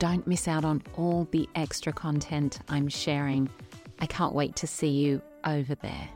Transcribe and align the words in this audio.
Don't 0.00 0.26
miss 0.26 0.48
out 0.48 0.64
on 0.64 0.82
all 0.96 1.28
the 1.30 1.46
extra 1.54 1.92
content 1.92 2.58
I'm 2.70 2.88
sharing. 2.88 3.50
I 4.00 4.06
can't 4.06 4.32
wait 4.32 4.56
to 4.56 4.66
see 4.66 4.88
you 4.88 5.20
over 5.44 5.74
there. 5.74 6.08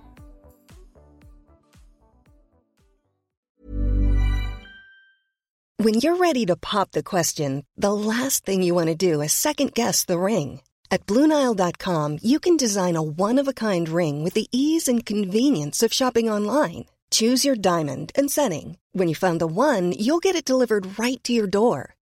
When 5.76 5.94
you're 5.94 6.16
ready 6.16 6.46
to 6.46 6.56
pop 6.56 6.92
the 6.92 7.02
question, 7.02 7.66
the 7.76 7.92
last 7.92 8.46
thing 8.46 8.62
you 8.62 8.74
want 8.74 8.88
to 8.88 8.94
do 8.94 9.20
is 9.20 9.34
second 9.34 9.74
guess 9.74 10.06
the 10.06 10.18
ring. 10.18 10.62
At 10.90 11.04
Bluenile.com, 11.06 12.20
you 12.22 12.40
can 12.40 12.56
design 12.56 12.96
a 12.96 13.02
one 13.02 13.38
of 13.38 13.48
a 13.48 13.52
kind 13.52 13.86
ring 13.86 14.24
with 14.24 14.32
the 14.32 14.48
ease 14.50 14.88
and 14.88 15.04
convenience 15.04 15.82
of 15.82 15.92
shopping 15.92 16.30
online. 16.30 16.86
Choose 17.10 17.44
your 17.44 17.56
diamond 17.56 18.12
and 18.14 18.30
setting. 18.30 18.78
When 18.92 19.08
you 19.08 19.14
find 19.14 19.40
the 19.40 19.46
one, 19.46 19.92
you'll 19.92 20.24
get 20.24 20.36
it 20.36 20.46
delivered 20.46 20.98
right 20.98 21.22
to 21.24 21.34
your 21.34 21.46
door. 21.46 21.93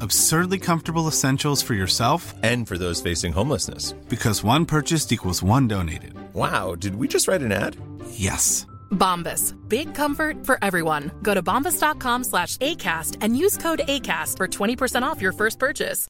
Absurdly 0.00 0.58
comfortable 0.58 1.08
essentials 1.08 1.62
for 1.62 1.74
yourself 1.74 2.34
And 2.42 2.66
for 2.68 2.78
those 2.78 3.00
facing 3.02 3.32
homelessness. 3.32 3.92
because 4.08 4.42
one 4.44 4.66
purchased 4.66 5.12
equals 5.12 5.42
one 5.42 5.68
donated. 5.68 6.14
Wow, 6.34 6.74
did 6.74 6.96
we 6.96 7.08
just 7.08 7.28
write 7.28 7.42
an 7.42 7.52
ad? 7.52 7.76
Yes. 8.10 8.66
Bombas. 8.90 9.54
Big 9.68 9.94
comfort 9.94 10.44
for 10.46 10.58
everyone. 10.62 11.10
Go 11.22 11.34
to 11.34 11.42
bombas.com 11.42 12.24
slash 12.24 12.56
ACAST 12.58 13.16
and 13.20 13.36
use 13.36 13.56
code 13.56 13.80
ACAST 13.88 14.36
for 14.36 14.46
20% 14.48 15.02
off 15.02 15.20
your 15.22 15.32
first 15.32 15.58
purchase. 15.58 16.06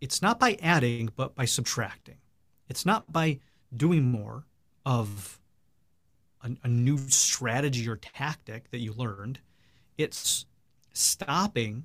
It's 0.00 0.22
not 0.22 0.40
by 0.40 0.56
adding, 0.62 1.10
but 1.16 1.34
by 1.34 1.44
subtracting. 1.44 2.16
It's 2.68 2.86
not 2.86 3.12
by 3.12 3.40
doing 3.76 4.04
more 4.04 4.46
of 4.86 5.38
a, 6.42 6.50
a 6.64 6.68
new 6.68 6.96
strategy 7.08 7.88
or 7.88 7.96
tactic 7.96 8.70
that 8.70 8.78
you 8.78 8.92
learned. 8.94 9.40
It's 9.98 10.46
stopping 10.92 11.84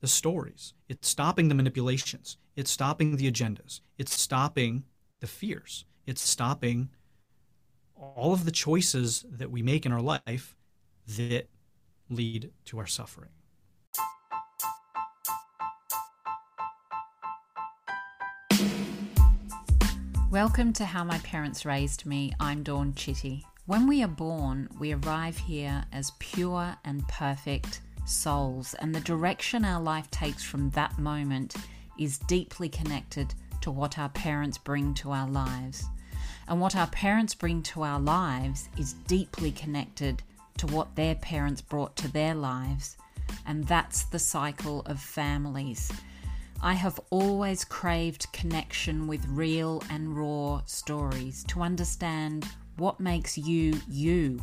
the 0.00 0.06
stories. 0.06 0.74
It's 0.88 1.08
stopping 1.08 1.48
the 1.48 1.54
manipulations. 1.54 2.36
It's 2.56 2.70
stopping 2.70 3.16
the 3.16 3.30
agendas. 3.30 3.80
It's 3.98 4.12
stopping 4.12 4.84
the 5.20 5.26
fears. 5.26 5.84
It's 6.06 6.22
stopping 6.22 6.90
all 7.96 8.32
of 8.32 8.44
the 8.44 8.50
choices 8.50 9.24
that 9.28 9.50
we 9.50 9.62
make 9.62 9.86
in 9.86 9.92
our 9.92 10.02
life 10.02 10.56
that 11.06 11.48
lead 12.08 12.50
to 12.66 12.78
our 12.78 12.86
suffering. 12.86 13.30
Welcome 20.30 20.72
to 20.74 20.84
How 20.84 21.04
My 21.04 21.18
Parents 21.18 21.64
Raised 21.64 22.04
Me. 22.06 22.32
I'm 22.40 22.62
Dawn 22.64 22.92
Chitty. 22.94 23.44
When 23.66 23.86
we 23.86 24.02
are 24.02 24.08
born, 24.08 24.68
we 24.78 24.92
arrive 24.92 25.38
here 25.38 25.84
as 25.92 26.10
pure 26.18 26.76
and 26.84 27.06
perfect 27.08 27.80
souls, 28.04 28.74
and 28.74 28.94
the 28.94 29.00
direction 29.00 29.64
our 29.64 29.80
life 29.80 30.10
takes 30.10 30.42
from 30.42 30.70
that 30.70 30.98
moment 30.98 31.56
is 31.98 32.18
deeply 32.18 32.68
connected 32.68 33.34
to 33.60 33.70
what 33.70 33.98
our 33.98 34.08
parents 34.10 34.58
bring 34.58 34.94
to 34.94 35.10
our 35.10 35.28
lives. 35.28 35.84
And 36.46 36.60
what 36.60 36.76
our 36.76 36.88
parents 36.88 37.34
bring 37.34 37.62
to 37.62 37.82
our 37.82 37.98
lives 37.98 38.68
is 38.76 38.92
deeply 39.06 39.50
connected 39.52 40.22
to 40.58 40.66
what 40.66 40.94
their 40.94 41.14
parents 41.14 41.60
brought 41.62 41.96
to 41.96 42.08
their 42.12 42.34
lives. 42.34 42.96
And 43.46 43.64
that's 43.64 44.04
the 44.04 44.18
cycle 44.18 44.82
of 44.86 45.00
families. 45.00 45.90
I 46.62 46.74
have 46.74 47.00
always 47.10 47.64
craved 47.64 48.32
connection 48.32 49.06
with 49.06 49.26
real 49.28 49.82
and 49.90 50.16
raw 50.16 50.62
stories 50.66 51.44
to 51.48 51.62
understand 51.62 52.46
what 52.76 53.00
makes 53.00 53.36
you 53.36 53.80
you, 53.88 54.42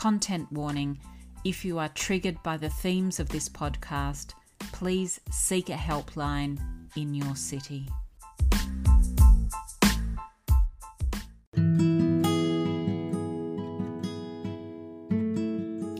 Content 0.00 0.50
warning 0.50 0.98
if 1.44 1.62
you 1.62 1.78
are 1.78 1.90
triggered 1.90 2.42
by 2.42 2.56
the 2.56 2.70
themes 2.70 3.20
of 3.20 3.28
this 3.28 3.50
podcast, 3.50 4.32
please 4.72 5.20
seek 5.30 5.68
a 5.68 5.74
helpline 5.74 6.58
in 6.96 7.12
your 7.12 7.36
city. 7.36 7.86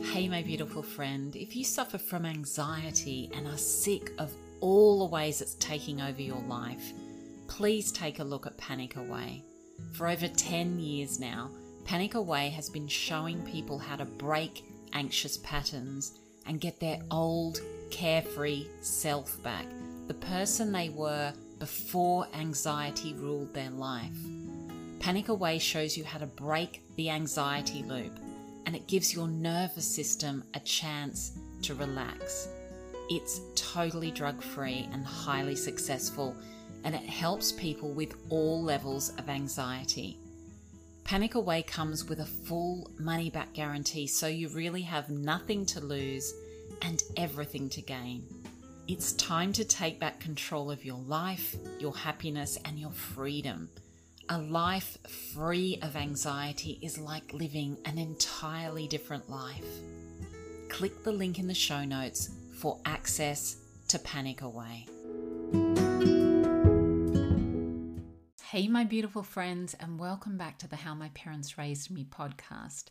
Hey, 0.03 0.27
my 0.27 0.41
beautiful 0.41 0.81
friend, 0.81 1.35
if 1.35 1.55
you 1.55 1.63
suffer 1.63 1.99
from 1.99 2.25
anxiety 2.25 3.29
and 3.35 3.45
are 3.47 3.55
sick 3.55 4.13
of 4.17 4.33
all 4.61 4.97
the 4.97 5.13
ways 5.13 5.43
it's 5.43 5.53
taking 5.59 6.01
over 6.01 6.23
your 6.23 6.41
life, 6.47 6.91
please 7.47 7.91
take 7.91 8.17
a 8.17 8.23
look 8.23 8.47
at 8.47 8.57
Panic 8.57 8.95
Away. 8.95 9.43
For 9.93 10.07
over 10.07 10.27
10 10.27 10.79
years 10.79 11.19
now, 11.19 11.51
Panic 11.85 12.15
Away 12.15 12.49
has 12.49 12.69
been 12.69 12.87
showing 12.87 13.41
people 13.43 13.77
how 13.77 13.95
to 13.95 14.05
break 14.05 14.63
anxious 14.93 15.37
patterns 15.37 16.19
and 16.45 16.61
get 16.61 16.79
their 16.79 16.99
old, 17.11 17.61
carefree 17.89 18.67
self 18.81 19.41
back, 19.43 19.65
the 20.07 20.13
person 20.13 20.71
they 20.71 20.89
were 20.89 21.33
before 21.59 22.27
anxiety 22.33 23.13
ruled 23.13 23.53
their 23.53 23.69
life. 23.69 24.17
Panic 24.99 25.29
Away 25.29 25.59
shows 25.59 25.97
you 25.97 26.03
how 26.03 26.19
to 26.19 26.25
break 26.25 26.81
the 26.95 27.09
anxiety 27.09 27.83
loop 27.83 28.17
and 28.65 28.75
it 28.75 28.87
gives 28.87 29.13
your 29.13 29.27
nervous 29.27 29.85
system 29.85 30.43
a 30.53 30.59
chance 30.59 31.33
to 31.63 31.75
relax. 31.75 32.47
It's 33.09 33.41
totally 33.55 34.11
drug 34.11 34.41
free 34.41 34.87
and 34.93 35.05
highly 35.05 35.55
successful, 35.55 36.35
and 36.83 36.95
it 36.95 37.03
helps 37.03 37.51
people 37.51 37.91
with 37.91 38.15
all 38.29 38.61
levels 38.61 39.09
of 39.17 39.29
anxiety. 39.29 40.17
Panic 41.03 41.35
Away 41.35 41.63
comes 41.63 42.05
with 42.07 42.19
a 42.19 42.25
full 42.25 42.89
money 42.97 43.29
back 43.29 43.53
guarantee, 43.53 44.07
so 44.07 44.27
you 44.27 44.49
really 44.49 44.81
have 44.83 45.09
nothing 45.09 45.65
to 45.67 45.81
lose 45.81 46.33
and 46.81 47.03
everything 47.17 47.69
to 47.69 47.81
gain. 47.81 48.23
It's 48.87 49.13
time 49.13 49.53
to 49.53 49.65
take 49.65 49.99
back 49.99 50.19
control 50.19 50.71
of 50.71 50.85
your 50.85 50.99
life, 50.99 51.55
your 51.79 51.95
happiness, 51.95 52.57
and 52.65 52.79
your 52.79 52.91
freedom. 52.91 53.69
A 54.29 54.37
life 54.37 54.97
free 55.33 55.79
of 55.81 55.95
anxiety 55.95 56.79
is 56.81 56.97
like 56.97 57.33
living 57.33 57.77
an 57.85 57.97
entirely 57.97 58.87
different 58.87 59.29
life. 59.29 59.65
Click 60.69 61.03
the 61.03 61.11
link 61.11 61.37
in 61.39 61.47
the 61.47 61.53
show 61.53 61.83
notes 61.83 62.29
for 62.57 62.79
access 62.85 63.57
to 63.89 63.99
Panic 63.99 64.41
Away. 64.41 64.87
Hey, 68.51 68.67
my 68.67 68.83
beautiful 68.83 69.23
friends, 69.23 69.77
and 69.79 69.97
welcome 69.97 70.37
back 70.37 70.57
to 70.57 70.67
the 70.67 70.75
How 70.75 70.93
My 70.93 71.07
Parents 71.13 71.57
Raised 71.57 71.89
Me 71.89 72.03
podcast. 72.03 72.87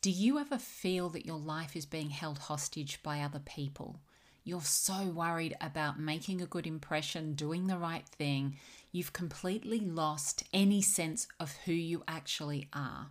Do 0.00 0.10
you 0.10 0.38
ever 0.38 0.56
feel 0.56 1.10
that 1.10 1.26
your 1.26 1.36
life 1.36 1.76
is 1.76 1.84
being 1.84 2.08
held 2.08 2.38
hostage 2.38 3.02
by 3.02 3.20
other 3.20 3.40
people? 3.40 4.00
You're 4.44 4.62
so 4.62 5.04
worried 5.04 5.58
about 5.60 6.00
making 6.00 6.40
a 6.40 6.46
good 6.46 6.66
impression, 6.66 7.34
doing 7.34 7.66
the 7.66 7.76
right 7.76 8.08
thing, 8.08 8.56
you've 8.92 9.12
completely 9.12 9.78
lost 9.78 10.44
any 10.54 10.80
sense 10.80 11.28
of 11.38 11.52
who 11.66 11.72
you 11.72 12.02
actually 12.08 12.70
are. 12.72 13.10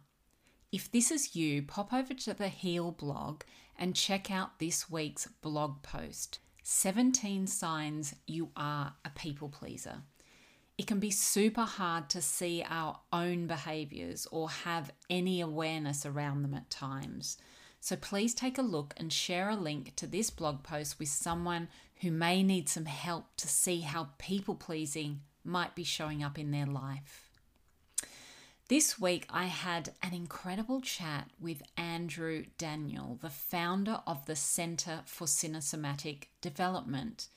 If 0.71 0.91
this 0.91 1.11
is 1.11 1.35
you, 1.35 1.61
pop 1.61 1.93
over 1.93 2.15
to 2.15 2.33
the 2.33 2.49
Heal 2.49 2.89
blog 2.89 3.43
and 3.77 3.95
check 3.95 4.31
out 4.31 4.57
this 4.57 4.89
week's 4.89 5.27
blog 5.43 5.83
post 5.83 6.39
17 6.63 7.45
Signs 7.45 8.15
You 8.25 8.49
Are 8.57 8.95
a 9.05 9.11
People 9.11 9.49
Pleaser. 9.49 10.01
It 10.77 10.87
can 10.87 10.99
be 10.99 11.11
super 11.11 11.63
hard 11.63 12.09
to 12.09 12.21
see 12.21 12.65
our 12.67 12.99
own 13.11 13.45
behaviors 13.45 14.27
or 14.31 14.49
have 14.49 14.91
any 15.09 15.39
awareness 15.39 16.05
around 16.05 16.41
them 16.41 16.55
at 16.55 16.69
times. 16.69 17.37
So 17.79 17.95
please 17.95 18.33
take 18.33 18.57
a 18.57 18.63
look 18.63 18.93
and 18.97 19.11
share 19.11 19.49
a 19.49 19.55
link 19.55 19.95
to 19.97 20.07
this 20.07 20.29
blog 20.29 20.63
post 20.63 20.97
with 20.99 21.09
someone 21.09 21.67
who 22.01 22.11
may 22.11 22.41
need 22.41 22.69
some 22.69 22.85
help 22.85 23.25
to 23.37 23.47
see 23.47 23.81
how 23.81 24.09
people 24.17 24.55
pleasing 24.55 25.21
might 25.43 25.75
be 25.75 25.83
showing 25.83 26.23
up 26.23 26.39
in 26.39 26.51
their 26.51 26.65
life. 26.65 27.29
This 28.69 28.97
week, 28.97 29.27
I 29.29 29.45
had 29.45 29.91
an 30.01 30.13
incredible 30.13 30.81
chat 30.81 31.29
with 31.39 31.61
Andrew 31.77 32.45
Daniel, 32.57 33.19
the 33.21 33.29
founder 33.29 33.99
of 34.07 34.25
the 34.25 34.37
Center 34.37 35.01
for 35.05 35.27
Cinesomatic 35.27 36.29
Development. 36.41 37.27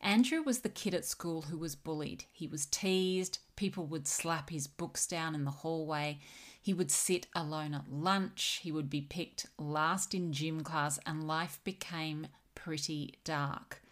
Andrew 0.00 0.42
was 0.42 0.60
the 0.60 0.68
kid 0.68 0.94
at 0.94 1.04
school 1.04 1.42
who 1.42 1.58
was 1.58 1.74
bullied. 1.74 2.24
He 2.32 2.46
was 2.46 2.66
teased, 2.66 3.38
people 3.56 3.86
would 3.86 4.06
slap 4.06 4.50
his 4.50 4.66
books 4.66 5.06
down 5.06 5.34
in 5.34 5.44
the 5.44 5.50
hallway, 5.50 6.20
he 6.60 6.74
would 6.74 6.90
sit 6.90 7.26
alone 7.34 7.74
at 7.74 7.90
lunch, 7.90 8.60
he 8.62 8.72
would 8.72 8.90
be 8.90 9.00
picked 9.00 9.46
last 9.58 10.14
in 10.14 10.32
gym 10.32 10.62
class, 10.62 10.98
and 11.06 11.26
life 11.26 11.60
became 11.64 12.26
pretty 12.54 13.14
dark. 13.24 13.82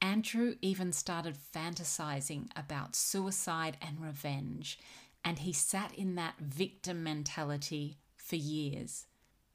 Andrew 0.00 0.54
even 0.60 0.92
started 0.92 1.36
fantasizing 1.36 2.48
about 2.56 2.94
suicide 2.94 3.76
and 3.80 4.00
revenge, 4.00 4.78
and 5.24 5.40
he 5.40 5.52
sat 5.52 5.94
in 5.94 6.14
that 6.14 6.38
victim 6.38 7.02
mentality 7.02 7.96
for 8.16 8.36
years 8.36 9.06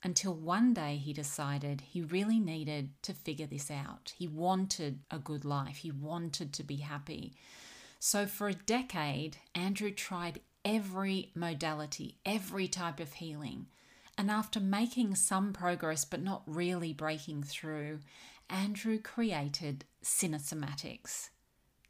until 0.04 0.34
one 0.34 0.74
day 0.74 0.98
he 0.98 1.13
decided 1.13 1.81
he 1.81 2.01
really 2.01 2.40
needed 2.40 2.92
to 3.04 3.13
figure 3.13 3.48
this 3.48 3.69
out. 3.69 4.13
He 4.18 4.28
wanted 4.28 5.00
a 5.12 5.19
good 5.19 5.46
life, 5.46 5.78
he 5.78 5.92
wanted 5.92 6.54
to 6.54 6.63
be 6.63 6.78
happy. 6.78 7.34
So, 8.00 8.25
for 8.25 8.48
a 8.48 8.54
decade, 8.54 9.38
Andrew 9.54 9.92
tried 9.92 10.40
every 10.63 11.31
modality, 11.36 12.18
every 12.25 12.68
type 12.68 13.00
of 13.00 13.13
healing. 13.13 13.68
And 14.18 14.30
after 14.31 14.60
making 14.60 15.16
some 15.16 15.54
progress 15.54 16.06
but 16.06 16.22
not 16.22 16.44
really 16.45 16.94
breaking 16.94 17.44
through, 17.44 18.00
Andrew 18.50 19.00
created 19.00 19.86
Cinesomatics. 20.04 21.30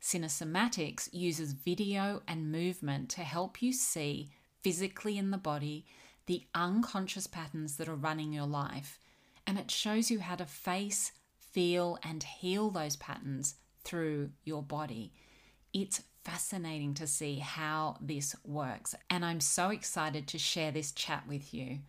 Cinesomatics 0.02 1.10
uses 1.12 1.54
video 1.54 2.22
and 2.28 2.52
movement 2.52 3.10
to 3.10 3.22
help 3.22 3.62
you 3.62 3.74
see 3.74 4.30
physically 4.62 5.18
in 5.18 5.32
the 5.32 5.38
body 5.38 5.86
the 6.30 6.46
unconscious 6.54 7.26
patterns 7.26 7.78
that 7.78 7.90
are 7.90 7.96
running 7.96 8.31
your 8.31 8.46
life. 8.46 9.00
And 9.48 9.58
it 9.58 9.72
shows 9.72 10.12
you 10.12 10.20
how 10.20 10.36
to 10.36 10.46
face, 10.46 11.12
feel, 11.40 11.98
and 12.04 12.22
heal 12.22 12.70
those 12.70 12.96
patterns 12.98 13.56
through 13.84 14.30
your 14.44 14.62
body. 14.62 15.12
It's 15.74 16.04
fascinating 16.24 16.94
to 16.94 17.08
see 17.08 17.38
how 17.40 17.98
this 18.00 18.36
works. 18.46 18.94
And 19.10 19.26
I'm 19.26 19.40
so 19.40 19.70
excited 19.72 20.28
to 20.28 20.38
share 20.38 20.72
this 20.72 20.92
chat 20.92 21.24
with 21.28 21.52
you. 21.52 21.80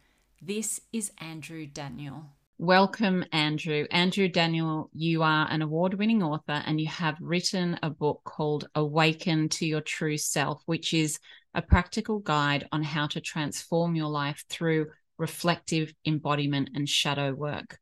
This 0.41 0.81
is 0.91 1.13
Andrew 1.19 1.67
Daniel. 1.67 2.25
Welcome, 2.57 3.27
Andrew. 3.33 3.87
Andrew 3.91 4.29
Daniel, 4.29 4.89
you 4.95 5.23
are 5.23 5.49
an 5.51 5.61
award 5.61 5.95
winning 5.95 6.23
author 6.23 6.63
and 6.65 6.81
you 6.81 6.87
have 6.87 7.19
written 7.21 7.79
a 7.83 7.91
book 7.91 8.23
called 8.25 8.69
Awaken 8.75 9.51
to 9.51 9.67
Your 9.67 9.83
True 9.83 10.17
Self, 10.17 10.63
which 10.65 10.95
is 10.95 11.19
a 11.55 11.63
practical 11.63 12.19
guide 12.19 12.69
on 12.73 12.83
how 12.83 13.07
to 13.09 13.21
transform 13.21 13.95
your 13.95 14.09
life 14.09 14.45
through 14.49 14.89
reflective 15.19 15.93
embodiment 16.07 16.71
and 16.75 16.89
shadow 16.89 17.33
work. 17.33 17.79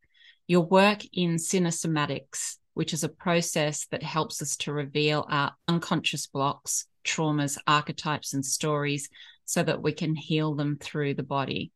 Your 0.47 0.63
work 0.63 1.05
in 1.13 1.37
cinesomatics 1.37 2.57
which 2.79 2.93
is 2.93 3.03
a 3.03 3.09
process 3.09 3.89
that 3.91 4.05
helps 4.05 4.41
us 4.41 4.57
to 4.57 4.73
reveal 4.73 5.27
our 5.29 5.53
unconscious 5.67 6.29
blocks, 6.29 6.87
traumas, 7.05 7.59
archetypes, 7.67 8.35
and 8.35 8.47
stories 8.47 9.09
so 9.45 9.65
that 9.65 9.83
we 9.83 9.91
can 9.91 10.15
heal 10.15 10.55
them 10.55 10.79
through 10.81 11.13
the 11.13 11.25
body. 11.25 11.73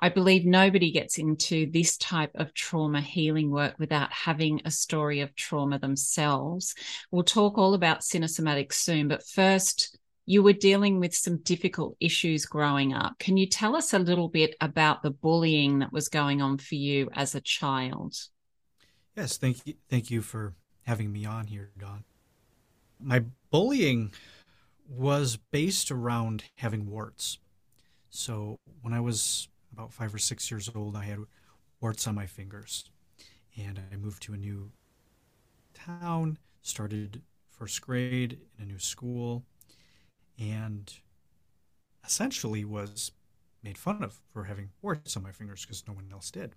I 0.00 0.08
believe 0.08 0.46
nobody 0.46 0.90
gets 0.90 1.18
into 1.18 1.70
this 1.70 1.98
type 1.98 2.30
of 2.34 2.54
trauma 2.54 3.02
healing 3.02 3.50
work 3.50 3.74
without 3.78 4.10
having 4.10 4.62
a 4.64 4.70
story 4.70 5.20
of 5.20 5.34
trauma 5.34 5.78
themselves. 5.78 6.74
We'll 7.10 7.24
talk 7.24 7.58
all 7.58 7.74
about 7.74 8.00
cinesomatics 8.00 8.72
soon, 8.72 9.06
but 9.06 9.26
first, 9.26 9.98
you 10.28 10.42
were 10.42 10.52
dealing 10.52 11.00
with 11.00 11.14
some 11.14 11.38
difficult 11.38 11.96
issues 12.00 12.44
growing 12.44 12.92
up. 12.92 13.18
Can 13.18 13.38
you 13.38 13.46
tell 13.46 13.74
us 13.74 13.94
a 13.94 13.98
little 13.98 14.28
bit 14.28 14.54
about 14.60 15.02
the 15.02 15.10
bullying 15.10 15.78
that 15.78 15.90
was 15.90 16.10
going 16.10 16.42
on 16.42 16.58
for 16.58 16.74
you 16.74 17.08
as 17.14 17.34
a 17.34 17.40
child? 17.40 18.14
Yes, 19.16 19.38
thank 19.38 19.66
you. 19.66 19.72
Thank 19.88 20.10
you 20.10 20.20
for 20.20 20.52
having 20.84 21.10
me 21.10 21.24
on 21.24 21.46
here, 21.46 21.70
Dawn. 21.78 22.04
My 23.00 23.24
bullying 23.50 24.12
was 24.86 25.38
based 25.50 25.90
around 25.90 26.44
having 26.56 26.90
warts. 26.90 27.38
So 28.10 28.58
when 28.82 28.92
I 28.92 29.00
was 29.00 29.48
about 29.72 29.94
five 29.94 30.14
or 30.14 30.18
six 30.18 30.50
years 30.50 30.70
old, 30.74 30.94
I 30.94 31.04
had 31.04 31.20
warts 31.80 32.06
on 32.06 32.14
my 32.14 32.26
fingers, 32.26 32.84
and 33.56 33.80
I 33.90 33.96
moved 33.96 34.22
to 34.24 34.34
a 34.34 34.36
new 34.36 34.72
town, 35.72 36.36
started 36.60 37.22
first 37.48 37.80
grade 37.80 38.40
in 38.58 38.64
a 38.64 38.66
new 38.66 38.78
school, 38.78 39.46
and 40.38 40.92
essentially 42.04 42.64
was 42.64 43.12
made 43.62 43.76
fun 43.76 44.02
of 44.02 44.18
for 44.32 44.44
having 44.44 44.70
warts 44.82 45.16
on 45.16 45.22
my 45.22 45.32
fingers 45.32 45.62
because 45.62 45.86
no 45.86 45.94
one 45.94 46.08
else 46.12 46.30
did. 46.30 46.54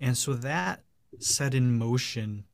And 0.00 0.16
so 0.16 0.34
that 0.34 0.84
set 1.18 1.54
in 1.54 1.78
motion 1.78 2.44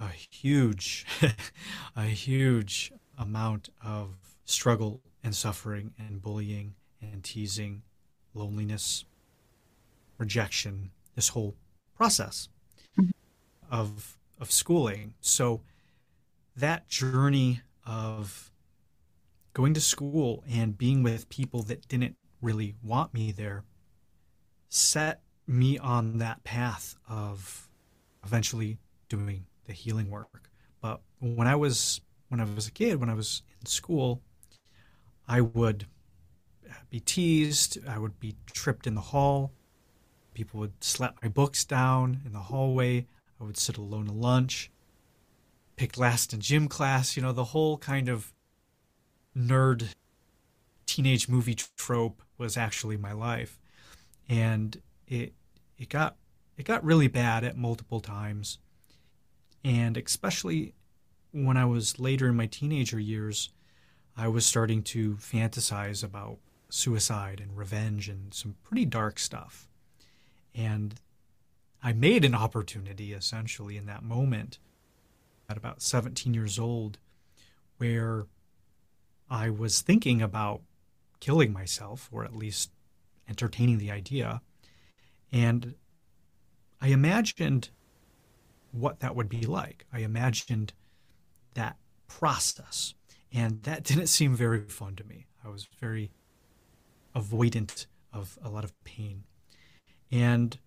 a 0.00 0.08
huge, 0.08 1.06
a 1.96 2.04
huge 2.04 2.92
amount 3.18 3.70
of 3.84 4.36
struggle 4.44 5.00
and 5.22 5.34
suffering 5.34 5.92
and 5.98 6.22
bullying 6.22 6.74
and 7.00 7.22
teasing, 7.22 7.82
loneliness, 8.34 9.04
rejection, 10.18 10.90
this 11.14 11.28
whole 11.28 11.54
process 11.94 12.48
of 13.70 14.18
of 14.38 14.50
schooling. 14.50 15.14
So 15.20 15.62
that 16.56 16.88
journey 16.88 17.62
of 17.86 18.50
going 19.56 19.72
to 19.72 19.80
school 19.80 20.44
and 20.46 20.76
being 20.76 21.02
with 21.02 21.26
people 21.30 21.62
that 21.62 21.88
didn't 21.88 22.14
really 22.42 22.74
want 22.82 23.14
me 23.14 23.32
there 23.32 23.64
set 24.68 25.22
me 25.46 25.78
on 25.78 26.18
that 26.18 26.44
path 26.44 26.94
of 27.08 27.66
eventually 28.22 28.76
doing 29.08 29.46
the 29.64 29.72
healing 29.72 30.10
work. 30.10 30.50
But 30.82 31.00
when 31.20 31.48
I 31.48 31.56
was 31.56 32.02
when 32.28 32.38
I 32.38 32.44
was 32.44 32.68
a 32.68 32.70
kid, 32.70 33.00
when 33.00 33.08
I 33.08 33.14
was 33.14 33.42
in 33.58 33.64
school, 33.64 34.20
I 35.26 35.40
would 35.40 35.86
be 36.90 37.00
teased. 37.00 37.78
I 37.88 37.98
would 37.98 38.20
be 38.20 38.36
tripped 38.52 38.86
in 38.86 38.94
the 38.94 39.00
hall. 39.00 39.52
People 40.34 40.60
would 40.60 40.84
slap 40.84 41.16
my 41.22 41.28
books 41.30 41.64
down 41.64 42.20
in 42.26 42.34
the 42.34 42.40
hallway. 42.40 43.06
I 43.40 43.44
would 43.44 43.56
sit 43.56 43.78
alone 43.78 44.08
at 44.08 44.14
lunch, 44.14 44.70
pick 45.76 45.96
last 45.96 46.34
in 46.34 46.40
gym 46.42 46.68
class. 46.68 47.16
You 47.16 47.22
know, 47.22 47.32
the 47.32 47.44
whole 47.44 47.78
kind 47.78 48.10
of 48.10 48.34
nerd 49.36 49.88
teenage 50.86 51.28
movie 51.28 51.56
trope 51.76 52.22
was 52.38 52.56
actually 52.56 52.96
my 52.96 53.12
life, 53.12 53.58
and 54.28 54.80
it 55.06 55.34
it 55.78 55.88
got 55.88 56.16
it 56.56 56.64
got 56.64 56.84
really 56.84 57.08
bad 57.08 57.44
at 57.44 57.56
multiple 57.56 58.00
times. 58.00 58.58
And 59.62 59.96
especially 59.96 60.74
when 61.32 61.56
I 61.56 61.64
was 61.64 61.98
later 61.98 62.28
in 62.28 62.36
my 62.36 62.46
teenager 62.46 62.98
years, 62.98 63.50
I 64.16 64.28
was 64.28 64.46
starting 64.46 64.82
to 64.84 65.16
fantasize 65.16 66.02
about 66.02 66.38
suicide 66.70 67.40
and 67.40 67.56
revenge 67.56 68.08
and 68.08 68.32
some 68.32 68.56
pretty 68.62 68.84
dark 68.84 69.18
stuff. 69.18 69.68
And 70.54 70.94
I 71.82 71.92
made 71.92 72.24
an 72.24 72.34
opportunity 72.34 73.12
essentially 73.12 73.76
in 73.76 73.86
that 73.86 74.02
moment 74.02 74.58
at 75.48 75.56
about 75.56 75.82
17 75.82 76.32
years 76.32 76.58
old 76.58 76.98
where 77.76 78.26
I 79.28 79.50
was 79.50 79.80
thinking 79.80 80.22
about 80.22 80.62
killing 81.20 81.52
myself, 81.52 82.08
or 82.12 82.24
at 82.24 82.34
least 82.34 82.70
entertaining 83.28 83.78
the 83.78 83.90
idea. 83.90 84.40
And 85.32 85.74
I 86.80 86.88
imagined 86.88 87.70
what 88.70 89.00
that 89.00 89.16
would 89.16 89.28
be 89.28 89.42
like. 89.42 89.86
I 89.92 90.00
imagined 90.00 90.72
that 91.54 91.76
process. 92.08 92.94
And 93.32 93.62
that 93.64 93.82
didn't 93.84 94.08
seem 94.08 94.34
very 94.34 94.62
fun 94.62 94.96
to 94.96 95.04
me. 95.04 95.26
I 95.44 95.48
was 95.48 95.66
very 95.80 96.10
avoidant 97.14 97.86
of 98.12 98.38
a 98.42 98.48
lot 98.48 98.64
of 98.64 98.72
pain. 98.84 99.24
And 100.10 100.58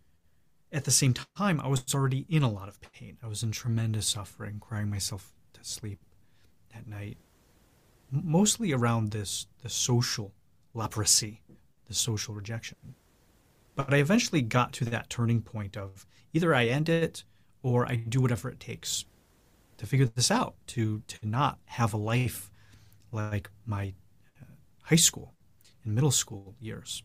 at 0.72 0.86
the 0.86 0.92
same 0.92 1.14
time, 1.14 1.60
I 1.62 1.68
was 1.68 1.84
already 1.94 2.26
in 2.30 2.44
a 2.44 2.52
lot 2.52 2.68
of 2.68 2.80
pain. 2.82 3.18
I 3.24 3.28
was 3.28 3.44
in 3.44 3.52
tremendous 3.52 4.08
suffering, 4.08 4.60
crying 4.60 4.90
myself 4.90 5.34
to 5.54 5.64
sleep 5.64 6.00
at 6.76 6.88
night, 6.88 7.18
mostly 8.12 8.74
around 8.74 9.12
this 9.12 9.48
the 9.62 9.70
social 9.70 10.34
leprosy, 10.74 11.42
the 11.88 11.94
social 11.94 12.34
rejection. 12.34 12.78
But 13.76 13.94
I 13.94 13.98
eventually 13.98 14.42
got 14.42 14.74
to 14.74 14.86
that 14.86 15.10
turning 15.10 15.42
point 15.42 15.78
of 15.78 16.06
either 16.34 16.54
I 16.54 16.66
end 16.66 16.90
it 16.90 17.24
or 17.64 17.86
I 17.86 17.96
do 17.96 18.22
whatever 18.22 18.50
it 18.50 18.60
takes 18.60 19.06
to 19.78 19.86
figure 19.86 20.06
this 20.06 20.32
out, 20.32 20.56
to 20.68 21.02
to 21.08 21.18
not 21.28 21.60
have 21.66 21.94
a 21.94 21.98
life 21.98 22.52
like 23.12 23.50
my 23.66 23.94
uh, 24.42 24.46
high 24.84 24.96
school 24.96 25.34
and 25.84 25.96
middle 25.96 26.12
school 26.12 26.56
years. 26.60 27.04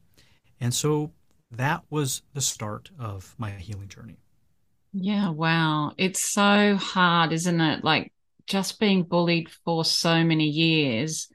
And 0.60 0.74
so 0.74 1.12
that 1.50 1.82
was 1.90 2.22
the 2.32 2.40
start 2.40 2.90
of 2.98 3.34
my 3.38 3.50
healing 3.50 3.88
journey. 3.88 4.18
Yeah, 4.92 5.30
wow. 5.30 5.92
It's 5.98 6.22
so 6.22 6.76
hard, 6.76 7.32
isn't 7.32 7.60
it? 7.60 7.84
Like 7.84 8.12
just 8.46 8.80
being 8.80 9.02
bullied 9.02 9.48
for 9.64 9.84
so 9.84 10.24
many 10.24 10.46
years, 10.46 11.28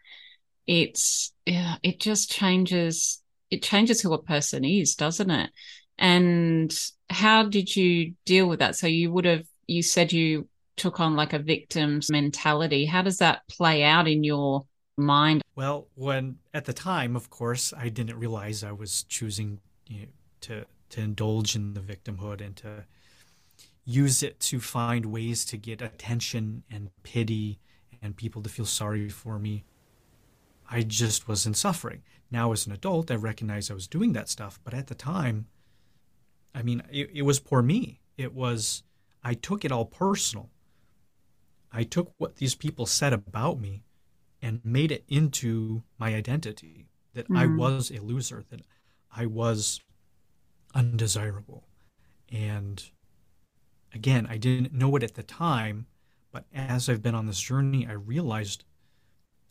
it's 0.67 1.33
it 1.45 1.99
just 1.99 2.31
changes 2.31 3.21
it 3.49 3.63
changes 3.63 4.01
who 4.01 4.13
a 4.13 4.21
person 4.21 4.63
is, 4.63 4.95
doesn't 4.95 5.31
it? 5.31 5.49
And 5.97 6.71
how 7.09 7.43
did 7.43 7.75
you 7.75 8.13
deal 8.25 8.47
with 8.47 8.59
that? 8.59 8.75
So 8.75 8.87
you 8.87 9.11
would 9.11 9.25
have 9.25 9.45
you 9.67 9.81
said 9.83 10.13
you 10.13 10.47
took 10.75 10.99
on 10.99 11.15
like 11.15 11.33
a 11.33 11.39
victim's 11.39 12.09
mentality. 12.09 12.85
How 12.85 13.01
does 13.01 13.17
that 13.17 13.41
play 13.49 13.83
out 13.83 14.07
in 14.07 14.23
your 14.23 14.65
mind? 14.97 15.41
Well, 15.55 15.87
when 15.95 16.37
at 16.53 16.65
the 16.65 16.73
time, 16.73 17.15
of 17.15 17.29
course, 17.29 17.73
I 17.75 17.89
didn't 17.89 18.17
realize 18.17 18.63
I 18.63 18.71
was 18.71 19.03
choosing 19.03 19.59
you 19.87 20.01
know, 20.01 20.07
to 20.41 20.65
to 20.91 21.01
indulge 21.01 21.55
in 21.55 21.73
the 21.73 21.81
victimhood 21.81 22.41
and 22.41 22.55
to 22.57 22.85
use 23.89 24.21
it 24.21 24.39
to 24.39 24.59
find 24.59 25.07
ways 25.07 25.43
to 25.43 25.57
get 25.57 25.81
attention 25.81 26.61
and 26.69 26.91
pity 27.01 27.59
and 28.03 28.15
people 28.15 28.43
to 28.43 28.49
feel 28.49 28.65
sorry 28.65 29.09
for 29.09 29.39
me. 29.39 29.65
I 30.69 30.83
just 30.83 31.27
was 31.27 31.47
in 31.47 31.55
suffering. 31.55 32.03
Now, 32.29 32.51
as 32.51 32.67
an 32.67 32.71
adult, 32.71 33.09
I 33.09 33.15
recognize 33.15 33.71
I 33.71 33.73
was 33.73 33.87
doing 33.87 34.13
that 34.13 34.29
stuff, 34.29 34.59
but 34.63 34.75
at 34.75 34.87
the 34.87 34.95
time, 34.95 35.47
I 36.53 36.61
mean, 36.61 36.83
it, 36.91 37.09
it 37.15 37.21
was 37.23 37.39
poor 37.39 37.63
me. 37.63 37.99
It 38.15 38.35
was, 38.35 38.83
I 39.23 39.33
took 39.33 39.65
it 39.65 39.71
all 39.71 39.85
personal. 39.85 40.51
I 41.71 41.81
took 41.83 42.13
what 42.19 42.35
these 42.35 42.53
people 42.53 42.85
said 42.85 43.11
about 43.11 43.59
me 43.59 43.83
and 44.39 44.61
made 44.63 44.91
it 44.91 45.03
into 45.07 45.81
my 45.97 46.13
identity 46.13 46.89
that 47.15 47.25
mm-hmm. 47.25 47.37
I 47.37 47.47
was 47.47 47.89
a 47.89 47.99
loser, 48.01 48.43
that 48.51 48.61
I 49.15 49.25
was 49.25 49.81
undesirable. 50.75 51.63
And 52.31 52.87
again, 53.93 54.27
I 54.29 54.37
didn't 54.37 54.73
know 54.73 54.95
it 54.95 55.03
at 55.03 55.15
the 55.15 55.23
time, 55.23 55.87
but 56.31 56.45
as 56.53 56.89
I've 56.89 57.01
been 57.01 57.15
on 57.15 57.25
this 57.25 57.39
journey, 57.39 57.87
I 57.87 57.93
realized 57.93 58.63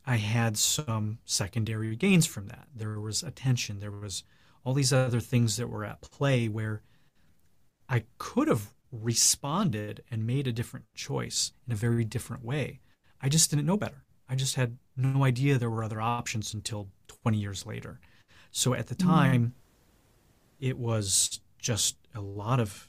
I 0.07 0.16
had 0.16 0.57
some 0.57 1.18
secondary 1.25 1.95
gains 1.97 2.26
from 2.26 2.47
that. 2.47 2.68
There 2.75 3.00
was 3.00 3.23
attention, 3.23 3.80
there 3.80 3.90
was 3.90 4.25
all 4.64 4.75
these 4.75 4.92
other 4.92 5.21
things 5.21 5.57
that 5.57 5.68
were 5.68 5.85
at 5.85 6.00
play 6.00 6.49
where 6.49 6.83
I 7.88 8.04
could 8.18 8.49
have 8.49 8.75
responded 8.92 10.02
and 10.11 10.26
made 10.26 10.47
a 10.47 10.52
different 10.52 10.87
choice 10.95 11.52
in 11.66 11.73
a 11.73 11.76
very 11.76 12.04
different 12.04 12.45
way. 12.45 12.80
I 13.21 13.28
just 13.28 13.50
didn't 13.50 13.66
know 13.66 13.76
better. 13.76 14.04
I 14.28 14.35
just 14.35 14.57
had 14.57 14.78
no 14.97 15.25
idea 15.25 15.59
there 15.59 15.71
were 15.71 15.85
other 15.85 16.00
options 16.00 16.54
until 16.54 16.88
20 17.23 17.38
years 17.38 17.66
later. 17.66 18.00
So 18.50 18.75
at 18.75 18.88
the 18.88 18.95
mm. 18.95 19.07
time, 19.07 19.47
mm. 19.47 20.66
it 20.68 20.78
was 20.78 21.40
just 21.59 21.97
a 22.14 22.21
lot 22.21 22.61
of 22.61 22.88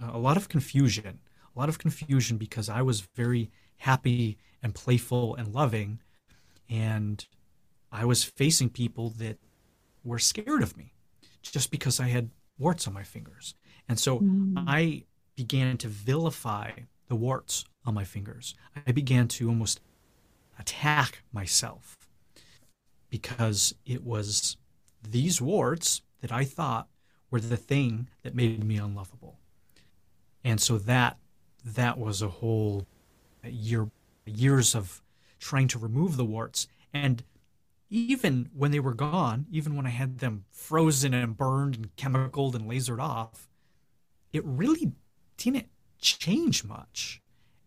a 0.00 0.18
lot 0.18 0.36
of 0.36 0.48
confusion, 0.48 1.20
a 1.54 1.58
lot 1.58 1.68
of 1.68 1.78
confusion 1.78 2.36
because 2.36 2.68
I 2.68 2.82
was 2.82 3.00
very 3.14 3.50
happy 3.78 4.38
and 4.62 4.74
playful 4.74 5.34
and 5.36 5.54
loving 5.54 6.00
and 6.68 7.24
I 7.92 8.04
was 8.04 8.24
facing 8.24 8.70
people 8.70 9.10
that 9.18 9.38
were 10.02 10.18
scared 10.18 10.62
of 10.62 10.76
me 10.76 10.92
just 11.42 11.70
because 11.70 12.00
I 12.00 12.08
had 12.08 12.30
warts 12.58 12.86
on 12.88 12.94
my 12.94 13.02
fingers. 13.02 13.54
And 13.88 13.98
so 13.98 14.20
mm. 14.20 14.54
I 14.66 15.04
began 15.36 15.76
to 15.78 15.88
vilify 15.88 16.72
the 17.08 17.14
warts 17.14 17.64
on 17.84 17.94
my 17.94 18.04
fingers. 18.04 18.54
I 18.86 18.92
began 18.92 19.28
to 19.28 19.48
almost 19.48 19.80
attack 20.58 21.22
myself 21.32 21.96
because 23.10 23.74
it 23.84 24.02
was 24.02 24.56
these 25.08 25.40
warts 25.40 26.02
that 26.20 26.32
I 26.32 26.44
thought 26.44 26.88
were 27.30 27.40
the 27.40 27.56
thing 27.56 28.08
that 28.22 28.34
made 28.34 28.64
me 28.64 28.76
unlovable. 28.78 29.38
And 30.44 30.60
so 30.60 30.78
that 30.78 31.18
that 31.64 31.98
was 31.98 32.22
a 32.22 32.28
whole 32.28 32.86
year 33.44 33.90
years 34.26 34.74
of 34.74 35.02
trying 35.38 35.68
to 35.68 35.78
remove 35.78 36.16
the 36.16 36.24
warts 36.24 36.68
and 36.92 37.24
even 37.90 38.48
when 38.52 38.72
they 38.72 38.80
were 38.80 38.94
gone, 38.94 39.46
even 39.52 39.76
when 39.76 39.86
I 39.86 39.90
had 39.90 40.18
them 40.18 40.46
frozen 40.50 41.14
and 41.14 41.36
burned 41.36 41.76
and 41.76 41.94
chemicaled 41.96 42.56
and 42.56 42.68
lasered 42.68 43.00
off, 43.00 43.48
it 44.32 44.44
really 44.44 44.92
didn't 45.36 45.68
change 46.00 46.64
much. 46.64 47.22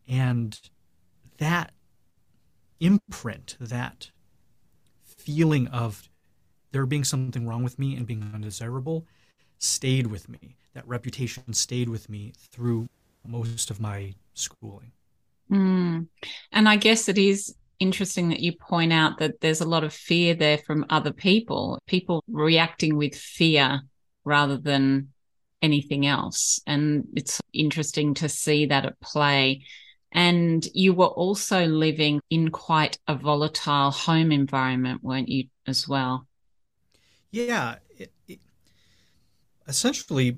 And 0.07 0.59
that 1.37 1.71
imprint, 2.79 3.55
that 3.59 4.11
feeling 5.03 5.67
of 5.67 6.09
there 6.71 6.85
being 6.85 7.05
something 7.05 7.47
wrong 7.47 7.63
with 7.63 7.79
me 7.79 7.95
and 7.95 8.05
being 8.05 8.29
undesirable 8.33 9.05
stayed 9.57 10.07
with 10.07 10.27
me. 10.27 10.57
That 10.77 10.87
reputation 10.87 11.53
stayed 11.53 11.89
with 11.89 12.07
me 12.07 12.33
through 12.51 12.87
most 13.25 13.71
of 13.71 13.79
my 13.79 14.13
schooling. 14.35 14.91
Mm. 15.49 16.05
And 16.51 16.69
I 16.69 16.75
guess 16.75 17.09
it 17.09 17.17
is 17.17 17.55
interesting 17.79 18.29
that 18.29 18.41
you 18.41 18.53
point 18.55 18.93
out 18.93 19.17
that 19.17 19.41
there's 19.41 19.61
a 19.61 19.67
lot 19.67 19.83
of 19.83 19.91
fear 19.91 20.35
there 20.35 20.59
from 20.59 20.85
other 20.91 21.11
people, 21.11 21.79
people 21.87 22.23
reacting 22.27 22.95
with 22.95 23.15
fear 23.15 23.81
rather 24.23 24.55
than 24.55 25.13
anything 25.63 26.05
else. 26.05 26.61
And 26.67 27.07
it's 27.15 27.41
interesting 27.53 28.13
to 28.13 28.29
see 28.29 28.67
that 28.67 28.85
at 28.85 28.99
play. 28.99 29.63
And 30.11 30.63
you 30.75 30.93
were 30.93 31.07
also 31.07 31.65
living 31.65 32.21
in 32.29 32.51
quite 32.51 32.99
a 33.07 33.15
volatile 33.15 33.89
home 33.89 34.31
environment, 34.31 35.03
weren't 35.03 35.29
you, 35.29 35.45
as 35.65 35.87
well? 35.87 36.27
Yeah. 37.31 37.77
It, 37.97 38.11
it, 38.27 38.39
essentially, 39.67 40.37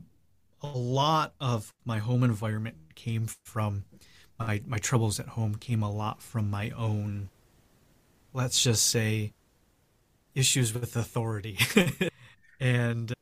a 0.62 0.68
lot 0.68 1.34
of 1.40 1.74
my 1.86 2.00
home 2.00 2.24
environment 2.24 2.76
came 2.96 3.28
from 3.46 3.86
my, 4.38 4.62
my 4.66 4.78
troubles 4.78 5.20
at 5.20 5.28
home, 5.28 5.56
came 5.56 5.84
a 5.84 5.92
lot 5.92 6.22
from 6.22 6.50
my 6.50 6.70
own, 6.72 7.30
let's 8.34 8.62
just 8.62 8.88
say, 8.88 9.34
issues 10.36 10.74
with 10.74 10.96
authority. 10.96 11.58
and 12.60 13.14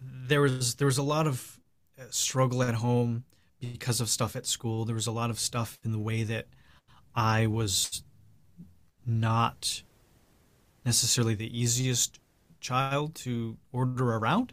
there 0.00 0.40
was 0.40 0.76
there 0.76 0.86
was 0.86 0.98
a 0.98 1.02
lot 1.02 1.26
of 1.26 1.60
uh, 1.98 2.04
struggle 2.10 2.62
at 2.62 2.74
home 2.74 3.24
because 3.60 4.00
of 4.00 4.08
stuff 4.08 4.36
at 4.36 4.46
school. 4.46 4.84
There 4.84 4.94
was 4.94 5.06
a 5.06 5.12
lot 5.12 5.30
of 5.30 5.38
stuff 5.38 5.78
in 5.84 5.92
the 5.92 5.98
way 5.98 6.22
that 6.24 6.46
I 7.14 7.46
was 7.46 8.02
not 9.06 9.82
necessarily 10.84 11.34
the 11.34 11.58
easiest 11.58 12.18
child 12.60 13.14
to 13.16 13.56
order 13.72 14.14
around. 14.14 14.52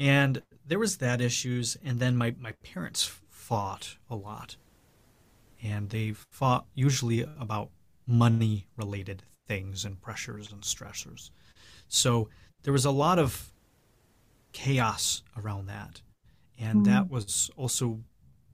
And 0.00 0.42
there 0.68 0.78
was 0.78 0.98
that 0.98 1.20
issues 1.20 1.76
and 1.84 1.98
then 1.98 2.16
my, 2.16 2.34
my 2.38 2.52
parents 2.62 3.10
fought 3.30 3.96
a 4.08 4.14
lot. 4.14 4.56
And 5.62 5.90
they 5.90 6.12
fought 6.30 6.66
usually 6.74 7.22
about 7.22 7.70
money 8.06 8.68
related 8.76 9.24
things 9.48 9.84
and 9.84 10.00
pressures 10.00 10.52
and 10.52 10.62
stressors. 10.62 11.30
So 11.88 12.28
there 12.62 12.72
was 12.72 12.84
a 12.84 12.90
lot 12.90 13.18
of 13.18 13.50
chaos 14.52 15.22
around 15.36 15.66
that. 15.66 16.02
And 16.60 16.82
mm-hmm. 16.82 16.92
that 16.92 17.10
was 17.10 17.50
also 17.56 18.00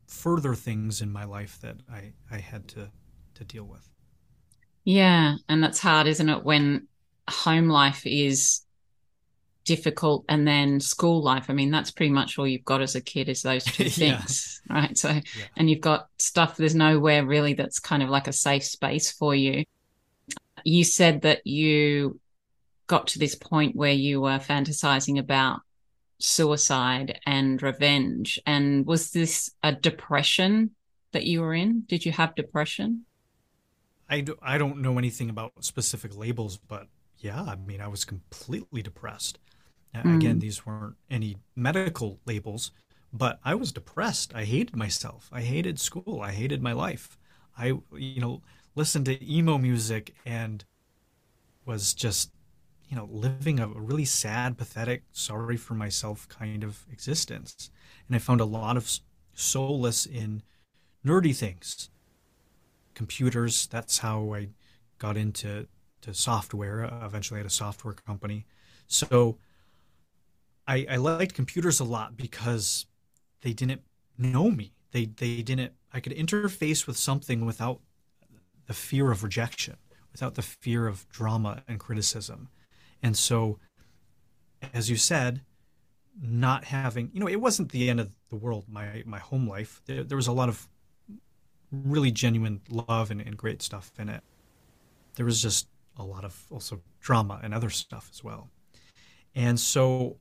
further 0.07 0.55
things 0.55 1.03
in 1.03 1.13
my 1.13 1.25
life 1.25 1.59
that 1.61 1.77
I, 1.91 2.13
I 2.31 2.39
had 2.39 2.69
to, 2.69 2.91
to 3.35 3.45
deal 3.45 3.65
with. 3.65 3.89
Yeah. 4.85 5.37
And 5.49 5.63
that's 5.63 5.81
hard, 5.81 6.07
isn't 6.07 6.29
it? 6.29 6.45
When 6.45 6.87
home 7.29 7.69
life 7.69 8.03
is 8.07 8.61
difficult 9.65 10.25
and 10.29 10.47
then 10.47 10.81
school 10.81 11.23
life. 11.23 11.47
I 11.49 11.53
mean, 11.53 11.71
that's 11.71 11.91
pretty 11.91 12.13
much 12.13 12.39
all 12.39 12.47
you've 12.47 12.65
got 12.65 12.83
as 12.83 12.95
a 12.95 13.01
kid 13.01 13.29
is 13.29 13.43
those 13.43 13.65
two 13.65 13.85
things, 13.91 14.61
yeah. 14.69 14.75
right? 14.75 14.99
So, 14.99 15.09
yeah. 15.09 15.45
and 15.57 15.69
you've 15.69 15.81
got 15.81 16.09
stuff, 16.19 16.57
there's 16.57 16.75
nowhere 16.75 17.25
really 17.25 17.55
that's 17.55 17.79
kind 17.79 18.03
of 18.03 18.09
like 18.09 18.29
a 18.29 18.33
safe 18.33 18.65
space 18.65 19.11
for 19.11 19.35
you. 19.35 19.65
You 20.65 20.85
said 20.85 21.23
that 21.23 21.47
you 21.47 22.21
got 22.87 23.09
to 23.09 23.19
this 23.19 23.35
point 23.35 23.77
where 23.77 23.93
you 23.93 24.21
were 24.21 24.39
fantasizing 24.39 25.19
about 25.19 25.61
suicide 26.19 27.21
and 27.27 27.63
revenge. 27.63 28.39
And 28.47 28.87
was 28.87 29.11
this 29.11 29.51
a 29.63 29.73
depression 29.73 30.71
that 31.13 31.25
you 31.25 31.41
were 31.41 31.55
in? 31.55 31.83
Did 31.87 32.05
you 32.05 32.13
have 32.13 32.35
depression? 32.35 33.05
I, 34.09 34.21
do, 34.21 34.37
I 34.43 34.59
don't 34.59 34.79
know 34.79 34.99
anything 34.99 35.31
about 35.31 35.53
specific 35.65 36.17
labels, 36.17 36.59
but 36.59 36.89
yeah, 37.19 37.43
I 37.43 37.57
mean, 37.57 37.81
I 37.81 37.89
was 37.89 38.05
completely 38.05 38.83
depressed. 38.83 39.39
Mm. 39.95 40.17
Again, 40.17 40.39
these 40.41 40.67
weren't 40.67 40.97
any 41.11 41.37
medical 41.55 42.21
labels, 42.27 42.73
but 43.13 43.39
I 43.45 43.55
was 43.55 43.73
depressed. 43.73 44.35
I 44.35 44.45
hated 44.45 44.77
myself. 44.77 45.29
I 45.33 45.43
hated 45.43 45.79
school. 45.79 46.21
I 46.21 46.33
hated 46.33 46.63
my 46.63 46.73
life. 46.73 47.17
I, 47.57 47.67
you 47.97 48.21
know, 48.21 48.43
listened 48.75 49.07
to 49.07 49.33
emo 49.33 49.59
music 49.59 50.15
and 50.27 50.65
was 51.65 51.95
just, 51.95 52.31
you 52.89 52.97
know, 52.97 53.09
living 53.11 53.61
a 53.61 53.69
really 53.69 54.05
sad, 54.05 54.59
pathetic, 54.59 55.05
sorry 55.13 55.57
for 55.57 55.75
myself 55.75 56.29
kind 56.29 56.65
of 56.65 56.85
existence. 56.91 57.71
And 58.09 58.17
I 58.17 58.19
found 58.19 58.41
a 58.41 58.45
lot 58.45 58.77
of 58.77 58.91
solace 59.33 60.07
in 60.07 60.43
nerdy 61.07 61.37
things. 61.37 61.91
Computers, 62.95 63.67
that's 63.69 63.99
how 63.99 64.35
I 64.35 64.49
got 64.99 65.17
into 65.17 65.67
to 66.03 66.15
software. 66.15 66.85
Uh, 66.85 67.07
eventually, 67.07 67.39
I 67.39 67.43
had 67.43 67.47
a 67.47 67.51
software 67.51 67.95
company. 67.95 68.47
So 68.87 69.39
I, 70.67 70.87
I 70.91 70.97
liked 70.97 71.35
computers 71.35 71.81
a 71.81 71.85
lot 71.85 72.17
because 72.17 72.87
they 73.43 73.53
didn't 73.53 73.83
know 74.19 74.51
me. 74.51 74.73
They 74.93 75.07
they 75.07 75.43
didn't. 75.43 75.73
I 75.93 76.01
could 76.01 76.13
interface 76.13 76.87
with 76.87 76.97
something 76.97 77.45
without 77.45 77.81
the 78.67 78.75
fear 78.75 79.11
of 79.11 79.23
rejection, 79.23 79.77
without 80.13 80.35
the 80.35 80.43
fear 80.43 80.87
of 80.87 81.09
drama 81.09 81.63
and 81.69 81.79
criticism. 81.79 82.49
And 83.03 83.17
so, 83.17 83.59
as 84.73 84.89
you 84.89 84.97
said, 84.97 85.43
not 86.21 86.65
having 86.65 87.11
you 87.13 87.21
know, 87.21 87.29
it 87.29 87.41
wasn't 87.41 87.71
the 87.73 87.91
end 87.91 88.01
of 88.01 88.15
the 88.31 88.37
world. 88.37 88.65
My 88.69 89.03
my 89.05 89.19
home 89.19 89.49
life. 89.49 89.83
There, 89.87 90.05
there 90.05 90.17
was 90.17 90.29
a 90.29 90.33
lot 90.33 90.49
of 90.49 90.69
really 91.71 92.11
genuine 92.11 92.61
love 92.71 93.11
and, 93.11 93.21
and 93.21 93.37
great 93.37 93.61
stuff 93.61 93.91
in 93.99 94.09
it. 94.09 94.23
There 95.17 95.27
was 95.27 95.43
just 95.43 95.69
a 95.97 96.05
lot 96.05 96.25
of 96.25 96.41
also 96.51 96.81
drama 97.01 97.41
and 97.43 97.53
other 97.53 97.71
stuff 97.71 98.09
as 98.13 98.23
well. 98.23 98.51
And 99.35 99.59
so 99.59 100.19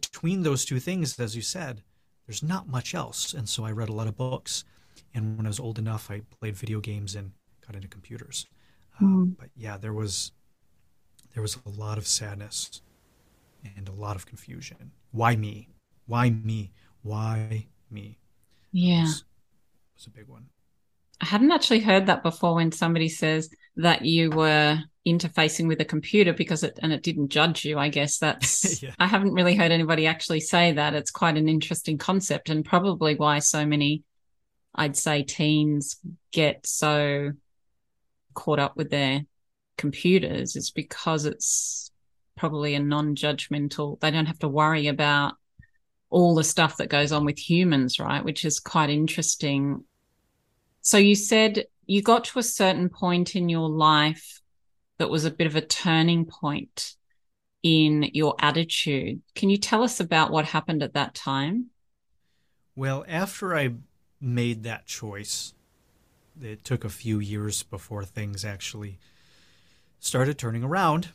between 0.00 0.42
those 0.42 0.64
two 0.64 0.80
things, 0.80 1.18
as 1.18 1.36
you 1.36 1.42
said, 1.42 1.82
there's 2.26 2.42
not 2.42 2.68
much 2.68 2.94
else. 2.94 3.34
And 3.34 3.48
so 3.48 3.64
I 3.64 3.72
read 3.72 3.88
a 3.88 3.92
lot 3.92 4.06
of 4.06 4.16
books. 4.16 4.64
And 5.14 5.36
when 5.36 5.46
I 5.46 5.50
was 5.50 5.60
old 5.60 5.78
enough, 5.78 6.10
I 6.10 6.22
played 6.40 6.56
video 6.56 6.80
games 6.80 7.14
and 7.14 7.32
got 7.66 7.74
into 7.74 7.88
computers. 7.88 8.46
Mm. 9.00 9.04
Um, 9.04 9.36
but 9.38 9.50
yeah, 9.56 9.76
there 9.76 9.92
was 9.92 10.32
there 11.34 11.42
was 11.42 11.58
a 11.64 11.68
lot 11.70 11.98
of 11.98 12.06
sadness 12.06 12.82
and 13.76 13.88
a 13.88 13.92
lot 13.92 14.16
of 14.16 14.26
confusion. 14.26 14.92
Why 15.12 15.36
me? 15.36 15.68
Why 16.06 16.30
me? 16.30 16.72
Why 17.02 17.66
me? 17.90 18.18
Yeah, 18.70 19.02
was, 19.02 19.24
was 19.96 20.06
a 20.06 20.10
big 20.10 20.28
one. 20.28 20.46
I 21.22 21.26
hadn't 21.26 21.52
actually 21.52 21.80
heard 21.80 22.06
that 22.06 22.22
before. 22.22 22.56
When 22.56 22.72
somebody 22.72 23.08
says 23.08 23.48
that 23.76 24.04
you 24.04 24.30
were 24.30 24.78
interfacing 25.06 25.66
with 25.66 25.80
a 25.80 25.84
computer 25.84 26.32
because 26.32 26.62
it 26.62 26.78
and 26.82 26.92
it 26.92 27.02
didn't 27.02 27.28
judge 27.28 27.64
you 27.64 27.76
i 27.76 27.88
guess 27.88 28.18
that's 28.20 28.82
yeah. 28.82 28.94
i 28.98 29.06
haven't 29.06 29.32
really 29.32 29.56
heard 29.56 29.72
anybody 29.72 30.06
actually 30.06 30.40
say 30.40 30.72
that 30.72 30.94
it's 30.94 31.10
quite 31.10 31.36
an 31.36 31.48
interesting 31.48 31.98
concept 31.98 32.48
and 32.50 32.64
probably 32.64 33.16
why 33.16 33.40
so 33.40 33.66
many 33.66 34.04
i'd 34.76 34.96
say 34.96 35.22
teens 35.22 35.96
get 36.32 36.64
so 36.66 37.32
caught 38.34 38.60
up 38.60 38.76
with 38.76 38.90
their 38.90 39.22
computers 39.76 40.54
is 40.54 40.70
because 40.70 41.26
it's 41.26 41.90
probably 42.36 42.74
a 42.74 42.80
non-judgmental 42.80 43.98
they 44.00 44.10
don't 44.10 44.26
have 44.26 44.38
to 44.38 44.48
worry 44.48 44.86
about 44.86 45.34
all 46.10 46.34
the 46.34 46.44
stuff 46.44 46.76
that 46.76 46.88
goes 46.88 47.10
on 47.10 47.24
with 47.24 47.38
humans 47.38 47.98
right 47.98 48.24
which 48.24 48.44
is 48.44 48.60
quite 48.60 48.88
interesting 48.88 49.82
so 50.82 50.98
you 50.98 51.14
said 51.14 51.64
you 51.86 52.02
got 52.02 52.24
to 52.24 52.38
a 52.38 52.42
certain 52.42 52.88
point 52.88 53.34
in 53.34 53.48
your 53.48 53.68
life 53.68 54.40
that 54.98 55.10
was 55.10 55.24
a 55.24 55.30
bit 55.30 55.46
of 55.46 55.56
a 55.56 55.60
turning 55.60 56.26
point 56.26 56.94
in 57.62 58.10
your 58.12 58.34
attitude. 58.38 59.22
Can 59.34 59.50
you 59.50 59.56
tell 59.56 59.82
us 59.82 60.00
about 60.00 60.30
what 60.30 60.44
happened 60.46 60.82
at 60.82 60.94
that 60.94 61.14
time? 61.14 61.70
Well, 62.74 63.04
after 63.08 63.54
I 63.54 63.74
made 64.20 64.62
that 64.62 64.86
choice, 64.86 65.54
it 66.40 66.64
took 66.64 66.84
a 66.84 66.88
few 66.88 67.18
years 67.18 67.62
before 67.62 68.04
things 68.04 68.44
actually 68.44 68.98
started 70.00 70.38
turning 70.38 70.64
around. 70.64 71.10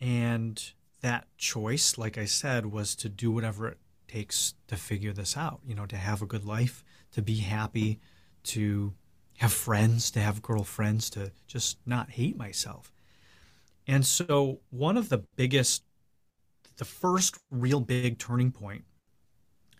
And 0.00 0.62
that 1.00 1.26
choice, 1.36 1.96
like 1.96 2.18
I 2.18 2.24
said, 2.24 2.66
was 2.66 2.94
to 2.96 3.08
do 3.08 3.30
whatever 3.30 3.68
it 3.68 3.78
takes 4.06 4.54
to 4.66 4.76
figure 4.76 5.12
this 5.12 5.36
out, 5.36 5.60
you 5.66 5.74
know, 5.74 5.86
to 5.86 5.96
have 5.96 6.22
a 6.22 6.26
good 6.26 6.44
life, 6.44 6.84
to 7.12 7.22
be 7.22 7.36
happy, 7.36 8.00
to 8.44 8.94
have 9.38 9.52
friends, 9.52 10.10
to 10.12 10.20
have 10.20 10.42
girlfriends, 10.42 11.10
to 11.10 11.32
just 11.46 11.78
not 11.86 12.10
hate 12.10 12.36
myself. 12.36 12.92
And 13.86 14.04
so, 14.04 14.60
one 14.70 14.96
of 14.96 15.08
the 15.08 15.18
biggest, 15.36 15.82
the 16.76 16.84
first 16.84 17.38
real 17.50 17.80
big 17.80 18.18
turning 18.18 18.52
point, 18.52 18.84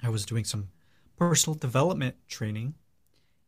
I 0.03 0.09
was 0.09 0.25
doing 0.25 0.45
some 0.45 0.69
personal 1.17 1.55
development 1.55 2.17
training. 2.29 2.75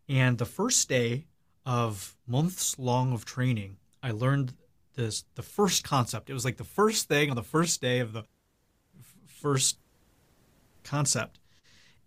And 0.09 0.39
the 0.39 0.45
first 0.45 0.89
day 0.89 1.27
of 1.65 2.17
months 2.27 2.79
long 2.79 3.13
of 3.13 3.25
training, 3.25 3.77
I 4.03 4.11
learned 4.11 4.55
this 4.97 5.25
the 5.35 5.43
first 5.43 5.85
concept. 5.85 6.29
It 6.29 6.35
was 6.35 6.45
like 6.45 6.57
the 6.57 6.65
first 6.65 7.09
thing 7.09 7.31
on 7.31 7.37
the 7.37 7.43
first 7.43 7.81
day 7.81 8.01
of 8.01 8.13
the 8.13 8.21
f- 8.21 9.15
first 9.27 9.79
concept. 10.83 11.39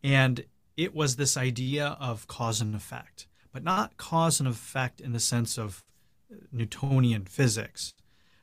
And 0.03 0.43
it 0.75 0.93
was 0.95 1.15
this 1.15 1.37
idea 1.37 1.97
of 1.99 2.27
cause 2.27 2.61
and 2.61 2.75
effect 2.75 3.27
but 3.53 3.63
not 3.63 3.95
cause 3.95 4.39
and 4.39 4.49
effect 4.49 4.99
in 4.99 5.13
the 5.13 5.19
sense 5.19 5.57
of 5.57 5.83
uh, 6.31 6.37
Newtonian 6.51 7.25
physics, 7.25 7.93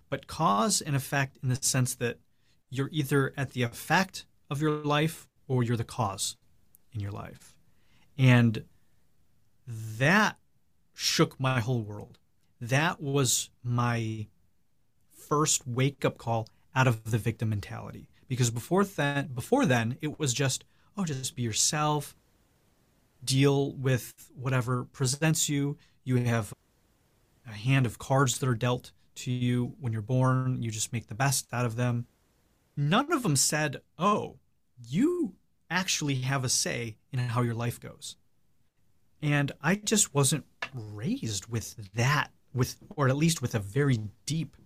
but 0.09 0.27
cause 0.29 0.81
and 0.81 0.97
effect 0.97 1.37
in 1.43 1.51
the 1.51 1.57
sense 1.57 1.95
that 1.97 2.19
you're 2.71 2.89
either 2.93 3.35
at 3.37 3.51
the 3.51 3.65
effect 3.65 4.25
of 4.49 4.63
your 4.63 4.71
life 4.85 5.29
or 5.49 5.63
you're 5.63 5.77
the 5.77 5.85
cause 5.85 6.37
in 6.93 7.01
your 7.01 7.11
life. 7.11 7.57
And 8.17 8.65
that 9.67 10.39
shook 10.95 11.39
my 11.41 11.61
whole 11.61 11.83
world. 11.83 12.19
That 12.61 13.01
was 13.01 13.51
my 13.65 14.29
first 15.11 15.67
wake 15.67 16.05
up 16.05 16.19
call 16.19 16.49
out 16.75 16.87
of 16.87 17.11
the 17.11 17.19
victim 17.19 17.51
mentality. 17.51 18.09
Because 18.29 18.51
before 18.51 18.85
then, 18.85 19.31
before 19.35 19.67
then, 19.67 19.97
it 20.01 20.21
was 20.21 20.33
just, 20.33 20.65
oh, 20.97 21.05
just 21.05 21.35
be 21.35 21.43
yourself, 21.43 22.15
deal 23.25 23.75
with 23.75 24.31
whatever 24.35 24.85
presents 24.85 25.49
you. 25.49 25.77
You 26.05 26.17
have 26.17 26.55
a 27.47 27.53
hand 27.53 27.87
of 27.87 27.99
cards 27.99 28.39
that 28.39 28.49
are 28.49 28.55
dealt 28.55 28.93
to 29.17 29.31
you 29.31 29.75
when 29.81 29.93
you're 29.93 30.03
born. 30.03 30.63
You 30.63 30.71
just 30.71 30.93
make 30.93 31.07
the 31.07 31.15
best 31.15 31.49
out 31.53 31.67
of 31.67 31.77
them. 31.77 32.07
None 32.77 33.13
of 33.13 33.23
them 33.23 33.37
said, 33.37 33.83
oh, 33.99 34.37
you 34.89 35.35
actually 35.71 36.17
have 36.17 36.45
a 36.45 36.49
say 36.49 36.97
in 37.13 37.19
how 37.19 37.43
your 37.43 37.55
life 37.55 37.79
goes. 37.81 38.17
And 39.23 39.53
I 39.61 39.75
just 39.75 40.15
wasn't 40.15 40.47
raised 40.75 41.47
with 41.47 41.93
that, 41.95 42.31
with 42.55 42.77
or 42.97 43.09
at 43.09 43.17
least 43.17 43.43
with 43.43 43.55
a 43.55 43.59
very 43.59 43.99
deep 44.25 44.57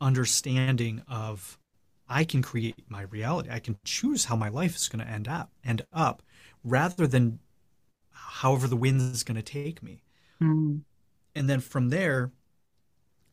understanding 0.00 1.02
of 1.08 1.58
I 2.08 2.24
can 2.24 2.40
create 2.40 2.84
my 2.88 3.02
reality. 3.02 3.50
I 3.50 3.58
can 3.58 3.78
choose 3.84 4.24
how 4.24 4.36
my 4.36 4.48
life 4.48 4.76
is 4.76 4.88
going 4.88 5.04
to 5.04 5.10
end 5.10 5.28
up, 5.28 5.50
end 5.64 5.82
up, 5.92 6.22
rather 6.64 7.06
than 7.06 7.40
however 8.26 8.66
the 8.66 8.76
wind 8.76 9.00
is 9.00 9.22
going 9.22 9.36
to 9.36 9.42
take 9.42 9.82
me. 9.82 10.02
Mm. 10.40 10.82
And 11.34 11.48
then 11.48 11.60
from 11.60 11.90
there, 11.90 12.32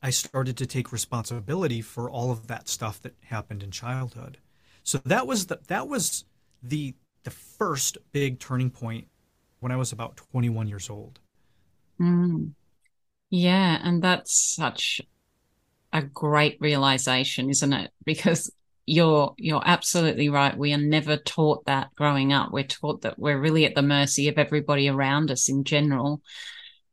I 0.02 0.10
started 0.10 0.58
to 0.58 0.66
take 0.66 0.92
responsibility 0.92 1.82
for 1.82 2.10
all 2.10 2.32
of 2.32 2.48
that 2.48 2.68
stuff 2.68 3.02
that 3.02 3.16
happened 3.24 3.64
in 3.64 3.72
childhood. 3.72 4.38
So 4.84 5.00
that 5.06 5.26
was 5.26 5.48
the 5.48 5.60
that 5.68 5.88
was 5.88 6.26
the 6.62 6.94
the 7.24 7.32
first 7.32 7.98
big 8.12 8.40
turning 8.40 8.70
point 8.70 9.08
when 9.62 9.72
I 9.72 9.78
was 9.78 9.94
about 9.94 10.18
21 10.18 10.68
years 10.68 10.90
old. 10.90 11.20
Mm. 12.00 12.52
Yeah, 13.30 13.80
and 13.82 14.04
that's 14.04 14.36
such 14.36 15.02
a 15.94 16.02
great 16.02 16.58
realization, 16.60 17.50
isn't 17.50 17.74
it? 17.74 17.92
Because 18.06 18.52
you're 18.86 19.34
you're 19.38 19.62
absolutely 19.66 20.30
right. 20.30 20.58
We 20.58 20.74
are 20.74 20.78
never 20.78 21.18
taught 21.18 21.66
that 21.66 21.94
growing 21.96 22.34
up. 22.34 22.52
We're 22.52 22.64
taught 22.64 23.02
that 23.02 23.18
we're 23.18 23.40
really 23.40 23.66
at 23.66 23.76
the 23.76 23.82
mercy 23.82 24.28
of 24.28 24.38
everybody 24.38 24.90
around 24.90 25.32
us 25.32 25.50
in 25.50 25.64
general, 25.64 26.22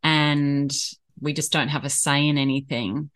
and 0.03 0.73
we 1.21 1.33
just 1.33 1.53
don't 1.53 1.69
have 1.69 1.85
a 1.85 1.91
say 1.91 2.29
in 2.29 2.39
anything. 2.39 3.11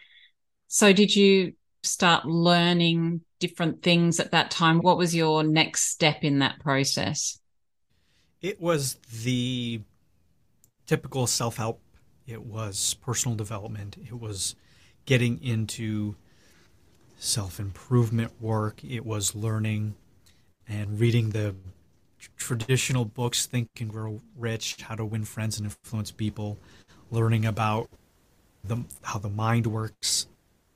So, 0.69 0.93
did 0.93 1.15
you 1.15 1.53
start 1.83 2.27
learning 2.27 3.21
different 3.39 3.83
things 3.83 4.19
at 4.19 4.33
that 4.33 4.51
time? 4.51 4.81
What 4.81 4.99
was 4.99 5.15
your 5.15 5.45
next 5.45 5.91
step 5.91 6.25
in 6.25 6.41
that 6.41 6.59
process? 6.61 7.39
It 8.43 8.61
was 8.61 8.97
the 9.23 9.83
typical 10.87 11.27
self 11.27 11.57
help. 11.57 11.81
It 12.27 12.43
was 12.43 12.95
personal 12.95 13.37
development. 13.37 13.97
It 14.05 14.19
was 14.19 14.57
getting 15.07 15.43
into 15.43 16.17
self 17.25 17.59
improvement 17.59 18.31
work, 18.41 18.85
it 18.85 19.05
was 19.05 19.35
learning 19.35 19.95
and 20.69 21.01
reading 21.01 21.31
the 21.31 21.55
traditional 22.37 23.05
books 23.05 23.47
Think 23.47 23.69
and 23.81 23.91
Grow 23.91 24.21
Rich, 24.37 24.83
How 24.83 24.95
to 24.95 25.05
Win 25.05 25.25
Friends 25.25 25.59
and 25.59 25.67
Influence 25.67 26.11
People, 26.11 26.59
learning 27.11 27.47
about 27.47 27.89
the, 28.63 28.85
how 29.03 29.19
the 29.19 29.31
mind 29.31 29.67
works, 29.67 30.27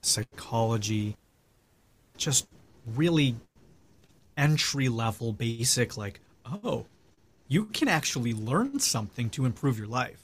psychology, 0.02 1.16
just 2.16 2.48
really 2.94 3.36
entry 4.36 4.88
level 4.88 5.32
basic 5.32 5.96
like 5.96 6.20
oh 6.62 6.86
you 7.48 7.64
can 7.64 7.88
actually 7.88 8.32
learn 8.32 8.78
something 8.78 9.28
to 9.28 9.44
improve 9.44 9.76
your 9.76 9.88
life. 9.88 10.22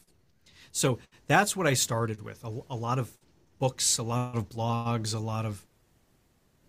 So 0.71 0.99
that's 1.27 1.57
what 1.57 1.67
i 1.67 1.75
started 1.75 2.23
with. 2.23 2.43
A, 2.45 2.61
a 2.71 2.77
lot 2.77 2.99
of 2.99 3.11
books 3.59 3.99
a 3.99 4.03
lot 4.03 4.37
of 4.37 4.49
blogs 4.49 5.15
a 5.15 5.19
lot 5.19 5.45
of 5.45 5.65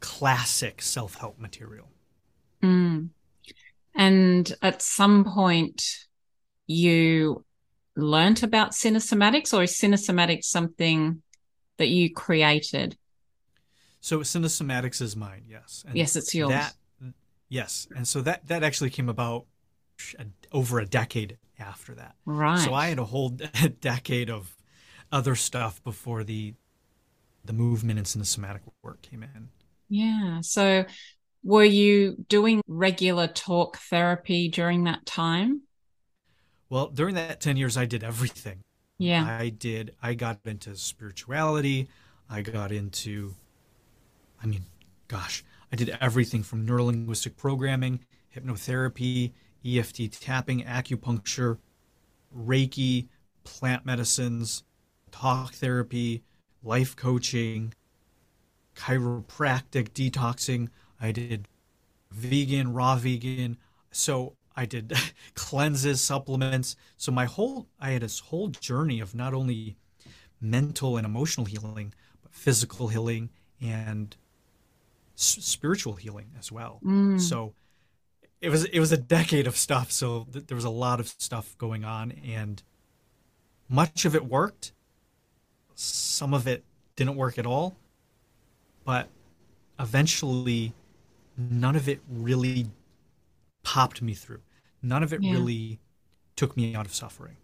classic 0.06 0.82
self-help 0.82 1.40
material 1.40 1.90
Mm. 2.66 3.10
And 3.96 4.54
at 4.62 4.82
some 4.82 5.24
point, 5.24 5.84
you 6.68 7.46
learnt 7.96 8.44
about 8.44 8.72
cinesomatics, 8.72 9.54
or 9.54 9.64
is 9.64 9.74
cinesomatics 9.80 10.46
something 10.46 11.22
that 11.78 11.88
you 11.88 12.14
created? 12.14 12.98
So 14.02 14.20
cinesomatics 14.20 15.02
is 15.02 15.16
mine, 15.16 15.44
yes. 15.48 15.84
And 15.88 15.96
yes, 15.96 16.16
it's 16.16 16.36
yours. 16.36 16.50
That, 16.50 16.74
yes, 17.50 17.88
and 17.96 18.08
so 18.08 18.22
that 18.22 18.48
that 18.48 18.64
actually 18.64 18.90
came 18.90 19.10
about 19.10 19.46
over 20.52 20.80
a 20.80 20.86
decade 20.86 21.38
after 21.58 21.96
that. 21.96 22.16
Right. 22.26 22.60
So 22.60 22.74
I 22.74 22.88
had 22.88 23.00
a 23.00 23.06
whole 23.06 23.30
decade 23.82 24.30
of 24.30 24.56
other 25.12 25.36
stuff 25.36 25.84
before 25.84 26.24
the 26.24 26.54
the 27.44 27.54
movement 27.54 28.00
and 28.00 28.08
cinesomatic 28.08 28.62
work 28.84 29.02
came 29.02 29.24
in. 29.24 29.50
Yeah. 29.90 30.42
So 30.42 30.86
were 31.44 31.64
you 31.64 32.26
doing 32.28 32.62
regular 32.68 33.28
talk 33.28 33.78
therapy 33.78 34.50
during 34.50 34.86
that 34.86 35.06
time? 35.06 35.62
Well, 36.70 36.88
during 36.88 37.16
that 37.16 37.40
10 37.40 37.58
years, 37.58 37.78
I 37.78 37.86
did 37.86 38.04
everything. 38.04 38.62
Yeah. 38.98 39.26
I 39.26 39.50
did, 39.50 39.96
I 40.02 40.14
got 40.14 40.40
into 40.46 40.76
spirituality. 40.76 41.88
I 42.30 42.42
got 42.42 42.72
into, 42.72 43.36
I 44.42 44.48
mean, 44.48 44.64
gosh, 45.08 45.44
I 45.72 45.76
did 45.76 45.96
everything 46.02 46.42
from 46.42 46.66
neurolinguistic 46.66 47.38
programming, 47.38 48.00
hypnotherapy, 48.36 49.34
EFT 49.64 50.12
tapping, 50.20 50.64
acupuncture, 50.64 51.60
Reiki, 52.36 53.08
plant 53.44 53.86
medicines, 53.86 54.64
talk 55.12 55.54
therapy, 55.54 56.24
life 56.64 56.96
coaching, 56.96 57.74
chiropractic, 58.76 59.90
detoxing. 59.90 60.70
I 61.00 61.12
did 61.12 61.48
vegan, 62.12 62.74
raw 62.74 62.96
vegan. 62.96 63.58
So 63.92 64.34
I 64.56 64.66
did 64.66 64.94
cleanses, 65.36 66.02
supplements. 66.02 66.76
So 66.98 67.12
my 67.12 67.26
whole, 67.26 67.68
I 67.80 67.92
had 67.92 68.02
this 68.02 68.20
whole 68.20 68.50
journey 68.50 69.00
of 69.00 69.16
not 69.16 69.34
only 69.34 69.78
mental 70.42 70.98
and 70.98 71.06
emotional 71.06 71.46
healing, 71.46 71.94
but 72.22 72.34
physical 72.34 72.88
healing 72.88 73.30
and 73.62 74.16
s- 75.16 75.38
spiritual 75.42 75.96
healing 75.96 76.32
as 76.38 76.52
well. 76.52 76.80
Mm. 76.84 77.20
So 77.20 77.54
it 78.42 78.50
was 78.50 78.66
it 78.66 78.80
was 78.80 78.92
a 78.92 78.98
decade 78.98 79.48
of 79.48 79.58
stuff. 79.58 79.92
So 79.92 80.28
th- 80.32 80.48
there 80.48 80.56
was 80.56 80.66
a 80.66 80.70
lot 80.70 81.00
of 81.00 81.08
stuff 81.08 81.58
going 81.58 81.84
on, 81.84 82.12
and 82.12 82.62
much 83.68 84.06
of 84.06 84.16
it 84.16 84.26
worked. 84.26 84.74
Some 85.76 86.34
of 86.34 86.48
it 86.48 86.64
didn't 86.96 87.16
work 87.16 87.38
at 87.38 87.46
all, 87.46 87.76
but 88.86 89.10
eventually 89.80 90.74
none 91.38 91.76
of 91.76 91.90
it 91.90 92.02
really 92.10 92.68
popped 93.64 94.02
me 94.02 94.14
through. 94.14 94.42
None 94.82 95.04
of 95.04 95.14
it 95.14 95.22
Yeah. 95.22 95.32
really 95.32 95.80
took 96.36 96.58
me 96.58 96.76
out 96.76 96.86
of 96.86 96.96
suffering. 96.96 97.38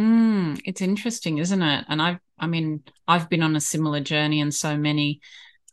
Mm, 0.00 0.60
it's 0.64 0.80
interesting, 0.80 1.38
isn't 1.38 1.62
it? 1.62 1.84
And 1.88 2.02
I've, 2.02 2.18
I 2.38 2.46
mean, 2.46 2.82
I've 3.06 3.28
been 3.30 3.42
on 3.42 3.56
a 3.56 3.60
similar 3.60 4.00
journey, 4.00 4.40
and 4.40 4.52
so 4.54 4.76
many 4.76 5.20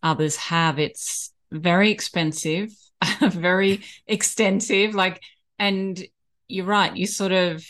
others 0.03 0.36
have. 0.38 0.79
It's 0.79 1.34
very 1.51 1.91
expensive, 1.91 2.69
very 3.21 3.84
extensive. 4.07 4.95
Like, 4.95 5.21
and 5.60 6.01
you're 6.47 6.65
right. 6.65 6.95
You 6.95 7.07
sort 7.07 7.31
of 7.31 7.65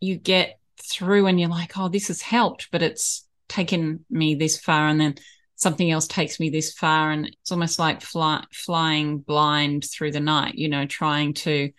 you 0.00 0.16
get 0.16 0.58
through, 0.82 1.26
and 1.26 1.40
you're 1.40 1.50
like, 1.50 1.78
oh, 1.78 1.88
this 1.88 2.08
has 2.08 2.22
helped, 2.22 2.70
but 2.72 2.82
it's 2.82 3.26
taken 3.48 4.04
me 4.10 4.34
this 4.34 4.58
far, 4.58 4.88
and 4.88 5.00
then 5.00 5.16
something 5.62 5.90
else 5.90 6.08
takes 6.08 6.40
me 6.40 6.50
this 6.50 6.72
far, 6.72 7.12
and 7.12 7.26
it's 7.26 7.52
almost 7.52 7.78
like 7.78 8.02
fly, 8.02 8.44
flying 8.52 9.18
blind 9.18 9.84
through 9.84 10.10
the 10.10 10.20
night. 10.20 10.56
You 10.56 10.68
know, 10.68 10.86
trying 10.86 11.34
to 11.34 11.70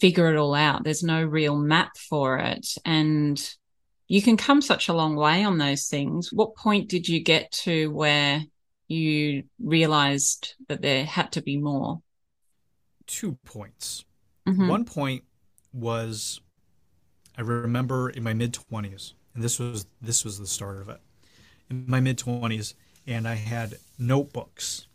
figure 0.00 0.32
it 0.32 0.36
all 0.36 0.54
out. 0.54 0.82
There's 0.82 1.04
no 1.04 1.22
real 1.22 1.56
map 1.56 1.96
for 1.96 2.38
it. 2.38 2.66
And 2.84 3.40
you 4.08 4.20
can 4.20 4.36
come 4.36 4.60
such 4.60 4.88
a 4.88 4.92
long 4.92 5.14
way 5.14 5.44
on 5.44 5.58
those 5.58 5.86
things. 5.86 6.30
What 6.32 6.56
point 6.56 6.88
did 6.88 7.08
you 7.08 7.22
get 7.22 7.52
to 7.62 7.90
where 7.92 8.42
you 8.88 9.44
realized 9.62 10.54
that 10.68 10.82
there 10.82 11.04
had 11.04 11.32
to 11.32 11.42
be 11.42 11.56
more? 11.56 12.02
Two 13.06 13.38
points. 13.44 14.04
Mhm. 14.46 14.68
One 14.68 14.84
point 14.84 15.24
was 15.72 16.40
I 17.36 17.42
remember 17.42 18.10
in 18.10 18.22
my 18.22 18.34
mid 18.34 18.52
20s, 18.52 19.14
and 19.34 19.42
this 19.42 19.58
was 19.58 19.86
this 20.00 20.24
was 20.24 20.38
the 20.38 20.46
start 20.46 20.80
of 20.80 20.88
it. 20.88 21.00
In 21.70 21.84
my 21.86 22.00
mid 22.00 22.18
20s, 22.18 22.74
and 23.06 23.26
I 23.28 23.34
had 23.34 23.78
notebooks. 23.98 24.86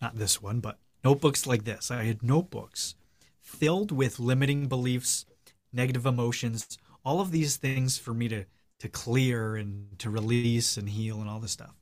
Not 0.00 0.16
this 0.16 0.42
one, 0.42 0.60
but 0.60 0.78
notebooks 1.02 1.46
like 1.46 1.64
this. 1.64 1.90
I 1.90 2.04
had 2.04 2.22
notebooks 2.22 2.94
filled 3.40 3.92
with 3.92 4.18
limiting 4.18 4.66
beliefs, 4.66 5.26
negative 5.72 6.06
emotions, 6.06 6.78
all 7.04 7.20
of 7.20 7.30
these 7.30 7.56
things 7.56 7.98
for 7.98 8.14
me 8.14 8.28
to 8.28 8.44
to 8.80 8.88
clear 8.88 9.56
and 9.56 9.98
to 9.98 10.10
release 10.10 10.76
and 10.76 10.88
heal 10.90 11.20
and 11.20 11.30
all 11.30 11.38
this 11.38 11.52
stuff. 11.52 11.74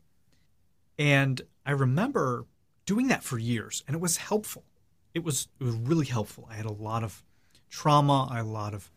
And 0.98 1.40
I 1.64 1.72
remember 1.72 2.46
doing 2.86 3.08
that 3.08 3.24
for 3.24 3.38
years, 3.38 3.82
and 3.86 3.96
it 3.96 4.00
was 4.00 4.18
helpful. 4.18 4.64
It 5.14 5.24
was 5.24 5.48
it 5.58 5.64
was 5.64 5.74
really 5.74 6.06
helpful. 6.06 6.46
I 6.50 6.54
had 6.54 6.66
a 6.66 6.72
lot 6.72 7.02
of 7.02 7.24
trauma, 7.70 8.28
I 8.30 8.36
had 8.36 8.44
a 8.44 8.48
lot 8.48 8.74
of 8.74 8.90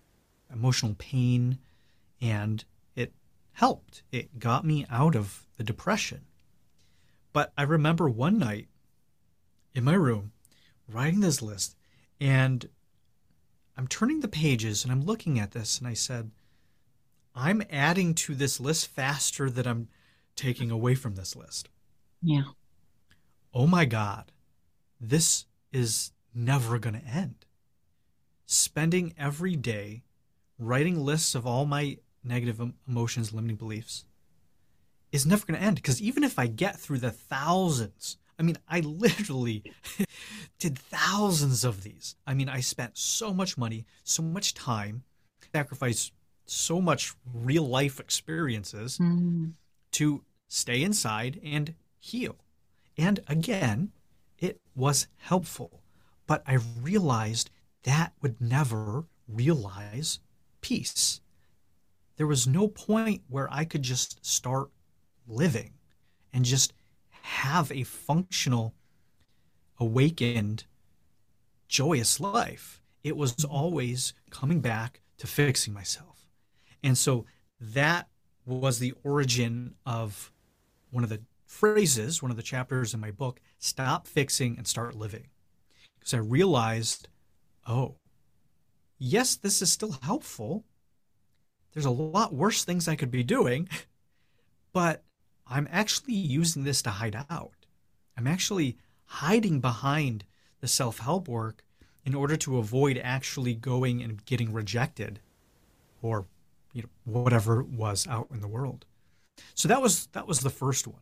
emotional 0.53 0.95
pain, 0.97 1.59
and 2.21 2.63
it 2.95 3.13
helped. 3.53 4.03
It 4.11 4.39
got 4.39 4.65
me 4.65 4.85
out 4.89 5.15
of 5.15 5.47
the 5.57 5.63
depression. 5.63 6.25
But 7.35 7.51
I 7.57 7.63
remember 7.63 8.07
one 8.07 8.39
night 8.39 8.69
in 9.73 9.83
my 9.83 9.95
room 9.95 10.31
writing 10.87 11.19
this 11.19 11.41
list, 11.41 11.75
and 12.17 12.69
I'm 13.75 13.89
turning 13.89 14.21
the 14.21 14.29
pages 14.29 14.85
and 14.85 14.91
I'm 14.93 15.03
looking 15.03 15.37
at 15.37 15.51
this, 15.51 15.77
and 15.77 15.85
I 15.85 15.95
said, 15.95 16.31
I'm 17.35 17.61
adding 17.69 18.13
to 18.13 18.35
this 18.35 18.61
list 18.61 18.87
faster 18.87 19.49
than 19.49 19.67
I'm 19.67 19.89
taking 20.37 20.71
away 20.71 20.95
from 20.95 21.15
this 21.15 21.35
list. 21.35 21.67
Yeah. 22.21 22.43
Oh 23.53 23.67
my 23.67 23.83
God, 23.83 24.31
this 25.01 25.43
is 25.73 26.13
never 26.33 26.79
going 26.79 27.01
to 27.01 27.05
end. 27.05 27.45
Spending 28.45 29.13
every 29.17 29.57
day 29.57 30.03
writing 30.57 31.03
lists 31.03 31.35
of 31.35 31.45
all 31.45 31.65
my 31.65 31.97
negative 32.23 32.61
emotions, 32.87 33.33
limiting 33.33 33.57
beliefs 33.57 34.05
is 35.15 35.25
never 35.25 35.45
going 35.45 35.59
to 35.59 35.65
end. 35.65 35.75
Because 35.77 36.01
even 36.01 36.23
if 36.23 36.37
I 36.37 36.47
get 36.47 36.77
through 36.79 36.99
the 36.99 37.11
thousands, 37.11 38.17
I 38.37 38.43
mean, 38.43 38.57
I 38.67 38.81
literally 38.81 39.63
did 40.59 40.77
thousands 40.77 41.63
of 41.63 41.83
these. 41.83 42.15
I 42.27 42.33
mean, 42.33 42.49
I 42.49 42.59
spent 42.59 42.97
so 42.97 43.33
much 43.33 43.57
money, 43.57 43.85
so 44.03 44.21
much 44.23 44.53
time, 44.53 45.03
sacrificed 45.53 46.11
so 46.45 46.81
much 46.81 47.13
real 47.33 47.67
life 47.67 47.99
experiences 47.99 48.97
Mm. 48.99 49.53
to 49.91 50.23
stay 50.47 50.83
inside 50.83 51.39
and 51.43 51.73
heal. 51.99 52.35
And 52.97 53.19
again, 53.27 53.91
it 54.37 54.59
was 54.75 55.07
helpful. 55.17 55.81
But 56.27 56.43
I 56.45 56.57
realized 56.81 57.49
that 57.83 58.13
would 58.21 58.39
never 58.41 59.05
realize 59.27 60.19
peace. 60.61 61.21
There 62.17 62.27
was 62.27 62.47
no 62.47 62.67
point 62.67 63.21
where 63.27 63.47
I 63.51 63.65
could 63.65 63.81
just 63.83 64.23
start 64.25 64.69
living 65.27 65.73
and 66.33 66.45
just 66.45 66.73
have 67.21 67.71
a 67.71 67.83
functional, 67.83 68.75
awakened, 69.79 70.65
joyous 71.67 72.19
life. 72.19 72.81
It 73.03 73.17
was 73.17 73.45
always 73.45 74.13
coming 74.29 74.61
back 74.61 75.01
to 75.17 75.27
fixing 75.27 75.73
myself. 75.73 76.27
And 76.83 76.97
so 76.97 77.25
that 77.59 78.07
was 78.45 78.79
the 78.79 78.93
origin 79.03 79.75
of 79.85 80.31
one 80.91 81.03
of 81.03 81.09
the 81.09 81.21
phrases, 81.45 82.21
one 82.21 82.31
of 82.31 82.37
the 82.37 82.43
chapters 82.43 82.93
in 82.93 82.99
my 82.99 83.11
book, 83.11 83.39
Stop 83.59 84.07
Fixing 84.07 84.57
and 84.57 84.67
Start 84.67 84.95
Living. 84.95 85.27
Because 85.99 86.13
I 86.13 86.17
realized, 86.17 87.07
oh, 87.67 87.95
yes, 88.99 89.35
this 89.35 89.61
is 89.61 89.71
still 89.71 89.97
helpful. 90.03 90.65
There's 91.73 91.85
a 91.85 91.91
lot 91.91 92.33
worse 92.33 92.63
things 92.63 92.87
I 92.87 92.95
could 92.95 93.11
be 93.11 93.23
doing, 93.23 93.67
but 94.73 95.03
I'm 95.47 95.67
actually 95.71 96.15
using 96.15 96.63
this 96.63 96.81
to 96.83 96.89
hide 96.89 97.15
out. 97.29 97.65
I'm 98.17 98.27
actually 98.27 98.77
hiding 99.05 99.59
behind 99.59 100.25
the 100.61 100.67
self 100.67 100.99
help 100.99 101.27
work 101.27 101.63
in 102.03 102.15
order 102.15 102.35
to 102.37 102.57
avoid 102.57 102.99
actually 103.03 103.55
going 103.55 104.01
and 104.01 104.23
getting 104.25 104.53
rejected 104.53 105.19
or 106.01 106.25
you 106.73 106.83
know 106.83 106.89
whatever 107.03 107.63
was 107.63 108.07
out 108.07 108.27
in 108.31 108.41
the 108.41 108.47
world. 108.47 108.85
So 109.53 109.67
that 109.67 109.81
was 109.81 110.07
that 110.07 110.27
was 110.27 110.39
the 110.39 110.49
first 110.49 110.87
one. 110.87 111.01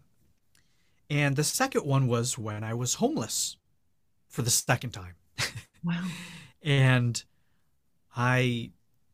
And 1.10 1.36
the 1.36 1.44
second 1.44 1.86
one 1.86 2.08
was 2.08 2.38
when 2.38 2.64
I 2.64 2.74
was 2.74 2.96
homeless 2.96 3.58
for 4.30 4.42
the 4.42 4.50
second 4.50 4.92
time. 4.92 5.16
Wow. 5.86 6.06
and 6.62 7.22
I 8.16 8.72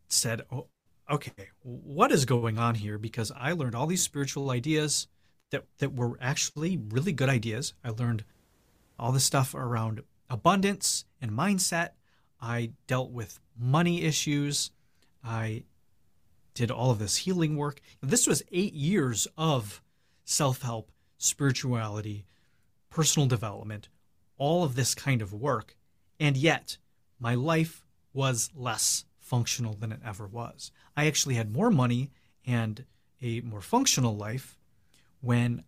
said, 0.07 0.43
oh, 0.51 0.67
okay, 1.09 1.49
what 1.63 2.11
is 2.11 2.25
going 2.25 2.59
on 2.59 2.75
here? 2.75 2.99
Because 2.99 3.31
I 3.35 3.53
learned 3.53 3.73
all 3.73 3.87
these 3.87 4.03
spiritual 4.03 4.51
ideas 4.51 5.07
that, 5.51 5.65
that 5.79 5.95
were 5.95 6.17
actually 6.21 6.77
really 6.77 7.11
good 7.11 7.29
ideas. 7.29 7.73
I 7.83 7.89
learned 7.89 8.23
all 8.97 9.11
the 9.11 9.19
stuff 9.19 9.53
around 9.55 10.01
abundance 10.29 11.05
and 11.21 11.31
mindset. 11.31 11.91
I 12.41 12.71
dealt 12.87 13.11
with 13.11 13.39
money 13.57 14.03
issues. 14.03 14.71
I 15.23 15.63
did 16.53 16.71
all 16.71 16.91
of 16.91 16.99
this 16.99 17.17
healing 17.17 17.55
work. 17.55 17.81
This 18.01 18.27
was 18.27 18.43
eight 18.51 18.73
years 18.73 19.27
of 19.37 19.81
self 20.25 20.61
help, 20.61 20.91
spirituality, 21.17 22.25
personal 22.89 23.27
development, 23.27 23.89
all 24.37 24.63
of 24.63 24.75
this 24.75 24.93
kind 24.93 25.21
of 25.21 25.33
work. 25.33 25.75
And 26.19 26.35
yet, 26.35 26.77
my 27.19 27.35
life 27.35 27.85
was 28.13 28.49
less 28.55 29.05
functional 29.19 29.73
than 29.73 29.91
it 29.91 30.01
ever 30.05 30.27
was. 30.27 30.71
I 30.97 31.07
actually 31.07 31.35
had 31.35 31.53
more 31.53 31.69
money 31.69 32.11
and 32.45 32.85
a 33.21 33.41
more 33.41 33.61
functional 33.61 34.15
life 34.15 34.58
when 35.21 35.63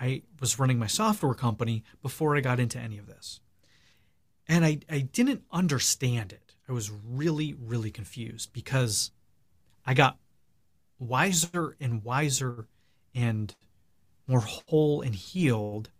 I 0.00 0.22
was 0.40 0.58
running 0.58 0.78
my 0.78 0.86
software 0.86 1.34
company 1.34 1.84
before 2.02 2.36
I 2.36 2.40
got 2.40 2.58
into 2.58 2.78
any 2.78 2.98
of 2.98 3.06
this. 3.06 3.40
And 4.48 4.64
I, 4.64 4.80
I 4.90 5.00
didn't 5.00 5.42
understand 5.52 6.32
it. 6.32 6.54
I 6.68 6.72
was 6.72 6.90
really, 6.90 7.54
really 7.54 7.90
confused 7.90 8.52
because 8.52 9.10
I 9.86 9.94
got 9.94 10.18
wiser 10.98 11.76
and 11.80 12.02
wiser 12.02 12.66
and 13.14 13.54
more 14.26 14.40
whole 14.40 15.02
and 15.02 15.14
healed, 15.14 15.90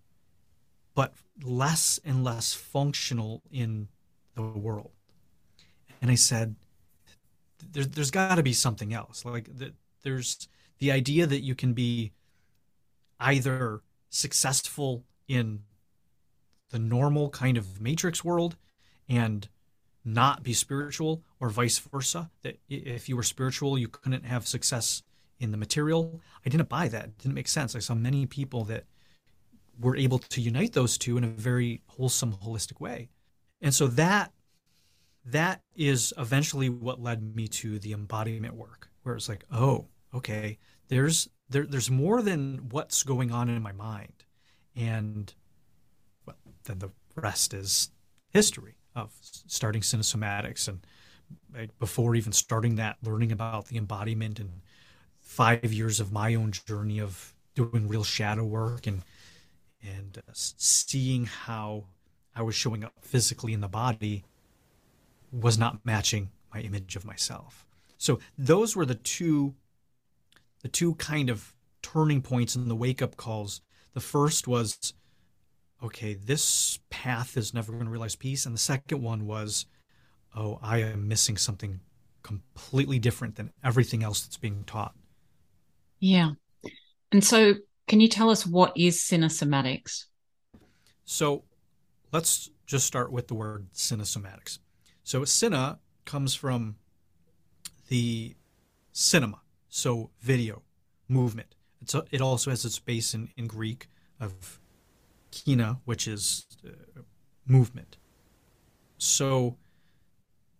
but 0.94 1.14
less 1.42 2.00
and 2.04 2.24
less 2.24 2.54
functional 2.54 3.42
in 3.50 3.88
the 4.34 4.42
world. 4.42 4.92
And 6.00 6.10
I 6.10 6.14
said, 6.14 6.56
there, 7.70 7.84
there's 7.84 8.10
got 8.10 8.36
to 8.36 8.42
be 8.42 8.52
something 8.52 8.92
else. 8.92 9.24
Like 9.24 9.56
the, 9.56 9.72
there's 10.02 10.48
the 10.78 10.90
idea 10.90 11.26
that 11.26 11.42
you 11.42 11.54
can 11.54 11.72
be 11.74 12.12
either 13.22 13.82
successful 14.10 15.04
in 15.28 15.60
the 16.70 16.78
normal 16.78 17.30
kind 17.30 17.56
of 17.56 17.80
matrix 17.80 18.24
world 18.24 18.56
and 19.08 19.48
not 20.04 20.42
be 20.42 20.52
spiritual 20.52 21.22
or 21.38 21.48
vice 21.48 21.78
versa 21.78 22.30
that 22.42 22.58
if 22.68 23.08
you 23.08 23.16
were 23.16 23.22
spiritual 23.22 23.78
you 23.78 23.88
couldn't 23.88 24.24
have 24.24 24.46
success 24.46 25.02
in 25.42 25.50
the 25.50 25.56
material. 25.56 26.20
I 26.46 26.48
didn't 26.48 26.68
buy 26.68 26.88
that. 26.88 27.04
It 27.06 27.18
didn't 27.18 27.34
make 27.34 27.48
sense. 27.48 27.74
I 27.74 27.80
saw 27.80 27.94
many 27.94 28.26
people 28.26 28.64
that 28.64 28.84
were 29.78 29.96
able 29.96 30.20
to 30.20 30.40
unite 30.40 30.72
those 30.72 30.96
two 30.96 31.18
in 31.18 31.24
a 31.24 31.28
very 31.28 31.82
wholesome 31.88 32.34
holistic 32.34 32.80
way. 32.80 33.08
And 33.60 33.74
so 33.74 33.88
that 33.88 34.32
that 35.24 35.60
is 35.76 36.14
eventually 36.16 36.68
what 36.68 37.02
led 37.02 37.34
me 37.34 37.48
to 37.48 37.78
the 37.78 37.92
embodiment 37.92 38.54
work 38.54 38.88
where 39.02 39.14
it's 39.14 39.28
like 39.28 39.44
oh 39.52 39.86
okay 40.12 40.58
there's 40.88 41.28
there, 41.52 41.64
there's 41.64 41.90
more 41.90 42.22
than 42.22 42.68
what's 42.70 43.02
going 43.02 43.30
on 43.30 43.48
in 43.48 43.62
my 43.62 43.72
mind 43.72 44.24
and 44.74 45.34
well, 46.26 46.36
then 46.64 46.78
the 46.78 46.90
rest 47.14 47.54
is 47.54 47.90
history 48.30 48.76
of 48.94 49.12
starting 49.20 49.82
cinesomatics 49.82 50.68
and 50.68 50.80
before 51.78 52.14
even 52.14 52.32
starting 52.32 52.76
that 52.76 52.96
learning 53.02 53.32
about 53.32 53.66
the 53.66 53.76
embodiment 53.76 54.38
and 54.38 54.50
five 55.20 55.72
years 55.72 56.00
of 56.00 56.12
my 56.12 56.34
own 56.34 56.52
journey 56.52 56.98
of 56.98 57.34
doing 57.54 57.88
real 57.88 58.04
shadow 58.04 58.44
work 58.44 58.86
and 58.86 59.02
and 59.82 60.18
uh, 60.18 60.32
seeing 60.32 61.24
how 61.24 61.84
I 62.36 62.42
was 62.42 62.54
showing 62.54 62.84
up 62.84 62.92
physically 63.00 63.52
in 63.52 63.60
the 63.60 63.68
body 63.68 64.24
was 65.32 65.58
not 65.58 65.84
matching 65.84 66.30
my 66.54 66.60
image 66.60 66.94
of 66.94 67.04
myself. 67.04 67.66
So 67.98 68.20
those 68.38 68.76
were 68.76 68.86
the 68.86 68.94
two 68.94 69.54
the 70.62 70.68
two 70.68 70.94
kind 70.94 71.30
of 71.30 71.52
turning 71.82 72.22
points 72.22 72.56
in 72.56 72.68
the 72.68 72.76
wake 72.76 73.02
up 73.02 73.16
calls. 73.16 73.60
The 73.94 74.00
first 74.00 74.48
was 74.48 74.94
okay, 75.82 76.14
this 76.14 76.78
path 76.90 77.36
is 77.36 77.52
never 77.52 77.72
going 77.72 77.84
to 77.84 77.90
realize 77.90 78.14
peace 78.14 78.46
and 78.46 78.54
the 78.54 78.60
second 78.60 79.02
one 79.02 79.26
was 79.26 79.66
oh, 80.34 80.58
I 80.62 80.78
am 80.78 81.08
missing 81.08 81.36
something 81.36 81.80
completely 82.22 82.98
different 82.98 83.36
than 83.36 83.52
everything 83.62 84.02
else 84.02 84.22
that's 84.22 84.38
being 84.38 84.64
taught. 84.64 84.94
Yeah. 85.98 86.30
And 87.10 87.22
so 87.22 87.54
can 87.86 88.00
you 88.00 88.08
tell 88.08 88.30
us 88.30 88.46
what 88.46 88.72
is 88.76 88.98
cinesomatics? 88.98 90.04
So 91.04 91.44
let's 92.12 92.50
just 92.64 92.86
start 92.86 93.12
with 93.12 93.28
the 93.28 93.34
word 93.34 93.66
cinesomatics. 93.74 94.58
So 95.04 95.22
cine 95.22 95.78
comes 96.06 96.34
from 96.34 96.76
the 97.88 98.34
cinema, 98.92 99.41
so 99.72 100.10
video, 100.20 100.62
movement. 101.08 101.54
It's 101.80 101.94
a, 101.94 102.04
it 102.10 102.20
also 102.20 102.50
has 102.50 102.64
its 102.66 102.78
base 102.78 103.14
in, 103.14 103.30
in 103.38 103.46
Greek 103.46 103.88
of 104.20 104.60
kina, 105.30 105.80
which 105.86 106.06
is 106.06 106.46
uh, 106.64 107.00
movement. 107.46 107.96
So 108.98 109.56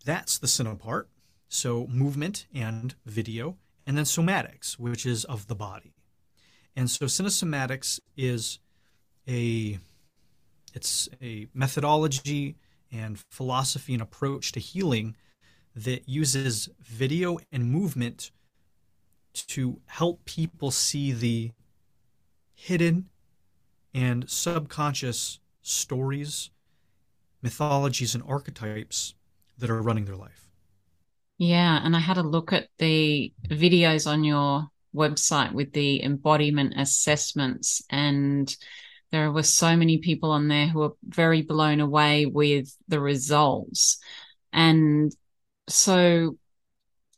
that's 0.07 0.39
the 0.39 0.47
cine 0.47 0.79
part. 0.79 1.11
So 1.49 1.87
movement 1.89 2.47
and 2.55 2.95
video, 3.05 3.59
and 3.87 3.99
then 3.99 4.07
somatics, 4.07 4.79
which 4.79 5.05
is 5.05 5.27
of 5.27 5.47
the 5.47 5.55
body. 5.55 5.93
And 6.75 6.91
so 6.91 7.05
cinesomatics 7.05 8.01
is 8.17 8.61
a 9.29 9.79
it's 10.73 11.11
a 11.21 11.49
methodology 11.53 12.57
and 12.91 13.19
philosophy 13.31 13.93
and 13.93 14.01
approach 14.03 14.53
to 14.53 14.61
healing 14.61 15.17
that 15.77 16.09
uses 16.09 16.71
video 16.81 17.39
and 17.53 17.71
movement 17.71 18.31
to 19.35 19.81
help 19.87 20.25
people 20.25 20.71
see 20.71 21.13
the 21.13 21.53
hidden 22.55 23.09
and 23.95 24.29
subconscious 24.29 25.39
stories, 25.63 26.51
mythologies, 27.43 28.15
and 28.15 28.25
archetypes 28.27 29.15
that 29.59 29.71
are 29.71 29.83
running 29.83 30.05
their 30.05 30.17
life. 30.17 30.49
Yeah, 31.39 31.81
and 31.83 31.97
I 31.97 31.99
had 31.99 32.19
a 32.19 32.23
look 32.23 32.53
at 32.53 32.69
the 32.79 33.33
videos 33.49 34.07
on 34.07 34.25
your 34.25 34.69
website 34.95 35.53
with 35.53 35.73
the 35.73 36.03
embodiment 36.05 36.75
assessments 36.77 37.83
and 37.91 38.55
there 39.13 39.31
were 39.31 39.43
so 39.43 39.77
many 39.77 39.99
people 39.99 40.31
on 40.31 40.49
there 40.49 40.67
who 40.67 40.81
were 40.81 40.93
very 41.05 41.43
blown 41.43 41.81
away 41.81 42.27
with 42.27 42.75
the 42.89 42.99
results. 42.99 43.99
And 44.53 45.15
so, 45.69 46.39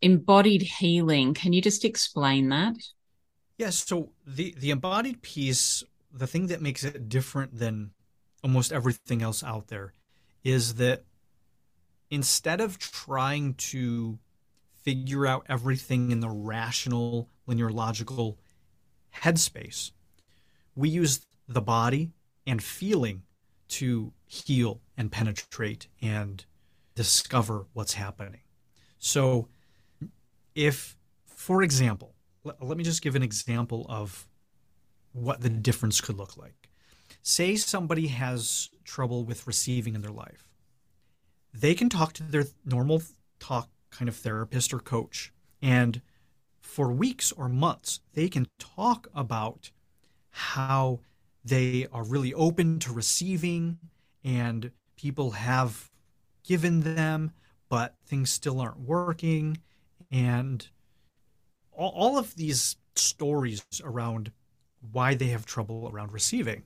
embodied 0.05 0.63
healing, 0.63 1.35
can 1.35 1.53
you 1.53 1.63
just 1.63 1.85
explain 1.85 2.51
that? 2.51 2.77
Yes. 3.59 3.77
So, 3.77 4.11
the, 4.27 4.55
the 4.59 4.71
embodied 4.71 5.23
piece, 5.23 5.83
the 6.13 6.27
thing 6.27 6.49
that 6.49 6.61
makes 6.61 6.85
it 6.85 7.09
different 7.09 7.59
than 7.59 7.91
almost 8.43 8.73
everything 8.73 9.23
else 9.23 9.43
out 9.43 9.69
there 9.69 9.95
is 10.43 10.75
that 10.75 11.05
instead 12.11 12.61
of 12.61 12.79
trying 12.79 13.55
to 13.55 14.19
figure 14.83 15.27
out 15.27 15.47
everything 15.49 16.11
in 16.11 16.21
the 16.21 16.29
rational, 16.29 17.31
linear, 17.47 17.71
logical 17.71 18.39
headspace, 19.23 19.93
we 20.77 20.89
use 20.89 21.23
the 21.49 21.63
body 21.63 22.13
and 22.47 22.63
feeling 22.63 23.23
to 23.69 24.13
heal 24.27 24.81
and 24.97 25.11
penetrate 25.11 25.89
and 26.03 26.45
discover 26.95 27.67
what's 27.73 27.95
happening. 27.95 28.41
So, 28.99 29.49
if, 30.55 30.97
for 31.27 31.63
example, 31.63 32.15
let, 32.45 32.63
let, 32.63 32.77
me 32.77 32.85
just 32.85 33.03
give 33.03 33.17
an 33.17 33.23
example 33.23 33.87
of 33.89 34.27
what 35.13 35.41
the 35.41 35.49
difference 35.49 36.01
could 36.01 36.17
look 36.17 36.37
like. 36.37 36.69
Say 37.23 37.57
somebody 37.57 38.09
has 38.09 38.69
trouble 38.85 39.25
with 39.25 39.47
receiving 39.47 39.95
in 39.95 40.03
their 40.03 40.11
life, 40.11 40.49
they 41.53 41.75
can 41.75 41.89
talk 41.89 42.13
to 42.15 42.23
their 42.23 42.45
normal 42.65 43.03
talk 43.39 43.69
kind 43.91 44.09
of 44.09 44.17
therapist 44.17 44.75
or 44.75 44.81
coach, 44.81 45.33
and 45.63 46.03
for 46.61 46.91
weeks 46.91 47.31
or 47.31 47.49
months, 47.49 48.01
they 48.15 48.29
can 48.29 48.49
talk 48.59 49.07
about 49.15 49.71
how 50.31 51.01
they 51.45 51.87
are 51.93 52.03
really 52.03 52.35
open 52.35 52.79
to 52.81 52.93
receiving 52.93 53.79
and 54.25 54.71
people 54.97 55.33
have 55.33 55.91
given 56.43 56.81
them 56.81 57.31
but 57.69 57.95
things 58.07 58.31
still 58.31 58.61
aren't 58.61 58.81
working 58.81 59.59
and 60.15 60.69
all, 61.73 61.91
all 61.91 62.19
of 62.19 62.37
these 62.37 62.77
stories 62.95 63.65
around 63.83 64.31
why 64.93 65.15
they 65.15 65.27
have 65.27 65.45
trouble 65.45 65.91
around 65.93 66.13
receiving 66.13 66.63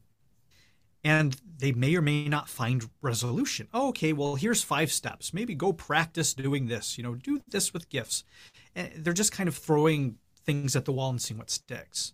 and 1.03 1.41
they 1.59 1.73
may 1.73 1.97
or 1.97 2.03
may 2.03 2.29
not 2.29 2.49
find 2.49 2.91
resolution. 3.01 3.69
Oh, 3.73 3.89
okay, 3.89 4.13
well, 4.13 4.35
here's 4.35 4.63
five 4.63 4.93
steps. 4.93 5.33
Maybe 5.33 5.55
go 5.55 5.73
practice 5.73 6.35
doing 6.35 6.67
this. 6.67 6.99
You 6.99 7.05
know, 7.05 7.15
do 7.15 7.41
this 7.49 7.73
with 7.73 7.89
gifts. 7.89 8.25
And 8.75 8.93
they're 8.97 9.13
just 9.13 9.33
kind 9.33 9.49
of 9.49 9.57
throwing 9.57 10.19
things 10.45 10.77
at 10.77 10.85
the 10.85 10.93
wall 10.93 11.11
and 11.11 11.23
seeing 11.23 11.39
what 11.39 11.51
sticks. 11.51 12.13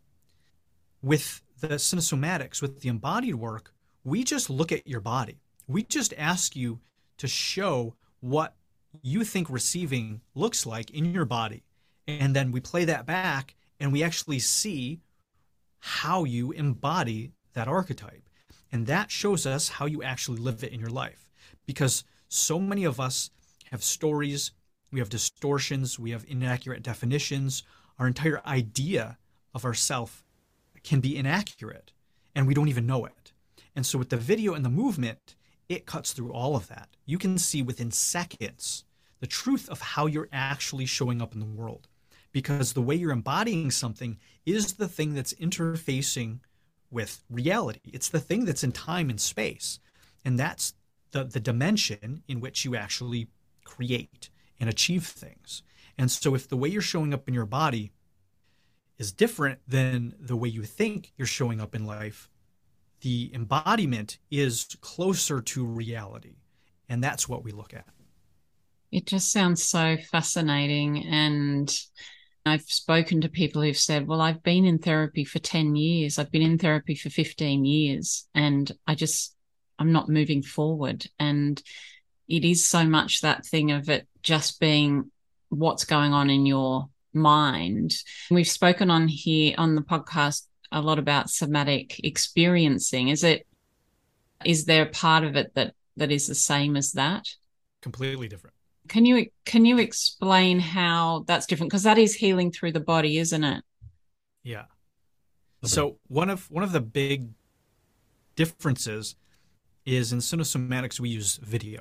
With 1.02 1.42
the 1.60 1.68
cinesomatics, 1.68 2.62
with 2.62 2.80
the 2.80 2.88
embodied 2.88 3.34
work, 3.36 3.72
we 4.04 4.22
just 4.22 4.50
look 4.50 4.70
at 4.70 4.86
your 4.86 5.00
body. 5.00 5.40
We 5.66 5.82
just 5.82 6.14
ask 6.16 6.54
you 6.54 6.80
to 7.18 7.26
show 7.26 7.94
what 8.20 8.54
you 9.02 9.24
think 9.24 9.48
receiving 9.50 10.20
looks 10.34 10.66
like 10.66 10.90
in 10.90 11.12
your 11.12 11.24
body. 11.24 11.64
And 12.06 12.34
then 12.34 12.52
we 12.52 12.60
play 12.60 12.84
that 12.84 13.06
back 13.06 13.54
and 13.80 13.92
we 13.92 14.02
actually 14.02 14.38
see 14.38 15.00
how 15.78 16.24
you 16.24 16.52
embody 16.52 17.32
that 17.54 17.68
archetype. 17.68 18.28
And 18.72 18.86
that 18.86 19.10
shows 19.10 19.46
us 19.46 19.68
how 19.68 19.86
you 19.86 20.02
actually 20.02 20.38
live 20.38 20.64
it 20.64 20.72
in 20.72 20.80
your 20.80 20.90
life. 20.90 21.30
Because 21.66 22.04
so 22.28 22.58
many 22.58 22.84
of 22.84 22.98
us 22.98 23.30
have 23.70 23.84
stories, 23.84 24.52
we 24.90 25.00
have 25.00 25.08
distortions, 25.08 25.98
we 25.98 26.10
have 26.10 26.24
inaccurate 26.28 26.82
definitions. 26.82 27.62
Our 27.98 28.06
entire 28.06 28.40
idea 28.46 29.18
of 29.54 29.64
ourself 29.64 30.24
can 30.82 31.00
be 31.00 31.16
inaccurate, 31.16 31.92
and 32.34 32.46
we 32.46 32.54
don't 32.54 32.68
even 32.68 32.86
know 32.86 33.04
it. 33.04 33.32
And 33.74 33.84
so 33.84 33.98
with 33.98 34.10
the 34.10 34.16
video 34.16 34.54
and 34.54 34.64
the 34.64 34.70
movement, 34.70 35.34
it 35.68 35.86
cuts 35.86 36.12
through 36.12 36.32
all 36.32 36.56
of 36.56 36.68
that. 36.68 36.88
You 37.06 37.18
can 37.18 37.38
see 37.38 37.62
within 37.62 37.90
seconds 37.90 38.83
the 39.24 39.28
truth 39.28 39.70
of 39.70 39.80
how 39.80 40.04
you're 40.04 40.28
actually 40.34 40.84
showing 40.84 41.22
up 41.22 41.32
in 41.32 41.40
the 41.40 41.46
world. 41.46 41.88
Because 42.30 42.74
the 42.74 42.82
way 42.82 42.94
you're 42.94 43.10
embodying 43.10 43.70
something 43.70 44.18
is 44.44 44.74
the 44.74 44.86
thing 44.86 45.14
that's 45.14 45.32
interfacing 45.32 46.40
with 46.90 47.24
reality. 47.30 47.80
It's 47.90 48.10
the 48.10 48.20
thing 48.20 48.44
that's 48.44 48.62
in 48.62 48.70
time 48.70 49.08
and 49.08 49.18
space. 49.18 49.78
And 50.26 50.38
that's 50.38 50.74
the, 51.12 51.24
the 51.24 51.40
dimension 51.40 52.22
in 52.28 52.40
which 52.40 52.66
you 52.66 52.76
actually 52.76 53.28
create 53.64 54.28
and 54.60 54.68
achieve 54.68 55.06
things. 55.06 55.62
And 55.96 56.10
so 56.10 56.34
if 56.34 56.46
the 56.46 56.58
way 56.58 56.68
you're 56.68 56.82
showing 56.82 57.14
up 57.14 57.26
in 57.26 57.32
your 57.32 57.46
body 57.46 57.92
is 58.98 59.10
different 59.10 59.60
than 59.66 60.16
the 60.20 60.36
way 60.36 60.50
you 60.50 60.64
think 60.64 61.14
you're 61.16 61.26
showing 61.26 61.62
up 61.62 61.74
in 61.74 61.86
life, 61.86 62.28
the 63.00 63.30
embodiment 63.32 64.18
is 64.30 64.76
closer 64.82 65.40
to 65.40 65.64
reality. 65.64 66.36
And 66.90 67.02
that's 67.02 67.26
what 67.26 67.42
we 67.42 67.52
look 67.52 67.72
at. 67.72 67.93
It 68.94 69.06
just 69.06 69.32
sounds 69.32 69.64
so 69.64 69.96
fascinating. 69.96 71.04
And 71.04 71.68
I've 72.46 72.62
spoken 72.62 73.22
to 73.22 73.28
people 73.28 73.60
who've 73.60 73.76
said, 73.76 74.06
Well, 74.06 74.20
I've 74.20 74.44
been 74.44 74.64
in 74.64 74.78
therapy 74.78 75.24
for 75.24 75.40
10 75.40 75.74
years, 75.74 76.16
I've 76.16 76.30
been 76.30 76.42
in 76.42 76.58
therapy 76.58 76.94
for 76.94 77.10
15 77.10 77.64
years, 77.64 78.28
and 78.36 78.70
I 78.86 78.94
just, 78.94 79.34
I'm 79.80 79.90
not 79.90 80.08
moving 80.08 80.42
forward. 80.42 81.06
And 81.18 81.60
it 82.28 82.44
is 82.44 82.64
so 82.64 82.84
much 82.84 83.22
that 83.22 83.44
thing 83.44 83.72
of 83.72 83.90
it 83.90 84.06
just 84.22 84.60
being 84.60 85.10
what's 85.48 85.84
going 85.84 86.12
on 86.12 86.30
in 86.30 86.46
your 86.46 86.88
mind. 87.12 87.96
We've 88.30 88.48
spoken 88.48 88.92
on 88.92 89.08
here 89.08 89.56
on 89.58 89.74
the 89.74 89.82
podcast 89.82 90.46
a 90.70 90.80
lot 90.80 91.00
about 91.00 91.30
somatic 91.30 92.00
experiencing. 92.04 93.08
Is 93.08 93.24
it, 93.24 93.44
is 94.44 94.66
there 94.66 94.82
a 94.82 94.90
part 94.90 95.24
of 95.24 95.34
it 95.34 95.52
that, 95.56 95.74
that 95.96 96.12
is 96.12 96.28
the 96.28 96.34
same 96.36 96.76
as 96.76 96.92
that? 96.92 97.26
Completely 97.82 98.28
different. 98.28 98.53
Can 98.88 99.06
you 99.06 99.26
can 99.44 99.64
you 99.64 99.78
explain 99.78 100.60
how 100.60 101.24
that's 101.26 101.46
different? 101.46 101.70
Because 101.70 101.84
that 101.84 101.98
is 101.98 102.14
healing 102.14 102.50
through 102.50 102.72
the 102.72 102.80
body, 102.80 103.18
isn't 103.18 103.44
it? 103.44 103.64
Yeah. 104.42 104.64
So 105.64 105.98
one 106.08 106.28
of 106.28 106.50
one 106.50 106.62
of 106.62 106.72
the 106.72 106.80
big 106.80 107.30
differences 108.36 109.16
is 109.86 110.12
in 110.12 110.18
cinesomatics 110.18 111.00
we 111.00 111.08
use 111.08 111.36
video, 111.36 111.80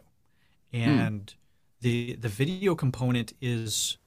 and 0.72 1.26
mm. 1.26 1.36
the 1.82 2.16
the 2.16 2.30
video 2.30 2.76
component 2.76 3.34
is 3.42 3.98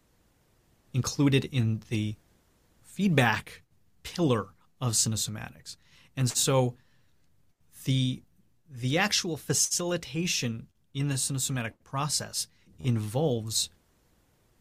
included 0.94 1.44
in 1.46 1.82
the 1.90 2.16
feedback 2.82 3.62
pillar 4.02 4.48
of 4.80 4.92
cinesomatics, 4.92 5.76
and 6.16 6.30
so 6.30 6.76
the 7.84 8.22
the 8.70 8.98
actual 8.98 9.36
facilitation 9.36 10.68
in 10.94 11.08
the 11.08 11.14
cinesomatic 11.14 11.72
process 11.84 12.48
involves 12.80 13.70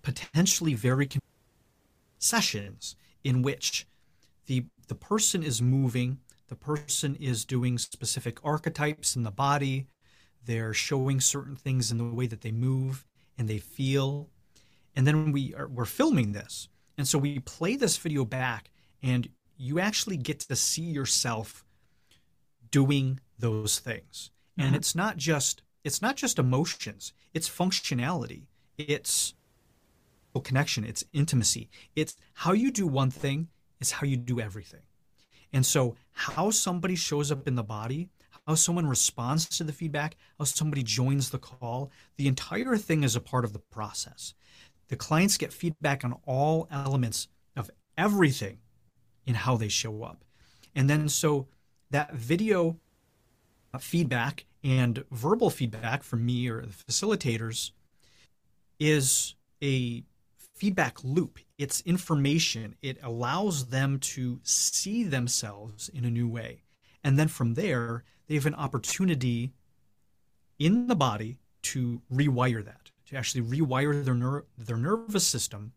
potentially 0.02 0.74
very 0.74 1.10
sessions 2.20 2.96
in 3.24 3.42
which 3.42 3.88
the 4.46 4.66
the 4.88 4.96
person 4.96 5.42
is 5.42 5.62
moving, 5.62 6.20
the 6.48 6.56
person 6.56 7.16
is 7.16 7.44
doing 7.44 7.78
specific 7.78 8.38
archetypes 8.44 9.16
in 9.16 9.24
the 9.24 9.32
body, 9.32 9.88
they're 10.46 10.74
showing 10.74 11.20
certain 11.20 11.56
things 11.56 11.92
in 11.92 11.98
the 11.98 12.04
way 12.04 12.28
that 12.28 12.42
they 12.42 12.52
move 12.52 13.06
and 13.38 13.48
they 13.48 13.58
feel. 13.58 14.30
And 14.96 15.06
then 15.06 15.32
we 15.32 15.54
are 15.56 15.68
we're 15.68 15.86
filming 15.86 16.32
this. 16.32 16.70
And 16.98 17.08
so 17.08 17.18
we 17.18 17.40
play 17.40 17.76
this 17.76 17.98
video 17.98 18.24
back 18.26 18.70
and 19.02 19.28
you 19.58 19.80
actually 19.80 20.18
get 20.18 20.40
to 20.42 20.56
see 20.56 20.84
yourself 20.84 21.66
doing 22.72 23.20
those 23.40 23.80
things. 23.80 24.32
And 24.58 24.68
mm-hmm. 24.68 24.76
it's 24.76 24.96
not 24.96 25.18
just 25.18 25.62
it's 25.86 26.02
not 26.02 26.18
just 26.18 26.40
emotions, 26.40 27.14
it's 27.34 27.50
functionality, 27.50 28.48
it's 28.78 29.36
connection, 30.42 30.84
it's 30.84 31.04
intimacy. 31.14 31.70
It's 31.96 32.16
how 32.34 32.54
you 32.54 32.72
do 32.72 32.88
one 32.88 33.12
thing 33.12 33.48
is 33.80 33.92
how 33.92 34.06
you 34.06 34.18
do 34.18 34.40
everything. 34.40 34.82
And 35.54 35.66
so, 35.66 35.96
how 36.12 36.50
somebody 36.52 36.96
shows 36.96 37.32
up 37.32 37.48
in 37.48 37.56
the 37.56 37.64
body, 37.64 38.10
how 38.48 38.56
someone 38.56 38.88
responds 38.88 39.48
to 39.58 39.64
the 39.64 39.72
feedback, 39.72 40.18
how 40.38 40.46
somebody 40.46 40.84
joins 40.84 41.30
the 41.30 41.40
call, 41.40 41.92
the 42.18 42.28
entire 42.28 42.78
thing 42.78 43.04
is 43.04 43.16
a 43.16 43.22
part 43.22 43.46
of 43.46 43.54
the 43.54 43.60
process. 43.60 44.34
The 44.90 44.96
clients 44.96 45.38
get 45.38 45.54
feedback 45.54 46.04
on 46.04 46.16
all 46.26 46.68
elements 46.70 47.28
of 47.56 47.72
everything 47.98 48.58
in 49.26 49.36
how 49.36 49.56
they 49.56 49.70
show 49.70 50.04
up. 50.04 50.24
And 50.76 50.90
then, 50.90 51.08
so 51.08 51.48
that 51.92 52.14
video 52.14 52.78
feedback 53.80 54.46
and 54.66 55.06
verbal 55.12 55.52
feedback 55.52 56.02
from 56.02 56.26
me 56.26 56.50
or 56.50 56.62
the 56.62 56.74
facilitators 56.74 57.70
is 58.80 59.36
a 59.64 60.04
feedback 60.56 61.04
loop. 61.04 61.38
It's 61.60 61.82
information. 61.82 62.76
It 62.82 62.98
allows 63.04 63.68
them 63.68 64.00
to 64.00 64.40
see 64.42 65.04
themselves 65.04 65.88
in 65.90 66.04
a 66.04 66.10
new 66.10 66.28
way. 66.28 66.64
And 67.04 67.20
then 67.20 67.28
from 67.28 67.54
there, 67.54 68.04
they 68.28 68.34
have 68.34 68.48
an 68.48 68.56
opportunity 68.56 69.54
in 70.58 70.88
the 70.88 70.96
body 70.96 71.38
to 71.62 72.02
rewire 72.12 72.66
that, 72.66 72.90
to 73.10 73.16
actually 73.16 73.42
rewire 73.42 74.04
their, 74.04 74.46
their 74.58 74.78
nervous 74.78 75.28
system 75.28 75.74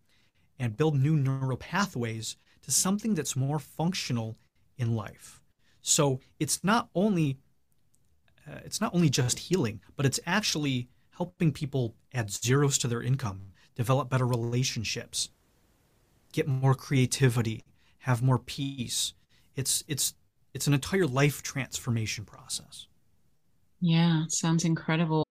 and 0.58 0.78
build 0.78 0.98
new 0.98 1.14
neural 1.14 1.58
pathways 1.58 2.38
to 2.62 2.70
something 2.70 3.14
that's 3.14 3.36
more 3.36 3.58
functional 3.58 4.38
in 4.78 4.96
life. 4.96 5.42
So 5.82 6.20
it's 6.40 6.64
not 6.64 6.88
only 6.94 7.38
uh, 8.48 8.58
it's 8.64 8.80
not 8.80 8.94
only 8.94 9.10
just 9.10 9.38
healing, 9.38 9.80
but 9.96 10.06
it's 10.06 10.20
actually 10.26 10.88
helping 11.16 11.52
people 11.52 11.94
add 12.14 12.30
zeros 12.30 12.78
to 12.78 12.88
their 12.88 13.02
income, 13.02 13.52
develop 13.74 14.08
better 14.08 14.26
relationships, 14.26 15.30
get 16.32 16.46
more 16.46 16.74
creativity, 16.74 17.64
have 18.00 18.22
more 18.22 18.38
peace. 18.38 19.12
It's 19.56 19.84
it's 19.88 20.14
it's 20.54 20.66
an 20.66 20.74
entire 20.74 21.06
life 21.06 21.42
transformation 21.42 22.24
process. 22.24 22.86
Yeah, 23.80 24.24
sounds 24.28 24.64
incredible. 24.64 25.24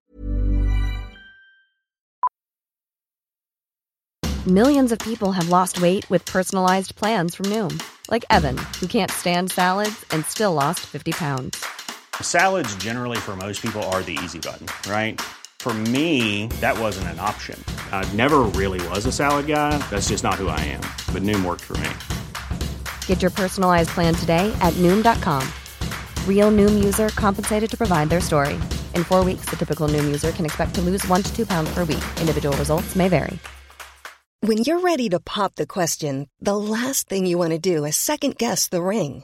Millions 4.46 4.94
of 4.94 5.00
people 5.00 5.34
have 5.34 5.50
lost 5.50 5.82
weight 5.82 6.10
with 6.10 6.24
personalized 6.24 6.96
plans 6.96 7.36
from 7.36 7.48
Noom, 7.48 7.84
like 8.10 8.24
Evan, 8.30 8.58
who 8.80 8.88
can't 8.88 9.12
stand 9.12 9.52
salads 9.52 10.06
and 10.12 10.26
still 10.26 10.54
lost 10.54 10.80
50 10.86 11.12
pounds. 11.12 11.66
Salads, 12.22 12.74
generally, 12.78 13.18
for 13.18 13.36
most 13.36 13.62
people, 13.62 13.84
are 13.92 14.02
the 14.04 14.18
easy 14.24 14.40
button, 14.40 14.66
right? 14.90 15.20
For 15.60 15.74
me, 15.74 16.48
that 16.62 16.80
wasn't 16.80 17.08
an 17.10 17.20
option. 17.20 17.62
I 17.92 18.10
never 18.14 18.40
really 18.56 18.80
was 18.88 19.06
a 19.06 19.12
salad 19.12 19.48
guy. 19.48 19.78
That's 19.90 20.08
just 20.08 20.24
not 20.24 20.36
who 20.36 20.48
I 20.48 20.60
am. 20.62 20.82
But 21.12 21.24
Noom 21.24 21.44
worked 21.44 21.64
for 21.64 21.76
me. 21.78 21.90
Get 23.06 23.22
your 23.22 23.32
personalized 23.32 23.90
plan 23.90 24.14
today 24.14 24.56
at 24.62 24.74
Noom.com. 24.76 25.46
Real 26.26 26.52
Noom 26.52 26.82
user 26.82 27.10
compensated 27.10 27.70
to 27.70 27.78
provide 27.78 28.08
their 28.08 28.22
story. 28.22 28.54
In 28.96 29.04
four 29.04 29.26
weeks, 29.26 29.50
the 29.50 29.58
typical 29.58 29.90
Noom 29.90 30.06
user 30.06 30.32
can 30.32 30.46
expect 30.46 30.74
to 30.76 30.82
lose 30.82 31.06
one 31.10 31.22
to 31.22 31.36
two 31.36 31.46
pounds 31.46 31.70
per 31.74 31.84
week. 31.84 32.06
Individual 32.22 32.56
results 32.56 32.96
may 32.96 33.10
vary. 33.10 33.38
When 34.42 34.58
you're 34.60 34.80
ready 34.80 35.10
to 35.10 35.20
pop 35.20 35.56
the 35.56 35.68
question, 35.68 36.30
the 36.40 36.56
last 36.56 37.10
thing 37.10 37.26
you 37.26 37.38
want 37.38 37.52
to 37.52 37.60
do 37.60 37.84
is 37.84 37.98
second 37.98 38.38
guess 38.38 38.70
the 38.70 38.82
ring 38.82 39.24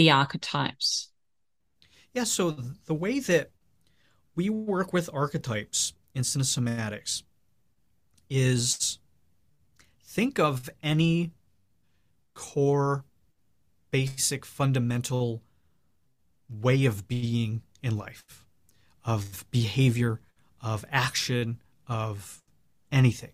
the 0.00 0.10
archetypes? 0.10 1.10
Yeah, 2.14 2.24
so 2.24 2.52
the 2.86 2.94
way 2.94 3.20
that 3.20 3.50
we 4.34 4.48
work 4.48 4.94
with 4.94 5.10
archetypes 5.12 5.92
in 6.14 6.22
cinesomatics 6.22 7.22
is 8.30 8.98
think 10.02 10.38
of 10.38 10.70
any 10.82 11.32
core, 12.32 13.04
basic, 13.90 14.46
fundamental 14.46 15.42
way 16.48 16.86
of 16.86 17.06
being 17.06 17.60
in 17.82 17.98
life, 17.98 18.46
of 19.04 19.44
behavior, 19.50 20.22
of 20.62 20.82
action, 20.90 21.60
of 21.86 22.42
anything. 22.90 23.32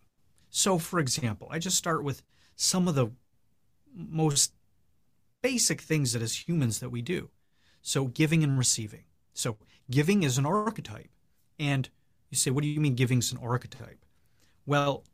So, 0.50 0.78
for 0.78 0.98
example, 0.98 1.46
I 1.48 1.60
just 1.60 1.76
start 1.76 2.02
with 2.02 2.24
some 2.56 2.88
of 2.88 2.96
the 2.96 3.12
most 3.94 4.52
basic 5.46 5.80
things 5.80 6.12
that 6.12 6.22
as 6.22 6.48
humans 6.48 6.80
that 6.80 6.90
we 6.90 7.00
do. 7.00 7.30
So, 7.80 8.06
giving 8.06 8.42
and 8.42 8.58
receiving. 8.58 9.04
So, 9.32 9.58
giving 9.88 10.24
is 10.24 10.38
an 10.38 10.44
archetype. 10.44 11.12
And 11.56 11.88
you 12.30 12.36
say, 12.36 12.50
what 12.50 12.62
do 12.62 12.68
you 12.68 12.80
mean 12.80 12.96
giving 12.96 13.20
is 13.20 13.30
an 13.30 13.38
archetype? 13.38 14.04
Well, 14.66 15.04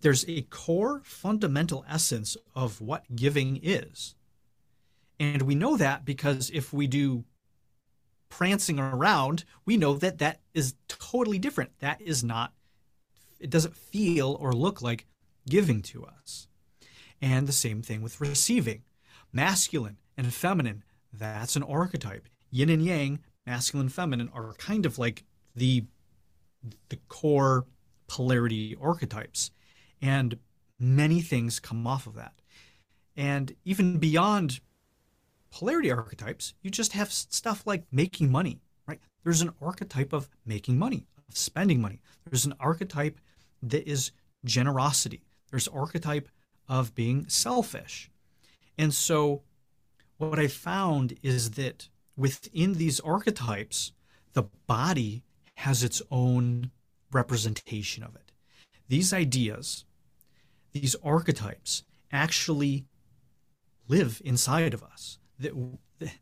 there's 0.00 0.24
a 0.26 0.46
core 0.48 1.02
fundamental 1.04 1.84
essence 1.86 2.38
of 2.54 2.80
what 2.80 3.04
giving 3.14 3.60
is. 3.62 4.14
And 5.20 5.42
we 5.42 5.54
know 5.54 5.76
that 5.76 6.06
because 6.06 6.50
if 6.54 6.72
we 6.72 6.86
do 6.86 7.24
prancing 8.30 8.78
around, 8.80 9.44
we 9.66 9.76
know 9.76 9.92
that 9.98 10.20
that 10.20 10.40
is 10.54 10.74
totally 10.88 11.38
different. 11.38 11.78
That 11.80 12.00
is 12.00 12.24
not, 12.24 12.54
it 13.38 13.50
doesn't 13.50 13.76
feel 13.76 14.38
or 14.40 14.54
look 14.54 14.80
like 14.80 15.04
giving 15.46 15.82
to 15.82 16.06
us. 16.06 16.48
And 17.20 17.46
the 17.46 17.52
same 17.52 17.82
thing 17.82 18.00
with 18.00 18.22
receiving. 18.22 18.84
Masculine 19.32 19.98
and 20.16 20.32
feminine, 20.32 20.82
that's 21.12 21.56
an 21.56 21.62
archetype. 21.62 22.28
Yin 22.50 22.68
and 22.68 22.84
yang, 22.84 23.20
masculine 23.46 23.88
feminine, 23.88 24.30
are 24.34 24.52
kind 24.54 24.84
of 24.86 24.98
like 24.98 25.24
the, 25.54 25.84
the 26.88 26.98
core 27.08 27.66
polarity 28.08 28.76
archetypes. 28.80 29.50
And 30.00 30.38
many 30.78 31.20
things 31.20 31.60
come 31.60 31.86
off 31.86 32.06
of 32.06 32.14
that. 32.14 32.34
And 33.16 33.54
even 33.64 33.98
beyond 33.98 34.60
polarity 35.50 35.90
archetypes, 35.90 36.54
you 36.62 36.70
just 36.70 36.92
have 36.92 37.12
stuff 37.12 37.62
like 37.66 37.84
making 37.92 38.30
money, 38.30 38.60
right? 38.86 39.00
There's 39.22 39.42
an 39.42 39.52
archetype 39.60 40.12
of 40.12 40.28
making 40.44 40.78
money, 40.78 41.06
of 41.28 41.36
spending 41.36 41.80
money. 41.80 42.00
There's 42.28 42.46
an 42.46 42.54
archetype 42.58 43.18
that 43.62 43.88
is 43.88 44.12
generosity. 44.44 45.22
There's 45.50 45.68
archetype 45.68 46.28
of 46.68 46.94
being 46.94 47.28
selfish. 47.28 48.10
And 48.78 48.92
so 48.92 49.42
what 50.18 50.38
I 50.38 50.48
found 50.48 51.18
is 51.22 51.52
that 51.52 51.88
within 52.16 52.74
these 52.74 53.00
archetypes, 53.00 53.92
the 54.32 54.44
body 54.66 55.22
has 55.56 55.82
its 55.82 56.00
own 56.10 56.70
representation 57.12 58.02
of 58.02 58.14
it. 58.16 58.32
These 58.88 59.12
ideas, 59.12 59.84
these 60.72 60.96
archetypes 61.04 61.84
actually 62.10 62.86
live 63.88 64.22
inside 64.24 64.74
of 64.74 64.82
us 64.82 65.18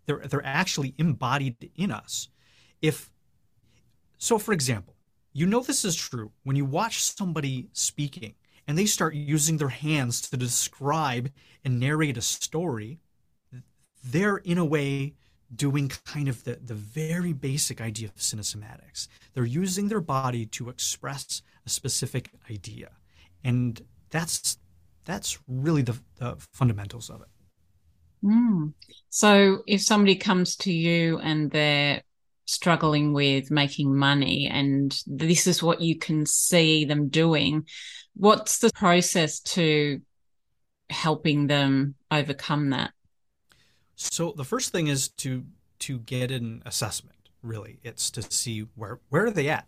they're 0.07 0.19
they're 0.19 0.47
actually 0.47 0.95
embodied 0.99 1.71
in 1.77 1.91
us. 1.91 2.29
If 2.83 3.11
so, 4.19 4.39
for 4.39 4.53
example, 4.53 4.95
you 5.33 5.47
know 5.47 5.61
this 5.61 5.85
is 5.85 5.97
true 5.97 6.33
when 6.43 6.57
you 6.57 6.65
watch 6.65 7.03
somebody 7.03 7.69
speaking 7.73 8.35
and 8.67 8.77
they 8.77 8.87
start 8.87 9.15
using 9.15 9.57
their 9.57 9.69
hands 9.69 10.21
to 10.23 10.37
describe 10.37 11.31
and 11.65 11.81
narrate 11.81 12.17
a 12.17 12.23
story. 12.23 13.01
They're 14.05 14.39
in 14.39 14.59
a 14.59 14.65
way 14.65 15.15
doing 15.55 15.91
kind 16.05 16.29
of 16.29 16.45
the, 16.45 16.59
the 16.65 16.75
very 16.75 17.33
basic 17.33 17.81
idea 17.81 18.09
of 18.09 18.17
cinesomatics. 18.17 19.09
They're 19.35 19.45
using 19.45 19.89
their 19.89 20.01
body 20.01 20.47
to 20.47 20.69
express 20.69 21.43
a 21.67 21.71
specific 21.71 22.31
idea. 22.51 22.91
And 23.45 23.81
that's 24.11 24.59
that's 25.05 25.39
really 25.49 25.83
the, 25.83 25.97
the 26.19 26.37
fundamentals 26.53 27.11
of 27.11 27.23
it. 27.23 27.29
Mm. 28.23 28.75
So 29.09 29.63
if 29.67 29.81
somebody 29.83 30.15
comes 30.17 30.57
to 30.57 30.73
you 30.73 31.19
and 31.19 31.51
they're 31.51 32.03
struggling 32.45 33.13
with 33.13 33.51
making 33.51 33.97
money 33.97 34.49
and 34.53 34.97
this 35.07 35.47
is 35.47 35.63
what 35.63 35.81
you 35.81 35.97
can 35.97 36.27
see 36.27 36.85
them 36.85 37.09
doing, 37.09 37.67
what's 38.21 38.59
the 38.59 38.71
process 38.75 39.41
to 39.41 40.03
helping 40.91 41.47
them 41.47 41.95
overcome 42.11 42.71
that? 42.71 42.93
So 43.97 44.35
the 44.37 44.45
first 44.45 44.73
thing 44.73 44.89
is 44.89 45.09
to 45.09 45.45
to 45.81 45.99
get 46.01 46.31
an 46.31 46.63
assessment, 46.67 47.31
really. 47.43 47.81
It's 47.83 48.11
to 48.13 48.23
see 48.23 48.67
where 48.75 49.01
where 49.09 49.27
are 49.27 49.31
they 49.31 49.49
at? 49.49 49.67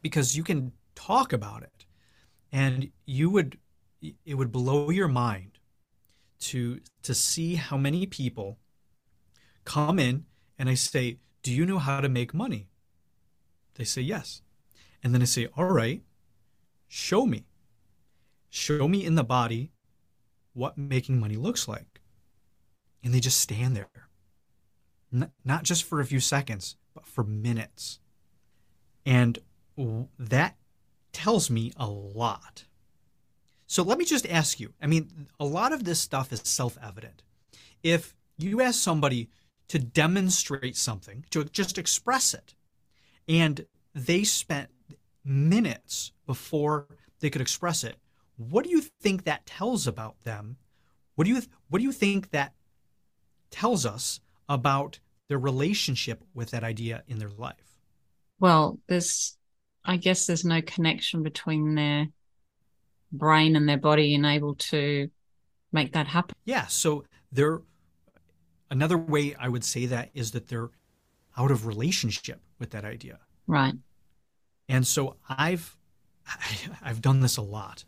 Because 0.00 0.36
you 0.36 0.42
can 0.42 0.72
talk 0.94 1.32
about 1.32 1.62
it 1.62 1.84
and 2.50 2.90
you 3.04 3.28
would 3.30 3.58
it 4.00 4.34
would 4.34 4.50
blow 4.50 4.90
your 4.90 5.08
mind 5.08 5.58
to 6.40 6.80
to 7.02 7.14
see 7.14 7.56
how 7.56 7.76
many 7.76 8.06
people 8.06 8.58
come 9.64 9.98
in 9.98 10.24
and 10.58 10.70
I 10.70 10.74
say, 10.74 11.18
"Do 11.42 11.52
you 11.52 11.66
know 11.66 11.78
how 11.78 12.00
to 12.00 12.08
make 12.08 12.32
money?" 12.32 12.68
They 13.74 13.84
say, 13.84 14.00
"Yes." 14.00 14.42
And 15.02 15.12
then 15.12 15.20
I 15.20 15.26
say, 15.26 15.48
"All 15.56 15.66
right, 15.66 16.02
show 16.92 17.26
me. 17.26 17.46
Show 18.50 18.86
me 18.86 19.04
in 19.04 19.14
the 19.14 19.24
body 19.24 19.72
what 20.52 20.76
making 20.76 21.18
money 21.18 21.36
looks 21.36 21.66
like." 21.66 22.00
And 23.02 23.12
they 23.12 23.20
just 23.20 23.40
stand 23.40 23.76
there. 23.76 24.08
N- 25.12 25.32
not 25.44 25.64
just 25.64 25.84
for 25.84 26.00
a 26.00 26.06
few 26.06 26.20
seconds, 26.20 26.76
but 26.94 27.06
for 27.06 27.24
minutes. 27.24 27.98
And 29.04 29.38
that 30.18 30.56
tells 31.12 31.50
me 31.50 31.72
a 31.76 31.88
lot 31.88 32.64
so 33.72 33.82
let 33.82 33.96
me 33.96 34.04
just 34.04 34.26
ask 34.26 34.60
you 34.60 34.74
I 34.82 34.86
mean, 34.86 35.28
a 35.40 35.46
lot 35.46 35.72
of 35.72 35.84
this 35.84 35.98
stuff 35.98 36.30
is 36.30 36.42
self 36.44 36.76
evident. 36.82 37.22
If 37.82 38.14
you 38.36 38.60
ask 38.60 38.78
somebody 38.78 39.30
to 39.68 39.78
demonstrate 39.78 40.76
something, 40.76 41.24
to 41.30 41.44
just 41.44 41.78
express 41.78 42.34
it, 42.34 42.54
and 43.26 43.64
they 43.94 44.24
spent 44.24 44.68
minutes 45.24 46.12
before 46.26 46.86
they 47.20 47.30
could 47.30 47.42
express 47.42 47.84
it, 47.84 47.96
what 48.36 48.64
do 48.64 48.70
you 48.70 48.80
think 48.80 49.24
that 49.24 49.46
tells 49.46 49.86
about 49.86 50.20
them? 50.24 50.56
What 51.14 51.24
do 51.24 51.30
you 51.30 51.42
what 51.68 51.78
do 51.78 51.84
you 51.84 51.92
think 51.92 52.30
that 52.30 52.54
tells 53.50 53.84
us 53.86 54.20
about 54.48 54.98
their 55.28 55.38
relationship 55.38 56.24
with 56.34 56.50
that 56.50 56.64
idea 56.64 57.02
in 57.06 57.18
their 57.18 57.30
life? 57.30 57.78
Well, 58.40 58.78
there's 58.88 59.36
I 59.84 59.96
guess 59.96 60.26
there's 60.26 60.44
no 60.44 60.62
connection 60.62 61.22
between 61.22 61.74
their 61.74 62.08
brain 63.12 63.56
and 63.56 63.68
their 63.68 63.78
body 63.78 64.14
and 64.14 64.24
able 64.24 64.54
to 64.56 65.10
make 65.72 65.92
that 65.92 66.06
happen. 66.06 66.34
Yeah. 66.44 66.66
So 66.66 67.04
they're 67.30 67.62
another 68.70 68.98
way 68.98 69.34
I 69.38 69.48
would 69.48 69.64
say 69.64 69.86
that 69.86 70.10
is 70.14 70.32
that 70.32 70.48
they're 70.48 70.70
out 71.36 71.50
of 71.50 71.66
relationship 71.66 72.40
with 72.58 72.70
that 72.70 72.84
idea. 72.84 73.18
Right. 73.46 73.74
And 74.72 74.86
so 74.86 75.16
I've 75.28 75.76
I've 76.82 77.02
done 77.02 77.20
this 77.20 77.36
a 77.36 77.42
lot. 77.42 77.84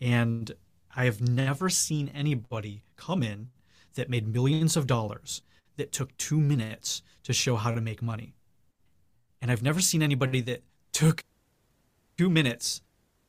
And 0.00 0.52
I 0.94 1.04
have 1.06 1.20
never 1.20 1.68
seen 1.68 2.10
anybody 2.14 2.84
come 2.96 3.22
in 3.22 3.48
that 3.94 4.08
made 4.08 4.26
millions 4.26 4.76
of 4.76 4.86
dollars 4.86 5.42
that 5.76 5.92
took 5.92 6.16
2 6.18 6.38
minutes 6.38 7.02
to 7.24 7.32
show 7.32 7.56
how 7.56 7.72
to 7.72 7.80
make 7.80 8.02
money. 8.02 8.34
And 9.40 9.50
I've 9.50 9.62
never 9.62 9.80
seen 9.80 10.02
anybody 10.02 10.40
that 10.42 10.62
took 10.92 11.24
2 12.18 12.28
minutes 12.30 12.82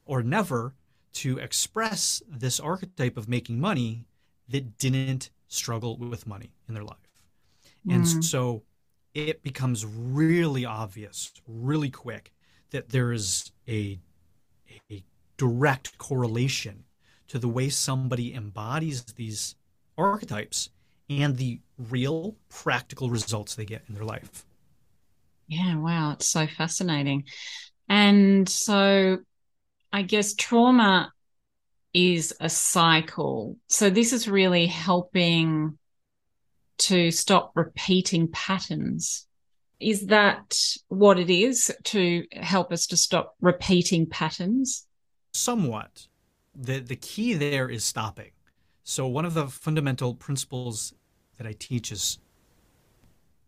or 0.05 0.21
never 0.21 0.75
to 1.13 1.37
express 1.37 2.21
this 2.27 2.59
archetype 2.59 3.17
of 3.17 3.29
making 3.29 3.59
money 3.59 4.05
that 4.49 4.77
didn't 4.77 5.29
struggle 5.47 5.97
with 5.97 6.27
money 6.27 6.51
in 6.67 6.73
their 6.73 6.83
life. 6.83 7.09
Mm. 7.87 7.95
And 7.95 8.25
so 8.25 8.63
it 9.13 9.43
becomes 9.43 9.85
really 9.85 10.65
obvious, 10.65 11.31
really 11.47 11.89
quick, 11.89 12.32
that 12.73 12.89
there 12.89 13.13
is 13.13 13.51
a, 13.67 13.99
a 14.91 15.03
direct 15.37 15.97
correlation 15.97 16.83
to 17.29 17.39
the 17.39 17.47
way 17.47 17.69
somebody 17.69 18.33
embodies 18.33 19.03
these 19.15 19.55
archetypes 19.97 20.69
and 21.09 21.37
the 21.37 21.59
real 21.77 22.35
practical 22.49 23.09
results 23.09 23.55
they 23.55 23.65
get 23.65 23.83
in 23.87 23.95
their 23.95 24.03
life. 24.03 24.45
Yeah, 25.47 25.77
wow, 25.77 26.11
it's 26.13 26.27
so 26.27 26.47
fascinating. 26.47 27.25
And 27.87 28.47
so 28.49 29.19
I 29.91 30.01
guess 30.01 30.33
trauma 30.33 31.11
is 31.93 32.33
a 32.39 32.49
cycle. 32.49 33.57
So 33.69 33.89
this 33.89 34.13
is 34.13 34.27
really 34.27 34.65
helping 34.65 35.77
to 36.79 37.11
stop 37.11 37.51
repeating 37.55 38.29
patterns 38.29 39.27
Is 39.83 40.07
that 40.07 40.57
what 40.87 41.19
it 41.19 41.29
is 41.29 41.69
to 41.85 42.25
help 42.31 42.71
us 42.71 42.87
to 42.87 42.97
stop 42.97 43.35
repeating 43.41 44.05
patterns? 44.05 44.87
Somewhat. 45.33 46.07
The, 46.55 46.79
the 46.79 46.95
key 46.95 47.33
there 47.33 47.69
is 47.69 47.83
stopping. 47.83 48.31
So, 48.83 49.07
one 49.07 49.25
of 49.25 49.33
the 49.33 49.47
fundamental 49.47 50.13
principles 50.15 50.93
that 51.37 51.47
I 51.47 51.53
teach 51.57 51.91
is 51.91 52.19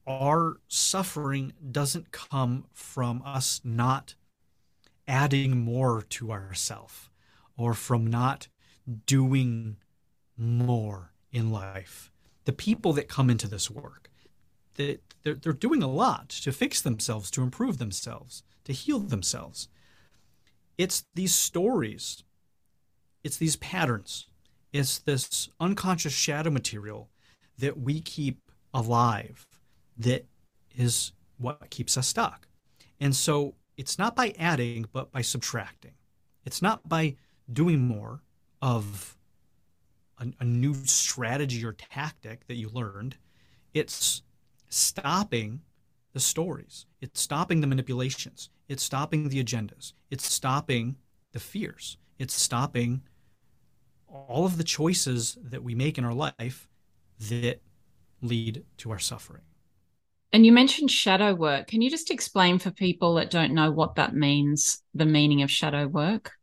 our 0.08 0.58
suffering 0.68 1.54
doesn't 1.72 2.12
come 2.12 2.66
from 2.74 3.22
us 3.26 3.62
not 3.64 4.16
adding 5.08 5.58
more 5.58 6.02
to 6.02 6.32
ourself 6.32 7.10
or 7.58 7.74
from 7.74 8.06
not 8.08 8.48
doing 9.06 9.78
more 10.38 11.14
in 11.32 11.52
life. 11.52 12.12
The 12.46 12.54
people 12.54 12.94
that 12.94 13.08
come 13.08 13.30
into 13.30 13.48
this 13.48 13.72
work, 13.72 14.05
they, 14.76 15.00
they're, 15.24 15.36
they're 15.36 15.54
doing 15.54 15.84
a 15.84 15.88
lot 15.88 16.30
to 16.30 16.52
fix 16.52 16.82
themselves, 16.82 17.32
to 17.32 17.42
improve 17.42 17.78
themselves, 17.78 18.44
to 18.66 18.74
heal 18.74 19.00
themselves. 19.00 19.68
It's 20.78 21.06
these 21.16 21.34
stories, 21.34 22.24
it's 23.24 23.38
these 23.38 23.56
patterns, 23.56 24.28
it's 24.74 25.00
this 25.00 25.50
unconscious 25.60 26.14
shadow 26.14 26.52
material 26.52 27.10
that 27.58 27.80
we 27.80 28.02
keep 28.02 28.52
alive 28.74 29.48
that 29.98 30.26
is 30.76 31.14
what 31.38 31.70
keeps 31.70 31.98
us 31.98 32.08
stuck. 32.08 32.48
And 33.00 33.16
so 33.16 33.56
it's 33.78 33.98
not 33.98 34.16
by 34.16 34.34
adding, 34.38 34.86
but 34.92 35.12
by 35.12 35.22
subtracting. 35.22 35.94
It's 36.46 36.62
not 36.62 36.88
by 36.88 37.16
doing 37.52 37.80
more 37.82 38.22
of 38.62 39.18
a, 40.20 40.28
a, 40.40 40.46
new 40.46 40.74
strategy 40.86 41.64
or 41.66 41.74
tactic 41.74 42.48
that 42.48 42.56
you 42.56 42.70
learned. 42.70 43.18
It's 43.74 44.22
stopping 44.78 45.62
the 46.14 46.20
stories, 46.20 46.86
it's 47.02 47.22
stopping 47.22 47.62
the 47.62 47.68
manipulations, 47.68 48.50
it's 48.68 48.84
stopping 48.84 49.30
the 49.30 49.44
agendas, 49.44 49.94
it's 50.10 50.26
stopping 50.26 50.96
the 51.34 51.40
fears, 51.40 51.98
it's 52.20 52.34
stopping 52.34 53.02
all 54.08 54.46
of 54.46 54.58
the 54.58 54.64
choices 54.64 55.38
that 55.44 55.64
we 55.64 55.76
make 55.76 55.98
in 55.98 56.06
our 56.06 56.14
life 56.14 56.68
that 57.20 57.60
lead 58.22 58.64
to 58.78 58.92
our 58.92 59.00
suffering. 59.00 59.44
And 60.32 60.46
you 60.46 60.52
mentioned 60.52 60.92
shadow 60.92 61.34
work. 61.34 61.68
Can 61.68 61.82
you 61.82 61.90
just 61.90 62.12
explain 62.12 62.60
for 62.60 62.72
people 62.72 63.16
that 63.16 63.30
don't 63.30 63.54
know 63.54 63.72
what 63.72 63.96
that 63.96 64.14
means, 64.14 64.82
the 64.94 65.06
meaning 65.06 65.42
of 65.42 65.52
shadow 65.52 65.88
work? 65.88 66.34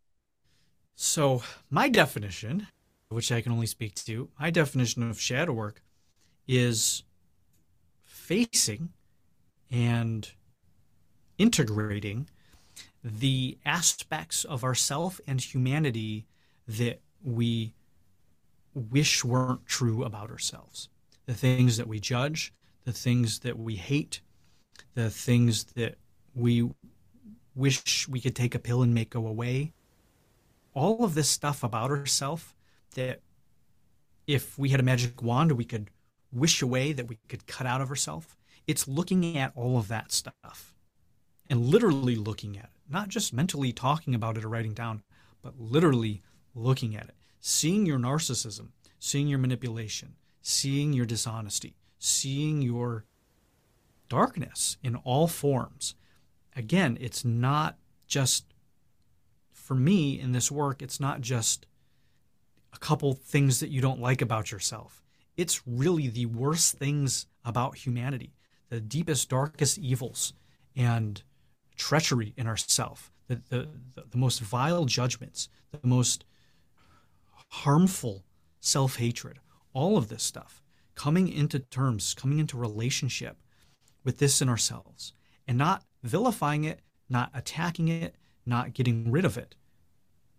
So, 0.94 1.42
my 1.68 1.88
definition, 1.88 2.68
which 3.08 3.32
I 3.32 3.40
can 3.40 3.52
only 3.52 3.66
speak 3.66 3.94
to, 4.06 4.28
my 4.38 4.50
definition 4.50 5.02
of 5.08 5.20
shadow 5.20 5.52
work 5.52 5.82
is 6.46 7.02
facing 8.22 8.90
and 9.70 10.30
integrating 11.38 12.28
the 13.02 13.58
aspects 13.66 14.44
of 14.44 14.62
ourself 14.62 15.20
and 15.26 15.40
humanity 15.40 16.26
that 16.68 17.00
we 17.24 17.74
wish 18.74 19.24
weren't 19.24 19.66
true 19.66 20.04
about 20.04 20.30
ourselves. 20.30 20.88
The 21.26 21.34
things 21.34 21.76
that 21.78 21.88
we 21.88 21.98
judge, 21.98 22.52
the 22.84 22.92
things 22.92 23.40
that 23.40 23.58
we 23.58 23.74
hate, 23.74 24.20
the 24.94 25.10
things 25.10 25.64
that 25.74 25.96
we 26.34 26.70
wish 27.56 28.08
we 28.08 28.20
could 28.20 28.36
take 28.36 28.54
a 28.54 28.60
pill 28.60 28.82
and 28.82 28.94
make 28.94 29.10
go 29.10 29.26
away. 29.26 29.72
All 30.74 31.04
of 31.04 31.14
this 31.14 31.28
stuff 31.28 31.64
about 31.64 31.90
ourselves 31.90 32.54
that 32.94 33.20
if 34.28 34.56
we 34.56 34.68
had 34.68 34.80
a 34.80 34.84
magic 34.84 35.20
wand 35.22 35.52
we 35.52 35.64
could 35.64 35.90
wish 36.32 36.62
away 36.62 36.92
that 36.92 37.08
we 37.08 37.18
could 37.28 37.46
cut 37.46 37.66
out 37.66 37.80
of 37.80 37.90
ourselves. 37.90 38.26
It's 38.66 38.88
looking 38.88 39.36
at 39.36 39.52
all 39.54 39.78
of 39.78 39.88
that 39.88 40.12
stuff 40.12 40.74
and 41.50 41.60
literally 41.66 42.16
looking 42.16 42.56
at 42.56 42.64
it, 42.64 42.70
not 42.88 43.08
just 43.08 43.32
mentally 43.32 43.72
talking 43.72 44.14
about 44.14 44.38
it 44.38 44.44
or 44.44 44.48
writing 44.48 44.72
down, 44.74 45.02
but 45.42 45.58
literally 45.58 46.22
looking 46.54 46.96
at 46.96 47.04
it, 47.04 47.14
seeing 47.40 47.84
your 47.84 47.98
narcissism, 47.98 48.68
seeing 48.98 49.26
your 49.26 49.38
manipulation, 49.38 50.14
seeing 50.40 50.92
your 50.92 51.06
dishonesty, 51.06 51.76
seeing 51.98 52.62
your 52.62 53.04
darkness 54.08 54.76
in 54.82 54.96
all 54.96 55.26
forms. 55.26 55.94
Again, 56.54 56.96
it's 57.00 57.24
not 57.24 57.78
just, 58.06 58.44
for 59.52 59.74
me 59.74 60.20
in 60.20 60.32
this 60.32 60.50
work, 60.50 60.82
it's 60.82 61.00
not 61.00 61.20
just 61.20 61.66
a 62.72 62.78
couple 62.78 63.14
things 63.14 63.60
that 63.60 63.70
you 63.70 63.80
don't 63.80 64.00
like 64.00 64.22
about 64.22 64.52
yourself. 64.52 65.01
It's 65.36 65.62
really 65.66 66.08
the 66.08 66.26
worst 66.26 66.76
things 66.76 67.26
about 67.44 67.76
humanity, 67.76 68.34
the 68.68 68.80
deepest, 68.80 69.28
darkest 69.28 69.78
evils 69.78 70.34
and 70.76 71.22
treachery 71.76 72.34
in 72.36 72.46
ourself, 72.46 73.10
the, 73.28 73.40
the, 73.48 73.68
the 74.10 74.18
most 74.18 74.40
vile 74.40 74.84
judgments, 74.84 75.48
the 75.70 75.86
most 75.86 76.24
harmful 77.48 78.24
self 78.60 78.96
hatred, 78.96 79.38
all 79.72 79.96
of 79.96 80.08
this 80.08 80.22
stuff 80.22 80.62
coming 80.94 81.28
into 81.28 81.58
terms, 81.58 82.14
coming 82.14 82.38
into 82.38 82.56
relationship 82.56 83.36
with 84.04 84.18
this 84.18 84.42
in 84.42 84.48
ourselves 84.48 85.12
and 85.46 85.56
not 85.56 85.84
vilifying 86.02 86.64
it, 86.64 86.80
not 87.08 87.30
attacking 87.34 87.88
it, 87.88 88.16
not 88.44 88.74
getting 88.74 89.10
rid 89.10 89.24
of 89.24 89.38
it, 89.38 89.54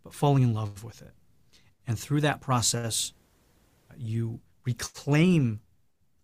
but 0.04 0.14
falling 0.14 0.44
in 0.44 0.54
love 0.54 0.84
with 0.84 1.02
it. 1.02 1.14
And 1.88 1.98
through 1.98 2.22
that 2.22 2.42
process, 2.42 3.14
you 3.98 4.40
reclaim 4.66 5.62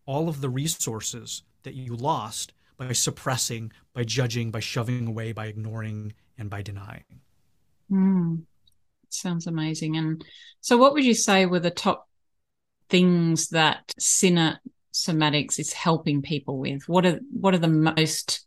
all 0.06 0.30
of 0.30 0.42
the 0.42 0.50
resources 0.50 1.44
that 1.64 1.76
you 1.76 1.96
lost 1.96 2.54
by 2.78 2.94
suppressing, 2.94 3.72
by 3.94 4.04
judging, 4.04 4.52
by 4.52 4.60
shoving 4.60 5.08
away, 5.08 5.32
by 5.34 5.48
ignoring, 5.48 6.14
and 6.38 6.50
by 6.50 6.62
denying. 6.62 7.22
Mm, 7.92 8.44
sounds 9.10 9.48
amazing. 9.48 9.98
And 9.98 10.24
so, 10.62 10.78
what 10.78 10.94
would 10.94 11.04
you 11.04 11.14
say 11.14 11.46
were 11.46 11.60
the 11.60 11.70
top 11.72 12.08
things 12.90 13.50
that 13.50 13.94
Sinner 14.00 14.60
somatics 14.94 15.60
is 15.60 15.74
helping 15.74 16.22
people 16.22 16.58
with? 16.58 16.88
What 16.88 17.06
are 17.06 17.20
what 17.32 17.54
are 17.54 17.60
the 17.60 17.68
most 17.68 18.46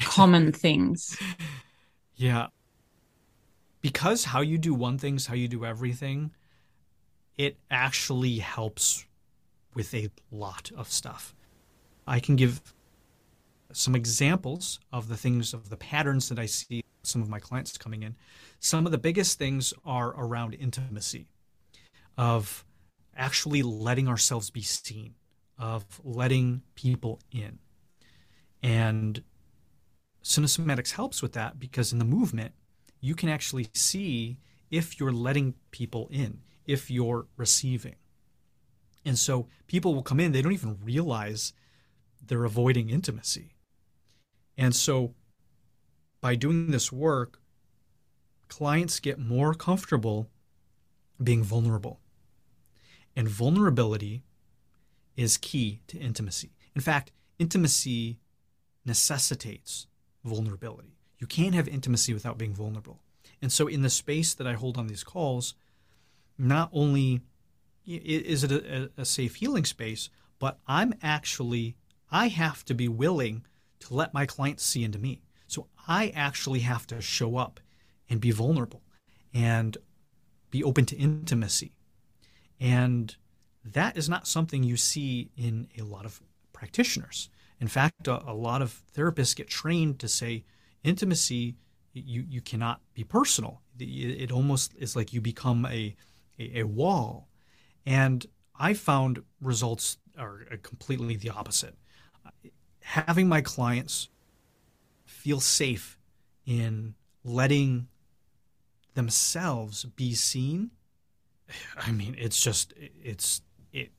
common 0.00 0.52
things? 0.64 1.16
Yeah. 2.16 2.48
Because 3.80 4.24
how 4.24 4.40
you 4.40 4.58
do 4.58 4.74
one 4.74 4.98
thing 4.98 5.16
is 5.16 5.26
how 5.26 5.34
you 5.34 5.46
do 5.46 5.64
everything, 5.64 6.32
it 7.36 7.56
actually 7.70 8.38
helps 8.38 9.04
with 9.74 9.94
a 9.94 10.08
lot 10.30 10.70
of 10.76 10.90
stuff. 10.90 11.34
I 12.06 12.20
can 12.20 12.36
give 12.36 12.74
some 13.72 13.94
examples 13.94 14.80
of 14.92 15.08
the 15.08 15.16
things 15.16 15.52
of 15.52 15.68
the 15.68 15.76
patterns 15.76 16.28
that 16.28 16.38
I 16.38 16.46
see 16.46 16.82
some 17.02 17.22
of 17.22 17.28
my 17.28 17.38
clients 17.38 17.76
coming 17.76 18.02
in. 18.02 18.16
Some 18.58 18.86
of 18.86 18.92
the 18.92 18.98
biggest 18.98 19.38
things 19.38 19.74
are 19.84 20.08
around 20.16 20.54
intimacy 20.54 21.26
of 22.16 22.64
actually 23.16 23.62
letting 23.62 24.08
ourselves 24.08 24.50
be 24.50 24.62
seen, 24.62 25.14
of 25.58 25.84
letting 26.02 26.62
people 26.74 27.20
in. 27.32 27.58
And 28.62 29.22
cinesomatics 30.24 30.92
helps 30.92 31.22
with 31.22 31.32
that 31.32 31.58
because 31.58 31.92
in 31.92 31.98
the 31.98 32.04
movement, 32.04 32.52
you 33.00 33.14
can 33.14 33.28
actually 33.28 33.68
see 33.72 34.38
if 34.70 34.98
you're 34.98 35.12
letting 35.12 35.54
people 35.70 36.08
in, 36.10 36.40
if 36.66 36.90
you're 36.90 37.26
receiving. 37.36 37.96
And 39.04 39.18
so 39.18 39.46
people 39.66 39.94
will 39.94 40.02
come 40.02 40.20
in, 40.20 40.32
they 40.32 40.42
don't 40.42 40.52
even 40.52 40.78
realize 40.82 41.52
they're 42.24 42.44
avoiding 42.44 42.90
intimacy. 42.90 43.54
And 44.58 44.74
so 44.74 45.14
by 46.20 46.34
doing 46.34 46.70
this 46.70 46.90
work, 46.90 47.40
clients 48.48 49.00
get 49.00 49.18
more 49.18 49.54
comfortable 49.54 50.28
being 51.22 51.44
vulnerable. 51.44 52.00
And 53.14 53.28
vulnerability 53.28 54.24
is 55.16 55.36
key 55.36 55.80
to 55.86 55.98
intimacy. 55.98 56.50
In 56.74 56.82
fact, 56.82 57.12
intimacy 57.38 58.18
necessitates 58.84 59.86
vulnerability. 60.24 60.96
You 61.18 61.26
can't 61.26 61.54
have 61.54 61.68
intimacy 61.68 62.12
without 62.12 62.38
being 62.38 62.54
vulnerable. 62.54 63.00
And 63.40 63.50
so, 63.50 63.66
in 63.66 63.82
the 63.82 63.90
space 63.90 64.34
that 64.34 64.46
I 64.46 64.54
hold 64.54 64.76
on 64.76 64.86
these 64.86 65.04
calls, 65.04 65.54
not 66.38 66.70
only 66.72 67.20
is 67.86 68.42
it 68.42 68.50
a, 68.50 68.90
a 68.96 69.04
safe 69.04 69.36
healing 69.36 69.64
space, 69.64 70.10
but 70.38 70.58
I'm 70.66 70.94
actually, 71.02 71.76
I 72.10 72.28
have 72.28 72.64
to 72.64 72.74
be 72.74 72.88
willing 72.88 73.44
to 73.80 73.94
let 73.94 74.12
my 74.12 74.26
clients 74.26 74.64
see 74.64 74.82
into 74.82 74.98
me. 74.98 75.22
So, 75.46 75.68
I 75.86 76.12
actually 76.16 76.60
have 76.60 76.86
to 76.88 77.00
show 77.00 77.36
up 77.36 77.60
and 78.10 78.20
be 78.20 78.32
vulnerable 78.32 78.82
and 79.32 79.76
be 80.50 80.64
open 80.64 80.84
to 80.86 80.96
intimacy 80.96 81.76
and 82.60 83.16
that 83.64 83.96
is 83.96 84.08
not 84.08 84.26
something 84.26 84.62
you 84.62 84.76
see 84.76 85.30
in 85.36 85.68
a 85.78 85.82
lot 85.82 86.04
of 86.04 86.20
practitioners. 86.52 87.28
In 87.60 87.68
fact, 87.68 88.08
a, 88.08 88.30
a 88.30 88.34
lot 88.34 88.62
of 88.62 88.82
therapists 88.94 89.36
get 89.36 89.48
trained 89.48 89.98
to 90.00 90.08
say 90.08 90.44
intimacy, 90.84 91.56
you, 91.92 92.24
you 92.28 92.40
cannot 92.40 92.80
be 92.94 93.04
personal. 93.04 93.60
It, 93.78 94.30
almost 94.30 94.74
is 94.78 94.96
like 94.96 95.12
you 95.12 95.20
become 95.20 95.66
a, 95.66 95.94
a, 96.38 96.60
a 96.60 96.62
wall. 96.64 97.28
And 97.84 98.26
I 98.58 98.74
found 98.74 99.22
results 99.40 99.98
are 100.18 100.46
completely 100.62 101.16
the 101.16 101.30
opposite. 101.30 101.76
having 102.80 103.28
my 103.28 103.40
clients 103.40 104.08
feel 105.04 105.40
safe 105.40 105.98
in 106.46 106.94
letting 107.24 107.88
themselves 108.94 109.84
be 109.84 110.14
seen 110.14 110.70
i 111.76 111.92
mean 111.92 112.14
it's 112.18 112.40
just 112.40 112.72
it's 112.78 113.42
it 113.72 113.90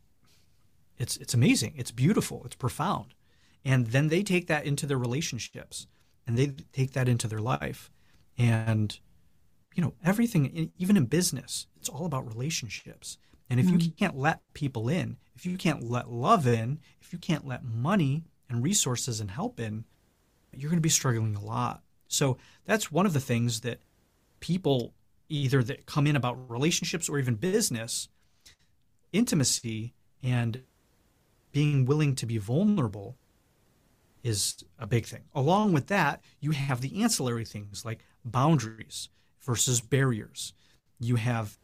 it's 0.98 1.18
it's 1.18 1.34
amazing 1.34 1.74
it's 1.78 1.92
beautiful 1.92 2.42
it's 2.46 2.56
profound 2.56 3.14
and 3.64 3.88
then 3.88 4.08
they 4.08 4.24
take 4.24 4.48
that 4.48 4.66
into 4.66 4.86
their 4.86 4.98
relationships 4.98 5.88
and 6.26 6.38
they 6.38 6.48
take 6.74 6.94
that 6.94 7.08
into 7.08 7.28
their 7.28 7.40
life 7.40 7.92
and 8.38 9.00
you 9.78 9.84
know 9.84 9.94
everything 10.04 10.72
even 10.78 10.98
in 10.98 11.06
business 11.06 11.68
it's 11.78 11.88
all 11.88 12.06
about 12.06 12.28
relationships 12.28 13.18
and 13.50 13.60
if 13.60 13.68
mm-hmm. 13.68 13.80
you 13.80 13.92
can't 13.92 14.18
let 14.18 14.42
people 14.54 14.90
in 14.90 15.16
if 15.36 15.46
you 15.46 15.56
can't 15.56 15.84
let 15.90 16.10
love 16.12 16.48
in 16.48 16.80
if 17.00 17.14
you 17.14 17.20
can't 17.20 17.48
let 17.48 17.64
money 17.64 18.26
and 18.50 18.64
resources 18.64 19.22
and 19.22 19.32
help 19.32 19.60
in 19.60 19.86
you're 20.52 20.72
going 20.72 20.80
to 20.80 20.82
be 20.82 20.90
struggling 20.90 21.36
a 21.36 21.44
lot 21.44 21.84
so 22.08 22.38
that's 22.66 22.92
one 22.92 23.06
of 23.06 23.14
the 23.14 23.20
things 23.20 23.62
that 23.62 23.80
people 24.40 24.94
either 25.30 25.62
that 25.62 25.86
come 25.86 26.08
in 26.08 26.16
about 26.16 26.50
relationships 26.50 27.08
or 27.08 27.20
even 27.20 27.36
business 27.36 28.10
intimacy 29.14 29.94
and 30.24 30.64
being 31.52 31.86
willing 31.86 32.16
to 32.16 32.26
be 32.26 32.38
vulnerable 32.38 33.16
is 34.24 34.64
a 34.78 34.88
big 34.88 35.06
thing. 35.06 35.24
Along 35.34 35.72
with 35.72 35.88
that, 35.88 36.22
you 36.40 36.52
have 36.52 36.82
the 36.82 37.02
ancillary 37.02 37.46
things 37.46 37.86
like 37.86 38.04
boundaries 38.26 39.10
versus 39.48 39.82
barriers. 39.82 40.54
You 41.00 41.16
have 41.16 41.58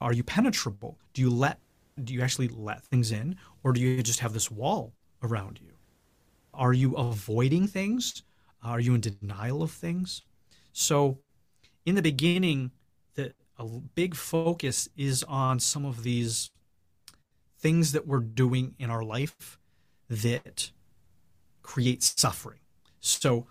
are 0.00 0.12
you 0.12 0.22
penetrable? 0.22 0.98
Do 1.14 1.22
you 1.22 1.30
let 1.30 1.58
do 2.04 2.14
you 2.14 2.22
actually 2.22 2.48
let 2.48 2.84
things 2.84 3.10
in 3.10 3.36
or 3.64 3.72
do 3.72 3.80
you 3.80 4.00
just 4.02 4.20
have 4.20 4.32
this 4.32 4.50
wall 4.50 4.92
around 5.24 5.58
you? 5.60 5.72
Are 6.54 6.72
you 6.72 6.94
avoiding 6.94 7.66
things? 7.66 8.22
Are 8.62 8.78
you 8.78 8.94
in 8.94 9.00
denial 9.00 9.62
of 9.62 9.72
things? 9.72 10.22
So 10.72 11.18
in 11.84 11.96
the 11.96 12.02
beginning 12.02 12.70
the 13.14 13.32
a 13.58 13.64
big 13.94 14.14
focus 14.14 14.88
is 14.96 15.24
on 15.24 15.58
some 15.58 15.84
of 15.84 16.04
these 16.04 16.50
things 17.58 17.92
that 17.92 18.06
we're 18.06 18.20
doing 18.20 18.74
in 18.78 18.90
our 18.90 19.04
life 19.04 19.58
that 20.10 20.70
create 21.62 22.02
suffering. 22.02 22.58
So, 23.00 23.46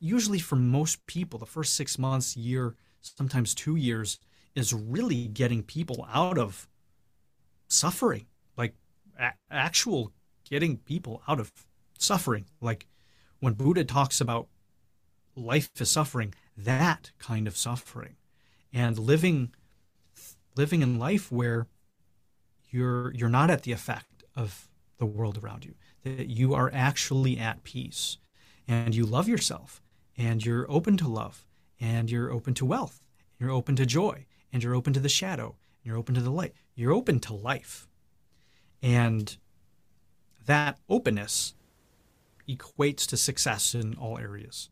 usually 0.00 0.38
for 0.38 0.56
most 0.56 1.06
people, 1.06 1.38
the 1.38 1.46
first 1.46 1.74
six 1.74 1.98
months, 1.98 2.36
year, 2.36 2.74
sometimes 3.16 3.54
two 3.54 3.76
years, 3.76 4.18
is 4.54 4.72
really 4.72 5.28
getting 5.28 5.62
people 5.62 6.06
out 6.12 6.38
of 6.38 6.68
suffering, 7.68 8.26
like 8.56 8.74
a- 9.18 9.34
actual 9.50 10.12
getting 10.48 10.78
people 10.78 11.22
out 11.28 11.38
of 11.40 11.52
suffering. 11.98 12.46
Like 12.60 12.86
when 13.40 13.54
Buddha 13.54 13.84
talks 13.84 14.20
about 14.20 14.48
life 15.36 15.70
is 15.80 15.90
suffering, 15.90 16.34
that 16.56 17.12
kind 17.18 17.46
of 17.46 17.56
suffering, 17.56 18.16
and 18.72 18.98
living 18.98 19.52
living 20.56 20.82
in 20.82 20.98
life 20.98 21.30
where 21.30 21.68
you're 22.68 23.12
you're 23.14 23.28
not 23.28 23.50
at 23.50 23.62
the 23.62 23.72
effect 23.72 24.24
of 24.34 24.68
the 24.98 25.06
world 25.06 25.38
around 25.42 25.64
you 25.64 25.74
that 26.02 26.26
you 26.28 26.52
are 26.54 26.70
actually 26.74 27.38
at 27.38 27.62
peace 27.62 28.18
and 28.66 28.94
you 28.94 29.06
love 29.06 29.28
yourself 29.28 29.80
and 30.16 30.44
you're 30.44 30.70
open 30.70 30.96
to 30.96 31.08
love 31.08 31.46
and 31.80 32.10
you're 32.10 32.32
open 32.32 32.54
to 32.54 32.64
wealth, 32.64 33.00
you're 33.38 33.50
open 33.50 33.76
to 33.76 33.86
joy 33.86 34.26
and 34.52 34.62
you're 34.62 34.74
open 34.74 34.92
to 34.94 35.00
the 35.00 35.08
shadow, 35.08 35.46
and 35.46 35.86
you're 35.86 35.96
open 35.96 36.14
to 36.14 36.20
the 36.20 36.30
light, 36.30 36.54
you're 36.74 36.92
open 36.92 37.20
to 37.20 37.34
life. 37.34 37.86
And 38.82 39.36
that 40.46 40.78
openness 40.88 41.54
equates 42.48 43.06
to 43.08 43.16
success 43.16 43.74
in 43.74 43.94
all 43.94 44.18
areas. 44.18 44.70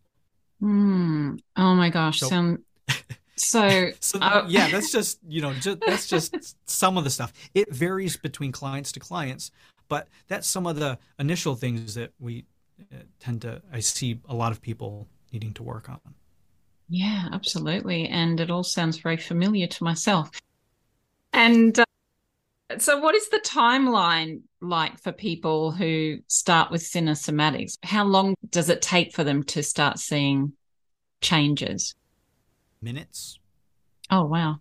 Mm. 0.62 1.38
Oh 1.56 1.74
my 1.74 1.90
gosh. 1.90 2.20
So, 2.20 2.28
so, 2.28 2.98
so, 3.36 3.90
so 4.00 4.18
uh, 4.20 4.44
yeah, 4.48 4.68
that's 4.68 4.90
just, 4.90 5.18
you 5.28 5.42
know, 5.42 5.52
just, 5.54 5.80
that's 5.86 6.08
just 6.08 6.56
some 6.68 6.96
of 6.96 7.04
the 7.04 7.10
stuff. 7.10 7.32
It 7.54 7.72
varies 7.72 8.16
between 8.16 8.52
clients 8.52 8.92
to 8.92 9.00
clients, 9.00 9.50
but 9.88 10.08
that's 10.28 10.48
some 10.48 10.66
of 10.66 10.76
the 10.76 10.98
initial 11.18 11.54
things 11.54 11.94
that 11.94 12.12
we 12.18 12.46
uh, 12.92 13.02
tend 13.20 13.42
to, 13.42 13.62
I 13.72 13.80
see 13.80 14.20
a 14.28 14.34
lot 14.34 14.52
of 14.52 14.62
people 14.62 15.08
needing 15.32 15.52
to 15.54 15.62
work 15.62 15.88
on. 15.90 16.00
Yeah, 16.88 17.28
absolutely. 17.32 18.08
And 18.08 18.38
it 18.40 18.50
all 18.50 18.62
sounds 18.62 18.98
very 18.98 19.16
familiar 19.16 19.66
to 19.66 19.84
myself. 19.84 20.30
And 21.32 21.78
uh, 21.78 21.84
so, 22.78 23.00
what 23.00 23.14
is 23.14 23.28
the 23.28 23.40
timeline 23.40 24.42
like 24.60 25.00
for 25.00 25.12
people 25.12 25.72
who 25.72 26.18
start 26.28 26.70
with 26.70 26.82
somatics? 26.82 27.76
How 27.82 28.04
long 28.04 28.34
does 28.50 28.68
it 28.68 28.82
take 28.82 29.14
for 29.14 29.24
them 29.24 29.42
to 29.44 29.62
start 29.62 29.98
seeing 29.98 30.52
changes? 31.20 31.94
Minutes. 32.80 33.38
Oh, 34.10 34.24
wow. 34.24 34.60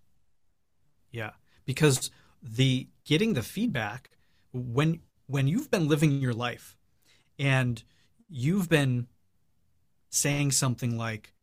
Yeah. 1.12 1.32
Because 1.66 2.10
the 2.42 2.88
getting 3.06 3.34
the 3.34 3.44
feedback 3.44 4.10
when 4.52 5.02
when 5.28 5.48
you've 5.48 5.72
been 5.72 5.88
living 5.88 6.20
your 6.20 6.34
life 6.34 6.78
and 7.40 7.84
you've 8.30 8.70
been 8.70 9.08
saying 10.10 10.52
something 10.52 10.98
like, 10.98 11.34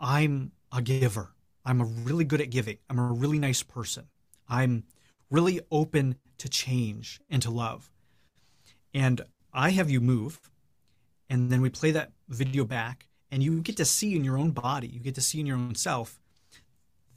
I'm 0.00 0.52
a 0.72 0.82
giver, 0.82 1.32
I'm 1.64 1.80
a 1.80 1.84
really 1.84 2.24
good 2.24 2.40
at 2.40 2.50
giving, 2.50 2.78
I'm 2.88 2.98
a 2.98 3.12
really 3.12 3.38
nice 3.38 3.62
person, 3.62 4.06
I'm 4.48 4.84
really 5.30 5.60
open 5.70 6.16
to 6.38 6.48
change 6.48 7.20
and 7.28 7.42
to 7.42 7.50
love. 7.50 7.90
And 8.94 9.20
I 9.52 9.70
have 9.70 9.90
you 9.90 10.00
move, 10.00 10.50
and 11.28 11.50
then 11.50 11.60
we 11.60 11.70
play 11.70 11.90
that 11.92 12.12
video 12.28 12.64
back, 12.64 13.08
and 13.30 13.42
you 13.42 13.60
get 13.60 13.76
to 13.78 13.84
see 13.84 14.16
in 14.16 14.24
your 14.24 14.38
own 14.38 14.52
body, 14.52 14.88
you 14.88 15.00
get 15.00 15.14
to 15.16 15.20
see 15.20 15.40
in 15.40 15.46
your 15.46 15.56
own 15.56 15.74
self 15.74 16.20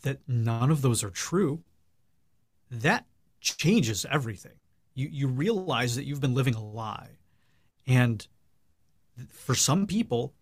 that 0.04 0.20
none 0.28 0.72
of 0.72 0.82
those 0.82 1.04
are 1.04 1.10
true. 1.10 1.64
That 2.70 3.06
changes 3.40 4.06
everything. 4.10 4.60
You 4.94 5.08
you 5.12 5.28
realize 5.28 5.96
that 5.96 6.06
you've 6.06 6.22
been 6.22 6.34
living 6.34 6.56
a 6.56 6.64
lie. 6.64 7.18
And 7.88 8.26
for 9.30 9.56
some 9.56 9.88
people 9.88 10.34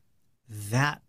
that 0.50 1.02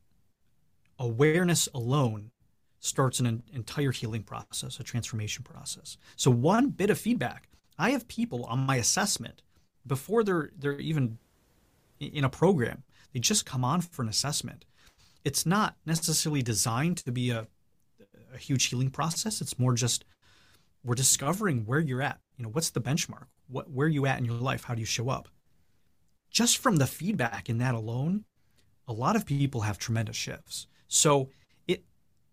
awareness 1.01 1.69
alone 1.75 2.31
starts 2.79 3.19
an 3.19 3.43
entire 3.53 3.91
healing 3.91 4.23
process 4.23 4.79
a 4.79 4.85
transformation 4.85 5.43
process. 5.43 5.97
So 6.15 6.31
one 6.31 6.69
bit 6.69 6.91
of 6.91 6.99
feedback 6.99 7.49
i 7.79 7.91
have 7.91 8.07
people 8.09 8.45
on 8.45 8.61
my 8.61 8.77
assessment 8.77 9.43
before 9.87 10.23
they're 10.23 10.51
they're 10.57 10.79
even 10.79 11.19
in 11.99 12.25
a 12.25 12.29
program 12.29 12.83
they 13.13 13.21
just 13.21 13.47
come 13.47 13.65
on 13.65 13.81
for 13.81 14.03
an 14.03 14.09
assessment. 14.09 14.65
It's 15.25 15.45
not 15.45 15.77
necessarily 15.85 16.43
designed 16.43 16.99
to 16.99 17.13
be 17.13 17.31
a, 17.31 17.49
a 18.33 18.39
huge 18.39 18.67
healing 18.67 18.91
process. 18.91 19.41
It's 19.41 19.59
more 19.59 19.75
just 19.75 20.05
we're 20.85 20.95
discovering 20.95 21.67
where 21.67 21.81
you're 21.81 22.03
at. 22.03 22.21
You 22.37 22.45
know 22.45 22.51
what's 22.51 22.71
the 22.71 22.81
benchmark? 22.81 23.27
What 23.49 23.71
where 23.71 23.87
are 23.87 23.91
you 23.91 24.07
at 24.07 24.19
in 24.19 24.25
your 24.25 24.35
life? 24.35 24.65
How 24.65 24.75
do 24.75 24.81
you 24.81 24.87
show 24.87 25.09
up? 25.09 25.29
Just 26.31 26.59
from 26.59 26.77
the 26.77 26.87
feedback 26.87 27.49
in 27.49 27.59
that 27.59 27.75
alone 27.75 28.25
a 28.89 28.93
lot 28.93 29.15
of 29.15 29.25
people 29.25 29.61
have 29.61 29.79
tremendous 29.79 30.17
shifts 30.17 30.67
so 30.91 31.31
it 31.67 31.85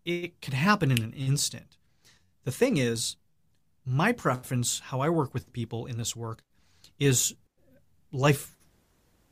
it 0.03 0.41
can 0.41 0.53
happen 0.53 0.91
in 0.91 1.01
an 1.01 1.13
instant. 1.13 1.77
The 2.43 2.51
thing 2.51 2.75
is 2.75 3.15
my 3.85 4.11
preference 4.11 4.79
how 4.79 4.99
i 4.99 5.07
work 5.09 5.33
with 5.33 5.53
people 5.53 5.85
in 5.85 5.97
this 5.97 6.13
work 6.13 6.43
is 6.99 7.33
life 8.11 8.57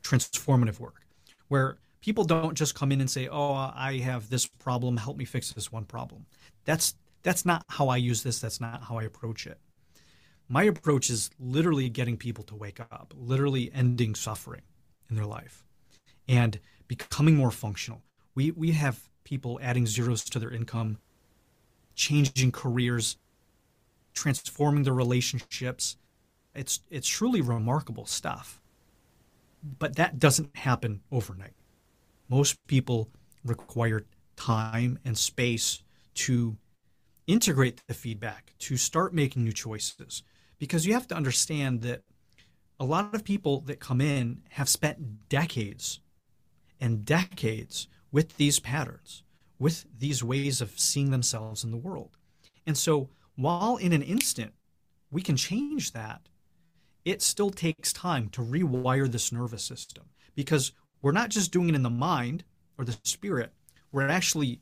transformative 0.02 0.80
work 0.80 1.02
where 1.50 1.78
people 2.00 2.24
don't 2.24 2.54
just 2.56 2.74
come 2.74 2.92
in 2.94 3.02
and 3.02 3.10
say 3.10 3.28
oh 3.28 3.52
i 3.76 4.00
have 4.02 4.30
this 4.30 4.46
problem 4.46 4.96
help 4.96 5.18
me 5.18 5.26
fix 5.26 5.52
this 5.52 5.72
one 5.72 5.84
problem. 5.84 6.26
That's 6.64 6.96
that's 7.24 7.46
not 7.46 7.66
how 7.68 7.90
i 7.90 7.98
use 7.98 8.24
this. 8.24 8.40
That's 8.40 8.62
not 8.62 8.84
how 8.84 8.98
i 8.98 9.04
approach 9.04 9.46
it. 9.46 9.60
My 10.48 10.64
approach 10.64 11.10
is 11.10 11.32
literally 11.40 11.90
getting 11.90 12.18
people 12.18 12.44
to 12.46 12.56
wake 12.56 12.80
up, 12.80 13.14
literally 13.18 13.72
ending 13.74 14.14
suffering 14.16 14.62
in 15.10 15.16
their 15.16 15.26
life 15.26 15.66
and 16.28 16.60
becoming 16.88 17.36
more 17.36 17.52
functional. 17.52 18.04
We, 18.36 18.52
we 18.52 18.72
have 18.74 19.10
people 19.26 19.60
adding 19.62 19.86
zeros 19.86 20.24
to 20.24 20.40
their 20.40 20.52
income, 20.52 20.98
changing 21.96 22.54
careers, 22.54 23.18
transforming 24.14 24.84
their 24.84 24.94
relationships. 24.94 25.98
It's, 26.54 26.80
it's 26.90 27.08
truly 27.08 27.42
remarkable 27.42 28.06
stuff. 28.06 28.62
But 29.78 29.98
that 29.98 30.20
doesn't 30.20 30.56
happen 30.56 31.02
overnight. 31.12 31.56
Most 32.30 32.66
people 32.68 33.10
require 33.44 34.06
time 34.38 35.00
and 35.04 35.18
space 35.18 35.84
to 36.14 36.56
integrate 37.28 37.82
the 37.88 37.94
feedback, 37.94 38.54
to 38.60 38.78
start 38.78 39.14
making 39.14 39.44
new 39.44 39.52
choices, 39.52 40.24
because 40.60 40.86
you 40.86 40.94
have 40.94 41.08
to 41.08 41.16
understand 41.16 41.82
that 41.82 42.04
a 42.80 42.86
lot 42.86 43.14
of 43.14 43.24
people 43.24 43.62
that 43.62 43.80
come 43.80 44.02
in 44.02 44.42
have 44.52 44.70
spent 44.70 45.28
decades 45.30 46.00
and 46.80 47.06
decades 47.06 47.88
with 48.16 48.38
these 48.38 48.62
patterns, 48.62 49.24
with 49.60 49.86
these 50.00 50.24
ways 50.24 50.62
of 50.62 50.80
seeing 50.80 51.12
themselves 51.12 51.66
in 51.66 51.72
the 51.72 51.78
world. 51.78 52.16
And 52.66 52.78
so, 52.78 53.10
while 53.36 53.76
in 53.76 53.92
an 53.92 54.02
instant 54.02 54.54
we 55.12 55.22
can 55.22 55.36
change 55.36 55.92
that, 55.92 56.22
it 57.04 57.22
still 57.22 57.50
takes 57.50 57.92
time 57.92 58.30
to 58.30 58.42
rewire 58.42 59.12
this 59.12 59.34
nervous 59.34 59.66
system 59.66 60.06
because 60.34 60.72
we're 61.02 61.12
not 61.12 61.30
just 61.30 61.52
doing 61.52 61.68
it 61.68 61.76
in 61.76 61.84
the 61.84 61.90
mind 61.90 62.46
or 62.78 62.86
the 62.86 62.98
spirit, 63.04 63.52
we're 63.92 64.08
actually 64.08 64.62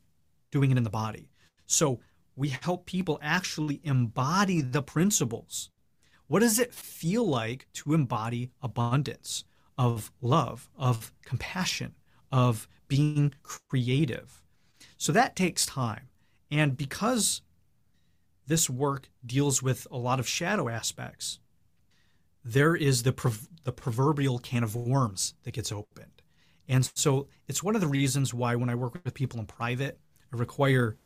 doing 0.50 0.72
it 0.72 0.76
in 0.76 0.82
the 0.82 0.90
body. 0.90 1.28
So 1.64 2.00
we 2.34 2.48
help 2.48 2.86
people 2.86 3.20
actually 3.22 3.80
embody 3.84 4.62
the 4.62 4.82
principles. 4.82 5.70
What 6.26 6.40
does 6.40 6.58
it 6.58 6.74
feel 6.74 7.24
like 7.24 7.68
to 7.74 7.94
embody 7.94 8.50
abundance 8.60 9.44
of 9.78 10.10
love, 10.20 10.68
of 10.76 11.12
compassion, 11.24 11.94
of 12.32 12.66
being 12.96 13.34
creative? 13.42 14.42
So 14.96 15.12
that 15.12 15.36
takes 15.36 15.66
time. 15.66 16.08
And 16.50 16.76
because 16.76 17.42
this 18.46 18.68
work 18.70 19.08
deals 19.24 19.62
with 19.62 19.86
a 19.90 19.96
lot 19.96 20.20
of 20.20 20.28
shadow 20.28 20.68
aspects, 20.68 21.38
there 22.44 22.76
is 22.76 23.02
the, 23.02 23.12
prov- 23.12 23.48
the 23.64 23.72
proverbial 23.72 24.38
can 24.38 24.62
of 24.62 24.76
worms 24.76 25.34
that 25.42 25.52
gets 25.54 25.72
opened. 25.72 26.22
And 26.68 26.90
so 26.94 27.28
it's 27.48 27.62
one 27.62 27.74
of 27.74 27.80
the 27.80 27.88
reasons 27.88 28.32
why 28.32 28.54
when 28.54 28.70
I 28.70 28.74
work 28.74 28.94
with 29.04 29.14
people 29.14 29.40
in 29.40 29.46
private, 29.46 29.98
I 30.32 30.36
require 30.36 30.96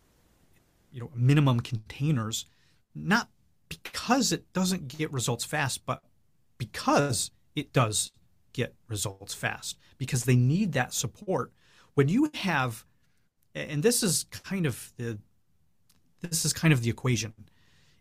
you 0.92 1.00
know 1.00 1.10
minimum 1.14 1.60
containers, 1.60 2.46
not 2.94 3.28
because 3.68 4.32
it 4.32 4.50
doesn't 4.52 4.88
get 4.88 5.12
results 5.12 5.44
fast, 5.44 5.84
but 5.84 6.02
because 6.58 7.30
it 7.54 7.72
does 7.72 8.12
get 8.52 8.74
results 8.88 9.34
fast, 9.34 9.78
because 9.98 10.24
they 10.24 10.36
need 10.36 10.72
that 10.72 10.94
support. 10.94 11.52
When 11.98 12.08
you 12.08 12.30
have, 12.34 12.84
and 13.56 13.82
this 13.82 14.04
is 14.04 14.26
kind 14.30 14.66
of 14.66 14.92
the 14.98 15.18
this 16.20 16.44
is 16.44 16.52
kind 16.52 16.72
of 16.72 16.80
the 16.80 16.90
equation, 16.90 17.34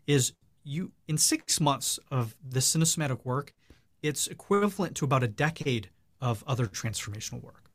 is 0.06 0.34
you 0.62 0.92
in 1.08 1.18
six 1.18 1.60
months 1.60 1.98
of 2.08 2.36
the 2.48 2.60
cinesomatic 2.60 3.24
work, 3.24 3.54
it's 4.00 4.28
equivalent 4.28 4.94
to 4.98 5.04
about 5.04 5.24
a 5.24 5.26
decade 5.26 5.90
of 6.20 6.44
other 6.46 6.68
transformational 6.68 7.42
work. 7.42 7.72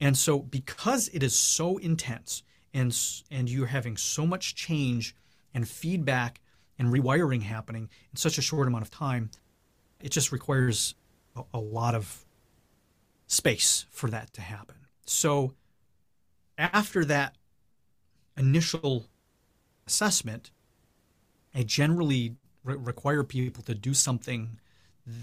And 0.00 0.16
so 0.16 0.38
because 0.38 1.08
it 1.08 1.22
is 1.22 1.36
so 1.36 1.76
intense 1.76 2.42
and 2.72 2.98
and 3.30 3.50
you're 3.50 3.66
having 3.66 3.98
so 3.98 4.26
much 4.26 4.54
change 4.54 5.14
and 5.52 5.68
feedback 5.68 6.40
and 6.78 6.88
rewiring 6.88 7.42
happening 7.42 7.90
in 8.10 8.16
such 8.16 8.38
a 8.38 8.42
short 8.42 8.68
amount 8.68 8.84
of 8.84 8.90
time, 8.90 9.30
it 10.00 10.12
just 10.12 10.32
requires 10.32 10.94
a, 11.36 11.42
a 11.52 11.60
lot 11.60 11.94
of 11.94 12.24
space 13.26 13.84
for 13.90 14.08
that 14.08 14.32
to 14.32 14.40
happen. 14.40 14.76
So 15.06 15.54
after 16.58 17.04
that 17.04 17.36
initial 18.36 19.06
assessment, 19.86 20.50
I 21.54 21.62
generally 21.62 22.36
re- 22.64 22.76
require 22.76 23.22
people 23.22 23.62
to 23.64 23.74
do 23.74 23.94
something 23.94 24.58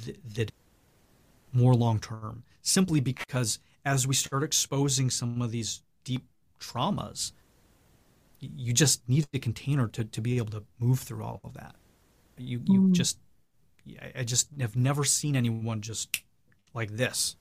th- 0.05 0.17
that 0.35 0.51
more 1.51 1.75
long 1.75 1.99
term, 1.99 2.43
simply 2.61 2.99
because 2.99 3.59
as 3.85 4.07
we 4.07 4.15
start 4.15 4.43
exposing 4.43 5.09
some 5.09 5.41
of 5.41 5.51
these 5.51 5.83
deep 6.03 6.25
traumas, 6.59 7.33
you 8.39 8.73
just 8.73 9.07
need 9.07 9.27
a 9.33 9.39
container 9.39 9.87
to, 9.87 10.03
to 10.03 10.21
be 10.21 10.37
able 10.37 10.51
to 10.51 10.63
move 10.79 10.99
through 10.99 11.23
all 11.23 11.39
of 11.43 11.53
that. 11.53 11.75
You 12.37 12.61
you 12.65 12.81
mm. 12.81 12.91
just 12.91 13.19
I 14.15 14.23
just 14.23 14.49
have 14.59 14.75
never 14.75 15.03
seen 15.03 15.35
anyone 15.35 15.81
just 15.81 16.23
like 16.73 16.91
this. 16.91 17.35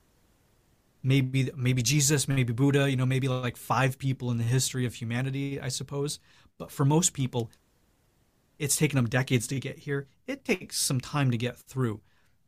Maybe 1.03 1.51
maybe 1.55 1.81
Jesus, 1.81 2.27
maybe 2.27 2.53
Buddha, 2.53 2.89
you 2.89 2.95
know, 2.95 3.05
maybe 3.05 3.27
like 3.27 3.57
five 3.57 3.97
people 3.97 4.31
in 4.31 4.37
the 4.37 4.43
history 4.43 4.85
of 4.85 4.95
humanity, 4.95 5.59
I 5.59 5.67
suppose. 5.67 6.19
But 6.57 6.71
for 6.71 6.85
most 6.85 7.13
people, 7.13 7.51
it's 8.57 8.77
taken 8.77 8.95
them 8.95 9.09
decades 9.09 9.47
to 9.47 9.59
get 9.59 9.79
here. 9.79 10.07
It 10.27 10.45
takes 10.45 10.79
some 10.79 11.01
time 11.01 11.31
to 11.31 11.37
get 11.37 11.57
through. 11.57 11.99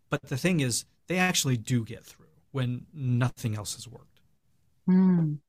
But 0.10 0.24
the 0.24 0.38
thing 0.38 0.62
is, 0.62 0.86
they 1.08 1.18
actually 1.18 1.58
do 1.58 1.84
get 1.84 2.06
through 2.06 2.28
when 2.52 2.86
nothing 2.94 3.56
else 3.56 3.76
has 3.76 3.88
worked. 3.88 4.22
Mm. 4.88 5.40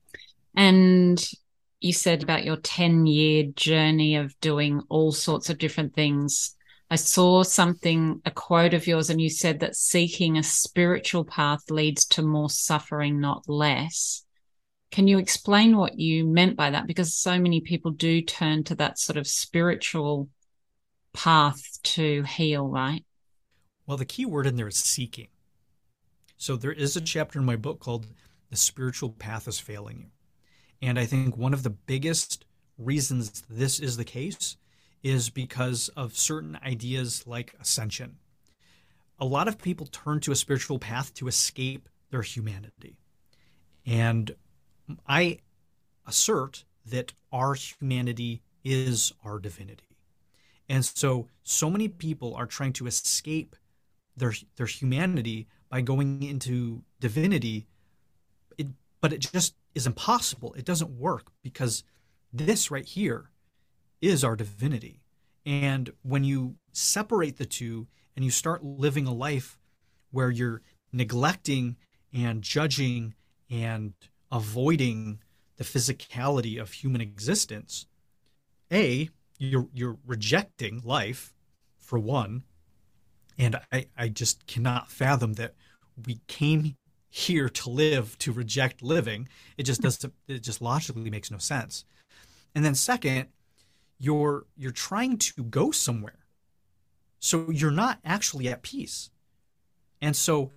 And 0.56 1.30
you 1.80 1.92
said 1.92 2.22
about 2.22 2.44
your 2.44 2.56
10 2.56 3.06
year 3.06 3.44
journey 3.54 4.16
of 4.16 4.38
doing 4.40 4.82
all 4.88 5.12
sorts 5.12 5.50
of 5.50 5.58
different 5.58 5.94
things. 5.94 6.55
I 6.88 6.96
saw 6.96 7.42
something, 7.42 8.20
a 8.24 8.30
quote 8.30 8.72
of 8.72 8.86
yours, 8.86 9.10
and 9.10 9.20
you 9.20 9.28
said 9.28 9.60
that 9.60 9.74
seeking 9.74 10.38
a 10.38 10.42
spiritual 10.42 11.24
path 11.24 11.68
leads 11.68 12.04
to 12.06 12.22
more 12.22 12.48
suffering, 12.48 13.20
not 13.20 13.48
less. 13.48 14.24
Can 14.92 15.08
you 15.08 15.18
explain 15.18 15.76
what 15.76 15.98
you 15.98 16.24
meant 16.24 16.56
by 16.56 16.70
that? 16.70 16.86
Because 16.86 17.12
so 17.12 17.40
many 17.40 17.60
people 17.60 17.90
do 17.90 18.22
turn 18.22 18.62
to 18.64 18.76
that 18.76 19.00
sort 19.00 19.16
of 19.16 19.26
spiritual 19.26 20.28
path 21.12 21.60
to 21.82 22.22
heal, 22.22 22.68
right? 22.68 23.04
Well, 23.86 23.96
the 23.96 24.04
key 24.04 24.24
word 24.24 24.46
in 24.46 24.54
there 24.54 24.68
is 24.68 24.76
seeking. 24.76 25.28
So 26.36 26.56
there 26.56 26.72
is 26.72 26.96
a 26.96 27.00
chapter 27.00 27.40
in 27.40 27.44
my 27.44 27.56
book 27.56 27.80
called 27.80 28.06
The 28.50 28.56
Spiritual 28.56 29.10
Path 29.10 29.48
is 29.48 29.58
Failing 29.58 29.98
You. 29.98 30.06
And 30.88 30.98
I 30.98 31.06
think 31.06 31.36
one 31.36 31.54
of 31.54 31.62
the 31.64 31.70
biggest 31.70 32.44
reasons 32.78 33.42
this 33.48 33.80
is 33.80 33.96
the 33.96 34.04
case 34.04 34.56
is 35.06 35.30
because 35.30 35.88
of 35.90 36.18
certain 36.18 36.58
ideas 36.66 37.24
like 37.28 37.54
ascension. 37.60 38.16
A 39.20 39.24
lot 39.24 39.46
of 39.46 39.56
people 39.56 39.86
turn 39.86 40.18
to 40.18 40.32
a 40.32 40.34
spiritual 40.34 40.80
path 40.80 41.14
to 41.14 41.28
escape 41.28 41.88
their 42.10 42.22
humanity. 42.22 42.98
And 43.86 44.34
I 45.06 45.38
assert 46.08 46.64
that 46.86 47.12
our 47.30 47.54
humanity 47.54 48.42
is 48.64 49.12
our 49.24 49.38
divinity. 49.38 49.96
And 50.68 50.84
so 50.84 51.28
so 51.44 51.70
many 51.70 51.86
people 51.86 52.34
are 52.34 52.46
trying 52.46 52.72
to 52.72 52.88
escape 52.88 53.54
their 54.16 54.34
their 54.56 54.66
humanity 54.66 55.46
by 55.68 55.82
going 55.82 56.24
into 56.24 56.82
divinity. 56.98 57.68
It, 58.58 58.66
but 59.00 59.12
it 59.12 59.20
just 59.20 59.54
is 59.76 59.86
impossible. 59.86 60.52
It 60.54 60.64
doesn't 60.64 60.98
work 60.98 61.30
because 61.44 61.84
this 62.32 62.72
right 62.72 62.84
here 62.84 63.30
is 64.00 64.24
our 64.24 64.36
divinity. 64.36 65.02
And 65.44 65.90
when 66.02 66.24
you 66.24 66.56
separate 66.72 67.36
the 67.36 67.46
two 67.46 67.86
and 68.14 68.24
you 68.24 68.30
start 68.30 68.64
living 68.64 69.06
a 69.06 69.14
life 69.14 69.58
where 70.10 70.30
you're 70.30 70.62
neglecting 70.92 71.76
and 72.12 72.42
judging 72.42 73.14
and 73.50 73.94
avoiding 74.32 75.20
the 75.56 75.64
physicality 75.64 76.60
of 76.60 76.72
human 76.72 77.00
existence, 77.00 77.86
A, 78.72 79.10
you're 79.38 79.68
you're 79.72 79.98
rejecting 80.06 80.80
life 80.84 81.32
for 81.78 81.98
one. 81.98 82.42
And 83.38 83.60
I, 83.70 83.86
I 83.96 84.08
just 84.08 84.46
cannot 84.46 84.90
fathom 84.90 85.34
that 85.34 85.54
we 86.06 86.20
came 86.26 86.76
here 87.08 87.48
to 87.48 87.70
live 87.70 88.18
to 88.18 88.32
reject 88.32 88.82
living. 88.82 89.28
It 89.56 89.64
just 89.64 89.80
doesn't 89.80 90.12
it 90.26 90.40
just 90.40 90.60
logically 90.60 91.10
makes 91.10 91.30
no 91.30 91.38
sense. 91.38 91.84
And 92.54 92.64
then 92.64 92.74
second, 92.74 93.28
you're 93.98 94.46
you're 94.56 94.72
trying 94.72 95.18
to 95.18 95.44
go 95.44 95.70
somewhere. 95.70 96.18
So 97.18 97.50
you're 97.50 97.70
not 97.70 97.98
actually 98.04 98.48
at 98.48 98.62
peace. 98.62 99.10
And 100.00 100.14
so 100.14 100.52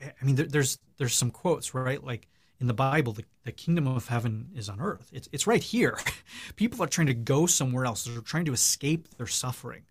I 0.00 0.24
mean 0.24 0.36
there, 0.36 0.46
there's 0.46 0.78
there's 0.98 1.14
some 1.14 1.30
quotes, 1.30 1.74
right? 1.74 2.02
Like 2.02 2.28
in 2.58 2.66
the 2.66 2.74
Bible, 2.74 3.12
the, 3.12 3.24
the 3.44 3.52
kingdom 3.52 3.86
of 3.86 4.08
heaven 4.08 4.48
is 4.54 4.68
on 4.68 4.80
earth. 4.80 5.10
It's 5.12 5.28
it's 5.32 5.46
right 5.46 5.62
here. 5.62 5.98
People 6.56 6.82
are 6.82 6.88
trying 6.88 7.08
to 7.08 7.14
go 7.14 7.46
somewhere 7.46 7.84
else. 7.84 8.04
They're 8.04 8.20
trying 8.20 8.46
to 8.46 8.52
escape 8.52 9.08
their 9.16 9.26
suffering. 9.26 9.82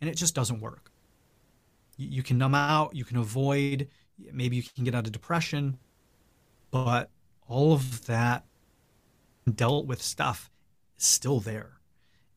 And 0.00 0.10
it 0.10 0.16
just 0.16 0.34
doesn't 0.34 0.60
work. 0.60 0.90
You, 1.96 2.08
you 2.08 2.22
can 2.22 2.38
numb 2.38 2.54
out, 2.54 2.94
you 2.94 3.04
can 3.04 3.16
avoid, 3.16 3.88
maybe 4.32 4.56
you 4.56 4.62
can 4.62 4.84
get 4.84 4.94
out 4.94 5.06
of 5.06 5.12
depression, 5.12 5.78
but 6.70 7.10
all 7.46 7.72
of 7.72 8.06
that 8.06 8.44
dealt 9.52 9.86
with 9.86 10.02
stuff 10.02 10.50
is 10.98 11.04
still 11.04 11.40
there. 11.40 11.73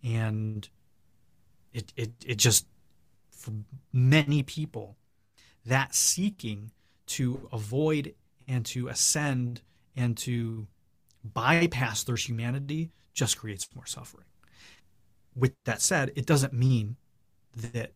And 0.07 0.67
it, 1.73 1.91
it, 1.97 2.11
it 2.25 2.37
just, 2.37 2.65
for 3.29 3.51
many 3.91 4.41
people, 4.41 4.95
that 5.65 5.93
seeking 5.93 6.71
to 7.07 7.49
avoid 7.51 8.13
and 8.47 8.65
to 8.67 8.87
ascend 8.87 9.61
and 9.97 10.15
to 10.17 10.67
bypass 11.23 12.03
their 12.03 12.15
humanity 12.15 12.91
just 13.13 13.37
creates 13.37 13.67
more 13.75 13.85
suffering. 13.85 14.25
With 15.35 15.53
that 15.65 15.81
said, 15.81 16.13
it 16.15 16.25
doesn't 16.25 16.53
mean 16.53 16.95
that 17.73 17.91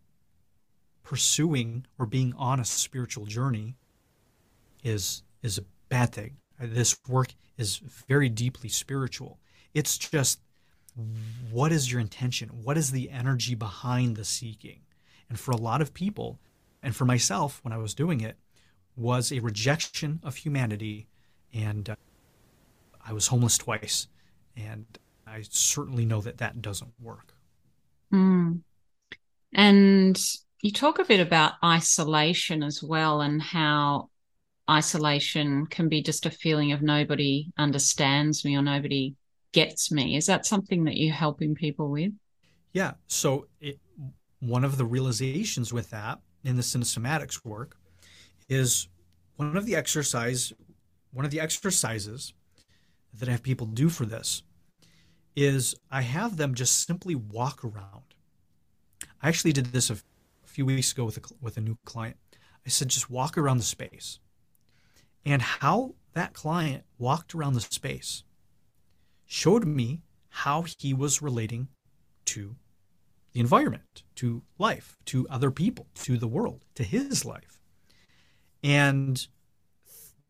pursuing 1.03 1.85
or 1.97 2.05
being 2.05 2.33
on 2.37 2.59
a 2.59 2.65
spiritual 2.65 3.25
journey 3.25 3.75
is 4.83 5.23
is 5.43 5.57
a 5.57 5.63
bad 5.89 6.11
thing. 6.11 6.37
This 6.59 6.97
work 7.07 7.33
is 7.57 7.77
very 8.07 8.29
deeply 8.29 8.69
spiritual. 8.69 9.39
It's 9.73 9.97
just 9.97 10.39
what 11.51 11.71
is 11.71 11.91
your 11.91 12.01
intention? 12.01 12.49
What 12.49 12.77
is 12.77 12.91
the 12.91 13.09
energy 13.09 13.55
behind 13.55 14.15
the 14.15 14.25
seeking? 14.25 14.81
And 15.29 15.39
for 15.39 15.51
a 15.51 15.57
lot 15.57 15.81
of 15.81 15.93
people, 15.93 16.39
and 16.83 16.95
for 16.95 17.05
myself 17.05 17.59
when 17.63 17.73
I 17.73 17.77
was 17.77 17.93
doing 17.93 18.21
it, 18.21 18.37
was 18.95 19.31
a 19.31 19.39
rejection 19.39 20.19
of 20.23 20.35
humanity. 20.35 21.07
And 21.53 21.89
uh, 21.89 21.95
I 23.05 23.13
was 23.13 23.27
homeless 23.27 23.57
twice. 23.57 24.07
And 24.57 24.85
I 25.25 25.43
certainly 25.49 26.05
know 26.05 26.21
that 26.21 26.39
that 26.39 26.61
doesn't 26.61 26.93
work. 27.01 27.33
Mm. 28.13 28.61
And 29.53 30.21
you 30.61 30.71
talk 30.71 30.99
a 30.99 31.05
bit 31.05 31.19
about 31.19 31.53
isolation 31.63 32.63
as 32.63 32.83
well 32.83 33.21
and 33.21 33.41
how 33.41 34.09
isolation 34.69 35.65
can 35.65 35.89
be 35.89 36.01
just 36.01 36.25
a 36.25 36.31
feeling 36.31 36.71
of 36.71 36.81
nobody 36.81 37.51
understands 37.57 38.45
me 38.45 38.55
or 38.55 38.61
nobody 38.61 39.15
gets 39.51 39.91
me. 39.91 40.15
Is 40.15 40.25
that 40.27 40.45
something 40.45 40.85
that 40.85 40.97
you're 40.97 41.13
helping 41.13 41.55
people 41.55 41.89
with? 41.89 42.11
Yeah. 42.73 42.93
So 43.07 43.47
it, 43.59 43.79
one 44.39 44.63
of 44.63 44.77
the 44.77 44.85
realizations 44.85 45.73
with 45.73 45.89
that 45.91 46.19
in 46.43 46.55
the 46.55 46.61
cinesomatics 46.61 47.43
work 47.45 47.77
is 48.49 48.87
one 49.35 49.55
of 49.55 49.65
the 49.65 49.75
exercise 49.75 50.53
one 51.13 51.25
of 51.25 51.31
the 51.31 51.39
exercises 51.39 52.33
that 53.13 53.27
I 53.27 53.33
have 53.33 53.43
people 53.43 53.67
do 53.67 53.89
for 53.89 54.05
this 54.05 54.43
is 55.35 55.75
I 55.89 56.01
have 56.01 56.37
them 56.37 56.55
just 56.55 56.85
simply 56.85 57.15
walk 57.15 57.63
around. 57.63 58.15
I 59.21 59.27
actually 59.27 59.53
did 59.53 59.67
this 59.67 59.89
a, 59.89 59.97
few 60.45 60.65
weeks 60.65 60.91
ago 60.91 61.05
with 61.05 61.15
a, 61.15 61.21
with 61.39 61.55
a 61.55 61.61
new 61.61 61.77
client. 61.85 62.17
I 62.65 62.69
said, 62.69 62.89
just 62.89 63.09
walk 63.09 63.37
around 63.37 63.57
the 63.57 63.63
space. 63.63 64.19
And 65.25 65.41
how 65.41 65.95
that 66.13 66.33
client 66.33 66.83
walked 66.97 67.33
around 67.33 67.53
the 67.53 67.61
space 67.61 68.25
showed 69.31 69.65
me 69.65 70.01
how 70.27 70.65
he 70.77 70.93
was 70.93 71.21
relating 71.21 71.69
to 72.25 72.53
the 73.31 73.39
environment, 73.39 74.03
to 74.13 74.41
life, 74.59 74.97
to 75.05 75.25
other 75.29 75.49
people, 75.49 75.87
to 75.95 76.17
the 76.17 76.27
world, 76.27 76.65
to 76.75 76.83
his 76.83 77.23
life. 77.23 77.61
And 78.61 79.25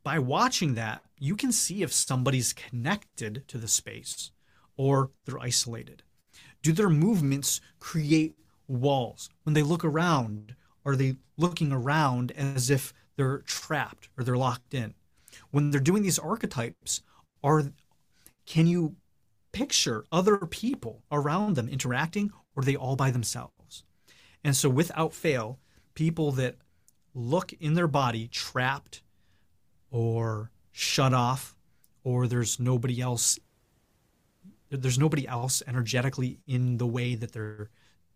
by 0.03 0.19
watching 0.19 0.75
that, 0.75 1.01
you 1.17 1.35
can 1.35 1.51
see 1.51 1.81
if 1.81 1.91
somebody's 1.91 2.53
connected 2.53 3.43
to 3.47 3.57
the 3.57 3.67
space 3.67 4.29
or 4.77 5.09
they're 5.25 5.39
isolated. 5.39 6.03
Do 6.61 6.71
their 6.71 6.87
movements 6.87 7.59
create 7.79 8.35
walls? 8.67 9.31
When 9.41 9.55
they 9.55 9.63
look 9.63 9.83
around, 9.83 10.53
are 10.85 10.95
they 10.95 11.15
looking 11.37 11.71
around 11.71 12.33
as 12.33 12.69
if 12.69 12.93
they're 13.17 13.39
trapped 13.39 14.09
or 14.15 14.23
they're 14.23 14.37
locked 14.37 14.75
in? 14.75 14.93
When 15.49 15.71
they're 15.71 15.81
doing 15.81 16.03
these 16.03 16.19
archetypes, 16.19 17.01
are 17.43 17.71
can 18.51 18.67
you 18.67 18.97
picture 19.53 20.03
other 20.11 20.35
people 20.39 21.03
around 21.09 21.55
them 21.55 21.69
interacting 21.69 22.29
or 22.53 22.59
are 22.59 22.65
they 22.65 22.75
all 22.75 22.97
by 22.97 23.09
themselves? 23.09 23.85
And 24.43 24.53
so 24.53 24.67
without 24.67 25.13
fail, 25.13 25.57
people 25.93 26.33
that 26.33 26.57
look 27.13 27.53
in 27.61 27.75
their 27.75 27.87
body 27.87 28.27
trapped 28.27 29.03
or 29.89 30.51
shut 30.73 31.13
off 31.13 31.55
or 32.03 32.27
there's 32.27 32.59
nobody 32.59 32.99
else 32.99 33.39
there's 34.69 34.99
nobody 34.99 35.25
else 35.27 35.63
energetically 35.65 36.39
in 36.45 36.77
the 36.77 36.87
way 36.87 37.15
that 37.15 37.31
they're 37.31 37.69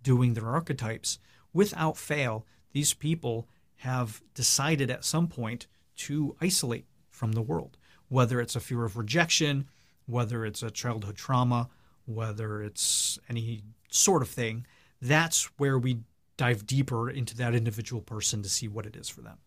doing 0.04 0.34
their 0.34 0.48
archetypes 0.48 1.18
without 1.54 1.98
fail 1.98 2.46
these 2.74 2.94
people 2.94 3.48
have 3.78 4.22
decided 4.34 4.90
at 4.92 5.06
some 5.06 5.28
point 5.28 5.68
to 5.96 6.36
isolate 6.42 6.86
from 7.10 7.32
the 7.34 7.42
world 7.42 7.78
whether 8.10 8.42
it's 8.42 8.56
a 8.56 8.62
fear 8.62 8.84
of 8.84 8.98
rejection 8.98 9.66
whether 10.06 10.46
it's 10.46 10.64
a 10.64 10.72
childhood 10.72 11.16
trauma 11.16 11.70
whether 12.06 12.62
it's 12.62 13.18
any 13.30 13.64
sort 13.90 14.22
of 14.22 14.30
thing 14.30 14.66
that's 15.02 15.46
where 15.58 15.78
we 15.80 16.00
dive 16.38 16.66
deeper 16.68 17.10
into 17.10 17.36
that 17.36 17.56
individual 17.56 18.02
person 18.02 18.44
to 18.44 18.50
see 18.50 18.68
what 18.68 18.86
it 18.86 18.96
is 18.96 19.10
for 19.10 19.22
them 19.22 19.38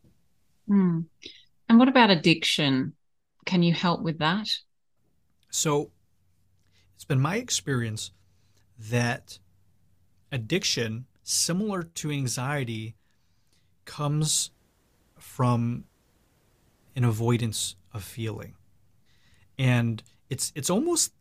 mm. 0.69 1.05
And 1.69 1.79
what 1.79 1.89
about 1.89 2.11
addiction? 2.11 2.95
Can 3.45 3.63
you 3.63 3.75
help 3.75 4.03
with 4.03 4.19
that? 4.19 4.49
So 5.51 5.91
it's 6.95 7.05
been 7.05 7.21
my 7.21 7.37
experience 7.37 8.11
that 8.79 9.39
addiction, 10.33 11.07
similar 11.23 11.83
to 11.83 12.11
anxiety, 12.11 12.95
comes 13.85 14.51
from 15.19 15.85
an 16.97 17.05
avoidance 17.05 17.77
of 17.93 18.03
feeling. 18.03 18.55
And 19.59 20.03
it's 20.31 20.53
it's 20.55 20.71
almost 20.71 21.13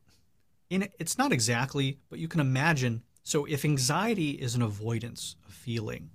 in 0.70 0.88
it's 1.00 1.18
not 1.18 1.32
exactly, 1.32 2.00
but 2.10 2.20
you 2.20 2.28
can 2.28 2.40
imagine. 2.40 3.04
So 3.24 3.46
if 3.46 3.66
anxiety 3.66 4.32
is 4.32 4.56
an 4.56 4.62
avoidance 4.62 5.36
of 5.46 5.54
feeling, 5.54 6.10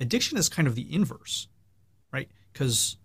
addiction 0.00 0.38
is 0.38 0.48
kind 0.48 0.66
of 0.66 0.74
the 0.74 0.92
inverse, 0.92 1.48
right? 2.12 2.28
Because 2.52 2.96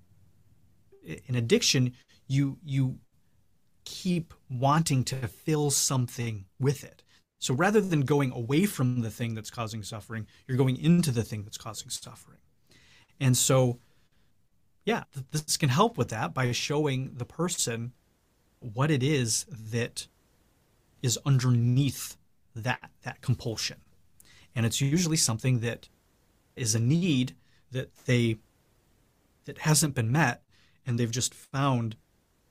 in 1.03 1.35
addiction, 1.35 1.93
you 2.27 2.57
you 2.63 2.99
keep 3.85 4.33
wanting 4.49 5.03
to 5.05 5.15
fill 5.27 5.71
something 5.71 6.45
with 6.59 6.83
it. 6.83 7.03
So 7.39 7.53
rather 7.53 7.79
than 7.79 8.01
going 8.01 8.31
away 8.31 8.65
from 8.65 9.01
the 9.01 9.11
thing 9.11 9.33
that's 9.33 9.49
causing 9.49 9.83
suffering, 9.83 10.27
you're 10.47 10.57
going 10.57 10.77
into 10.77 11.11
the 11.11 11.23
thing 11.23 11.43
that's 11.43 11.57
causing 11.57 11.89
suffering. 11.89 12.39
And 13.19 13.37
so, 13.37 13.79
yeah, 14.85 15.03
this 15.31 15.55
can 15.55 15.69
help 15.69 15.97
with 15.97 16.09
that 16.09 16.33
by 16.33 16.51
showing 16.51 17.13
the 17.15 17.25
person 17.25 17.93
what 18.59 18.91
it 18.91 19.03
is 19.03 19.45
that 19.49 20.07
is 21.01 21.19
underneath 21.25 22.17
that 22.55 22.89
that 23.03 23.21
compulsion. 23.21 23.77
And 24.55 24.65
it's 24.65 24.81
usually 24.81 25.17
something 25.17 25.59
that 25.59 25.89
is 26.55 26.73
a 26.73 26.79
need 26.79 27.35
that 27.71 27.95
they 28.05 28.37
that 29.45 29.59
hasn't 29.59 29.95
been 29.95 30.11
met 30.11 30.41
and 30.85 30.99
they've 30.99 31.11
just 31.11 31.33
found 31.33 31.95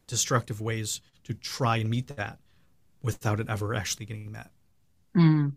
destructive 0.06 0.60
ways 0.60 1.00
to 1.24 1.34
try 1.34 1.78
and 1.78 1.90
meet 1.90 2.06
that 2.08 2.38
without 3.02 3.40
it 3.40 3.48
ever 3.48 3.74
actually 3.74 4.06
getting 4.06 4.30
met. 4.30 4.50
Mm. 5.16 5.54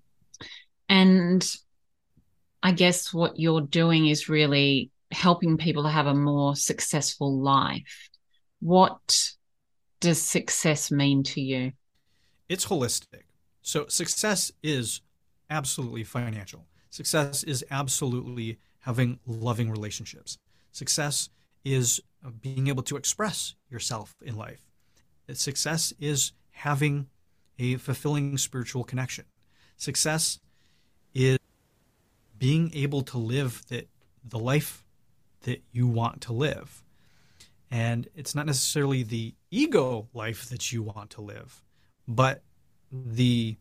And 0.88 1.56
I 2.64 2.72
guess 2.72 3.14
what 3.14 3.40
you're 3.40 3.62
doing 3.62 4.08
is 4.08 4.30
really 4.30 4.92
helping 5.12 5.58
people 5.58 5.84
to 5.84 5.90
have 5.90 6.08
a 6.08 6.14
more 6.14 6.56
successful 6.56 7.40
life. 7.40 8.10
What 8.60 9.30
does 10.00 10.22
success 10.22 10.92
mean 10.92 11.24
to 11.24 11.42
you? 11.42 11.74
It's 12.48 12.66
holistic. 12.66 13.24
So, 13.62 13.88
success 13.88 14.52
is 14.64 15.02
absolutely 15.50 16.04
financial. 16.04 16.66
Success 16.90 17.44
is 17.44 17.64
absolutely 17.70 18.60
having 18.80 19.20
loving 19.26 19.70
relationships. 19.70 20.38
Success 20.72 21.30
is 21.64 22.02
being 22.42 22.68
able 22.68 22.84
to 22.84 22.96
express 22.96 23.56
yourself 23.70 24.16
in 24.22 24.36
life. 24.36 24.62
Success 25.34 25.94
is 26.00 26.32
having 26.52 27.08
a 27.60 27.76
fulfilling 27.76 28.38
spiritual 28.38 28.84
connection. 28.84 29.26
Success 29.78 30.40
is 31.14 31.38
being 32.38 32.72
able 32.74 33.02
to 33.02 33.18
live 33.18 33.66
the 33.68 34.40
life 34.40 34.84
that 35.42 35.62
you 35.72 35.88
want 35.88 36.22
to 36.22 36.34
live. 36.34 36.84
And 37.72 38.08
it's 38.16 38.34
not 38.34 38.46
necessarily 38.46 39.04
the 39.04 39.36
ego 39.52 40.08
life 40.14 40.50
that 40.50 40.72
you 40.72 40.82
want 40.82 41.12
to 41.12 41.22
live, 41.22 41.64
but 42.08 42.42
the 42.92 43.58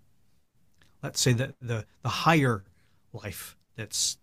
let's 1.02 1.20
say 1.20 1.32
the 1.32 1.54
the, 1.60 1.84
the 2.02 2.08
higher 2.08 2.64
life 3.12 3.56
that's 3.76 4.18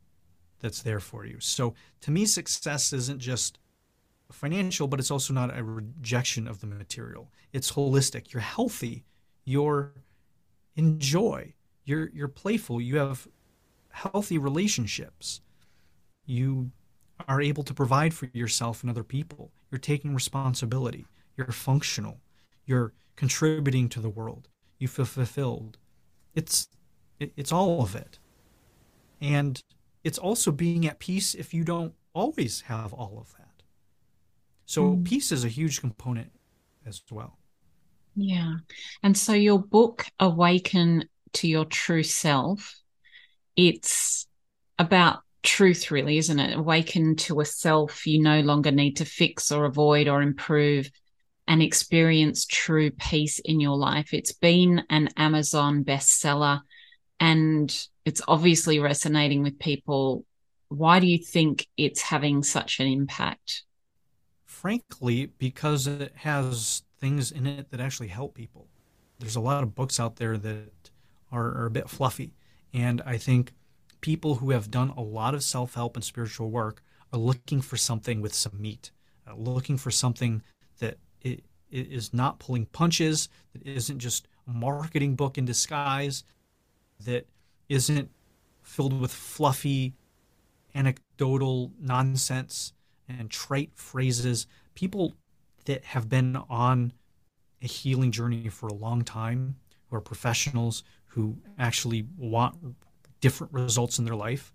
that's 0.60 0.82
there 0.82 1.00
for 1.00 1.26
you. 1.26 1.40
So 1.40 1.76
to 2.02 2.12
me 2.12 2.26
success 2.26 2.94
isn't 2.94 3.20
just 3.20 3.60
financial, 4.32 4.88
but 4.88 5.00
it's 5.00 5.12
also 5.12 5.34
not 5.34 5.56
a 5.56 5.64
rejection 5.64 6.48
of 6.48 6.60
the 6.62 6.68
material. 6.68 7.32
It's 7.54 7.72
holistic. 7.72 8.34
You're 8.34 8.42
healthy. 8.42 9.04
You're 9.46 9.94
enjoy. 10.76 11.54
You're 11.86 12.10
you're 12.14 12.28
playful. 12.28 12.82
You 12.82 12.98
have 12.98 13.28
healthy 13.92 14.38
relationships. 14.38 15.42
You 16.26 16.72
are 17.28 17.42
able 17.42 17.64
to 17.64 17.74
provide 17.74 18.14
for 18.14 18.30
yourself 18.34 18.82
and 18.82 18.90
other 18.90 19.04
people. 19.04 19.52
You're 19.76 19.80
taking 19.82 20.14
responsibility. 20.14 21.06
You're 21.36 21.52
functional. 21.52 22.22
You're 22.66 22.94
contributing 23.18 23.90
to 23.90 24.00
the 24.00 24.08
world. 24.08 24.48
You 24.80 24.88
feel 24.88 25.04
fulfilled. 25.04 25.78
It's 26.34 26.70
it, 27.20 27.34
it's 27.36 27.52
all 27.52 27.82
of 27.82 27.94
it. 27.94 28.18
And 29.20 29.62
it's 30.06 30.18
also 30.18 30.54
being 30.54 30.88
at 30.88 31.00
peace 31.00 31.34
if 31.34 31.54
you 31.54 31.66
don't 31.66 31.94
always 32.14 32.62
have 32.62 32.94
all 32.94 33.18
of 33.20 33.34
that. 33.34 33.64
So 34.66 34.92
mm. 34.92 35.04
peace 35.04 35.34
is 35.34 35.44
a 35.44 35.50
huge 35.50 35.82
component 35.82 36.32
as 36.86 37.02
well. 37.12 37.38
Yeah. 38.16 38.54
And 39.04 39.18
so 39.18 39.34
your 39.34 39.60
book, 39.60 40.06
Awaken 40.22 41.10
to 41.34 41.50
Your 41.50 41.66
True 41.66 42.04
Self, 42.04 42.80
it's 43.58 44.26
about 44.80 45.20
truth, 45.46 45.92
really, 45.92 46.18
isn't 46.18 46.40
it? 46.40 46.58
Awaken 46.58 47.16
to 47.18 47.40
a 47.40 47.46
self 47.46 48.06
you 48.06 48.22
no 48.22 48.42
longer 48.42 48.72
need 48.72 48.98
to 48.98 49.06
fix 49.06 49.52
or 49.52 49.66
avoid 49.66 50.08
or 50.08 50.22
improve 50.22 50.90
and 51.48 51.62
experience 51.62 52.46
true 52.46 52.92
peace 52.92 53.40
in 53.40 53.60
your 53.60 53.78
life. 53.78 54.14
It's 54.14 54.34
been 54.34 54.84
an 54.90 55.10
Amazon 55.16 55.84
bestseller 55.84 56.62
and 57.20 57.88
it's 58.04 58.22
obviously 58.28 58.80
resonating 58.80 59.44
with 59.44 59.60
people. 59.60 60.26
Why 60.70 61.00
do 61.00 61.08
you 61.08 61.20
think 61.20 61.68
it's 61.78 62.02
having 62.02 62.44
such 62.44 62.80
an 62.80 62.88
impact? 62.88 63.64
frankly, 64.66 65.28
because 65.38 65.86
it 65.86 66.12
has 66.16 66.82
things 66.98 67.32
in 67.32 67.46
it 67.46 67.70
that 67.70 67.80
actually 67.80 68.08
help 68.08 68.34
people. 68.34 68.68
There's 69.20 69.36
a 69.36 69.40
lot 69.40 69.62
of 69.62 69.76
books 69.76 70.00
out 70.00 70.16
there 70.16 70.40
that 70.40 70.90
are, 71.32 71.46
are 71.62 71.66
a 71.68 71.70
bit 71.70 71.88
fluffy. 71.88 72.34
And 72.74 73.00
I 73.06 73.18
think 73.18 73.54
people 74.06 74.36
who 74.36 74.52
have 74.52 74.70
done 74.70 74.94
a 74.96 75.02
lot 75.02 75.34
of 75.34 75.42
self 75.42 75.74
help 75.74 75.96
and 75.96 76.04
spiritual 76.04 76.52
work 76.52 76.84
are 77.12 77.18
looking 77.18 77.60
for 77.60 77.76
something 77.76 78.22
with 78.22 78.36
some 78.36 78.52
meat, 78.62 78.92
uh, 79.28 79.34
looking 79.34 79.78
for 79.78 79.90
something 79.90 80.44
that 80.78 81.00
it, 81.24 81.44
it 81.72 81.92
is 81.92 82.14
not 82.14 82.38
pulling 82.38 82.68
punches, 82.68 83.30
that 83.54 83.66
isn't 83.66 83.98
just 83.98 84.28
a 84.48 84.52
marketing 84.52 85.16
book 85.16 85.40
in 85.40 85.46
disguise, 85.46 86.24
that 87.04 87.26
isn't 87.68 88.12
filled 88.62 89.02
with 89.02 89.12
fluffy, 89.12 89.96
anecdotal 90.76 91.72
nonsense 91.82 92.74
and 93.10 93.32
trite 93.32 93.72
phrases. 93.74 94.46
People 94.76 95.16
that 95.66 95.84
have 95.84 96.08
been 96.08 96.36
on 96.48 96.94
a 97.60 97.66
healing 97.66 98.12
journey 98.12 98.50
for 98.50 98.68
a 98.68 98.74
long 98.76 99.04
time, 99.04 99.56
who 99.90 99.96
are 99.96 100.02
professionals, 100.02 100.84
who 101.08 101.38
actually 101.58 102.06
want 102.20 102.76
different 103.26 103.52
results 103.54 103.98
in 103.98 104.06
their 104.06 104.16
life, 104.28 104.54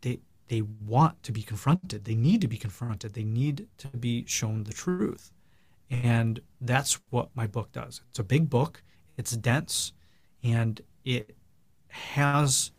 they 0.00 0.18
they 0.48 0.62
want 0.94 1.22
to 1.22 1.30
be 1.30 1.42
confronted. 1.42 2.04
They 2.04 2.16
need 2.16 2.40
to 2.40 2.48
be 2.48 2.56
confronted. 2.56 3.12
They 3.12 3.22
need 3.22 3.68
to 3.78 3.88
be 3.96 4.24
shown 4.26 4.64
the 4.64 4.72
truth. 4.72 5.30
And 5.88 6.40
that's 6.60 6.98
what 7.10 7.28
my 7.36 7.46
book 7.46 7.70
does. 7.70 8.00
It's 8.10 8.18
a 8.18 8.24
big 8.24 8.50
book, 8.50 8.82
it's 9.16 9.36
dense, 9.36 9.92
and 10.42 10.80
it 11.04 11.36
has 11.88 12.72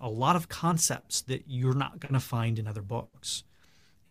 a 0.00 0.08
lot 0.08 0.34
of 0.34 0.48
concepts 0.48 1.20
that 1.30 1.42
you're 1.46 1.80
not 1.84 2.00
going 2.00 2.14
to 2.14 2.28
find 2.34 2.58
in 2.58 2.66
other 2.66 2.86
books. 2.96 3.44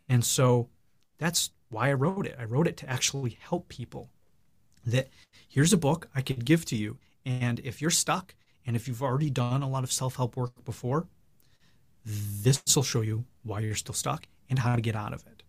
And 0.07 0.23
so 0.23 0.69
that's 1.17 1.49
why 1.71 1.89
I 1.89 1.93
wrote 1.93 2.27
it. 2.27 2.35
I 2.39 2.43
wrote 2.43 2.67
it 2.67 2.77
to 2.77 2.89
actually 2.89 3.37
help 3.49 3.69
people. 3.69 4.11
That 4.85 5.07
here's 5.49 5.73
a 5.73 5.77
book 5.87 6.09
I 6.13 6.21
could 6.21 6.45
give 6.45 6.63
to 6.65 6.75
you. 6.75 6.97
And 7.25 7.59
if 7.61 7.81
you're 7.81 7.99
stuck 8.05 8.35
and 8.65 8.75
if 8.75 8.87
you've 8.87 9.01
already 9.01 9.29
done 9.29 9.61
a 9.61 9.69
lot 9.69 9.83
of 9.83 9.91
self 9.91 10.15
help 10.15 10.35
work 10.35 10.51
before, 10.65 11.07
this 12.05 12.61
will 12.75 12.83
show 12.83 13.01
you 13.01 13.25
why 13.43 13.59
you're 13.59 13.75
still 13.75 13.93
stuck 13.93 14.27
and 14.49 14.59
how 14.59 14.75
to 14.75 14.81
get 14.81 14.95
out 14.95 15.13
of 15.13 15.25
it. 15.27 15.43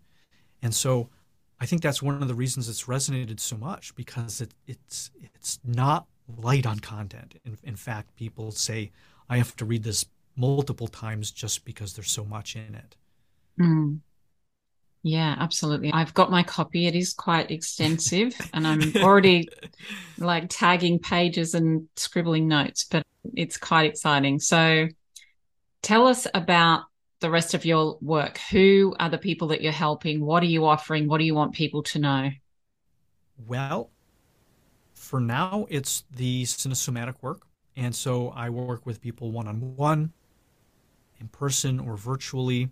And 0.62 0.74
so 0.74 1.08
I 1.60 1.66
think 1.66 1.82
that's 1.82 2.02
one 2.02 2.20
of 2.20 2.28
the 2.28 2.34
reasons 2.34 2.68
it's 2.68 2.84
resonated 2.84 3.40
so 3.40 3.56
much 3.56 3.94
because 3.94 4.40
it, 4.40 4.52
it's 4.66 5.10
it's 5.20 5.58
not 5.64 6.06
light 6.38 6.66
on 6.66 6.78
content. 6.80 7.34
In, 7.44 7.58
in 7.62 7.76
fact, 7.76 8.14
people 8.16 8.50
say 8.50 8.90
I 9.28 9.38
have 9.38 9.54
to 9.56 9.64
read 9.64 9.82
this 9.82 10.06
multiple 10.36 10.88
times 10.88 11.30
just 11.30 11.64
because 11.64 11.92
there's 11.94 12.10
so 12.10 12.24
much 12.24 12.56
in 12.56 12.74
it. 12.74 12.96
Mm. 13.60 14.00
Yeah, 15.02 15.34
absolutely. 15.38 15.92
I've 15.92 16.14
got 16.14 16.30
my 16.30 16.44
copy. 16.44 16.86
It 16.86 16.94
is 16.94 17.12
quite 17.12 17.50
extensive, 17.50 18.34
and 18.54 18.66
I'm 18.66 18.96
already 19.02 19.48
like 20.18 20.46
tagging 20.48 21.00
pages 21.00 21.54
and 21.54 21.88
scribbling 21.96 22.46
notes, 22.46 22.86
but 22.88 23.04
it's 23.34 23.56
quite 23.56 23.90
exciting. 23.90 24.38
So, 24.38 24.86
tell 25.82 26.06
us 26.06 26.28
about 26.32 26.84
the 27.18 27.30
rest 27.30 27.54
of 27.54 27.64
your 27.64 27.98
work. 28.00 28.38
Who 28.50 28.94
are 29.00 29.08
the 29.08 29.18
people 29.18 29.48
that 29.48 29.60
you're 29.60 29.72
helping? 29.72 30.24
What 30.24 30.42
are 30.42 30.46
you 30.46 30.66
offering? 30.66 31.08
What 31.08 31.18
do 31.18 31.24
you 31.24 31.34
want 31.34 31.54
people 31.54 31.82
to 31.84 31.98
know? 31.98 32.30
Well, 33.46 33.90
for 34.92 35.20
now, 35.20 35.66
it's 35.68 36.04
the 36.14 36.44
cinesomatic 36.44 37.16
work. 37.22 37.46
And 37.76 37.94
so 37.94 38.28
I 38.30 38.50
work 38.50 38.86
with 38.86 39.00
people 39.00 39.32
one 39.32 39.48
on 39.48 39.76
one, 39.76 40.12
in 41.20 41.28
person, 41.28 41.80
or 41.80 41.96
virtually. 41.96 42.70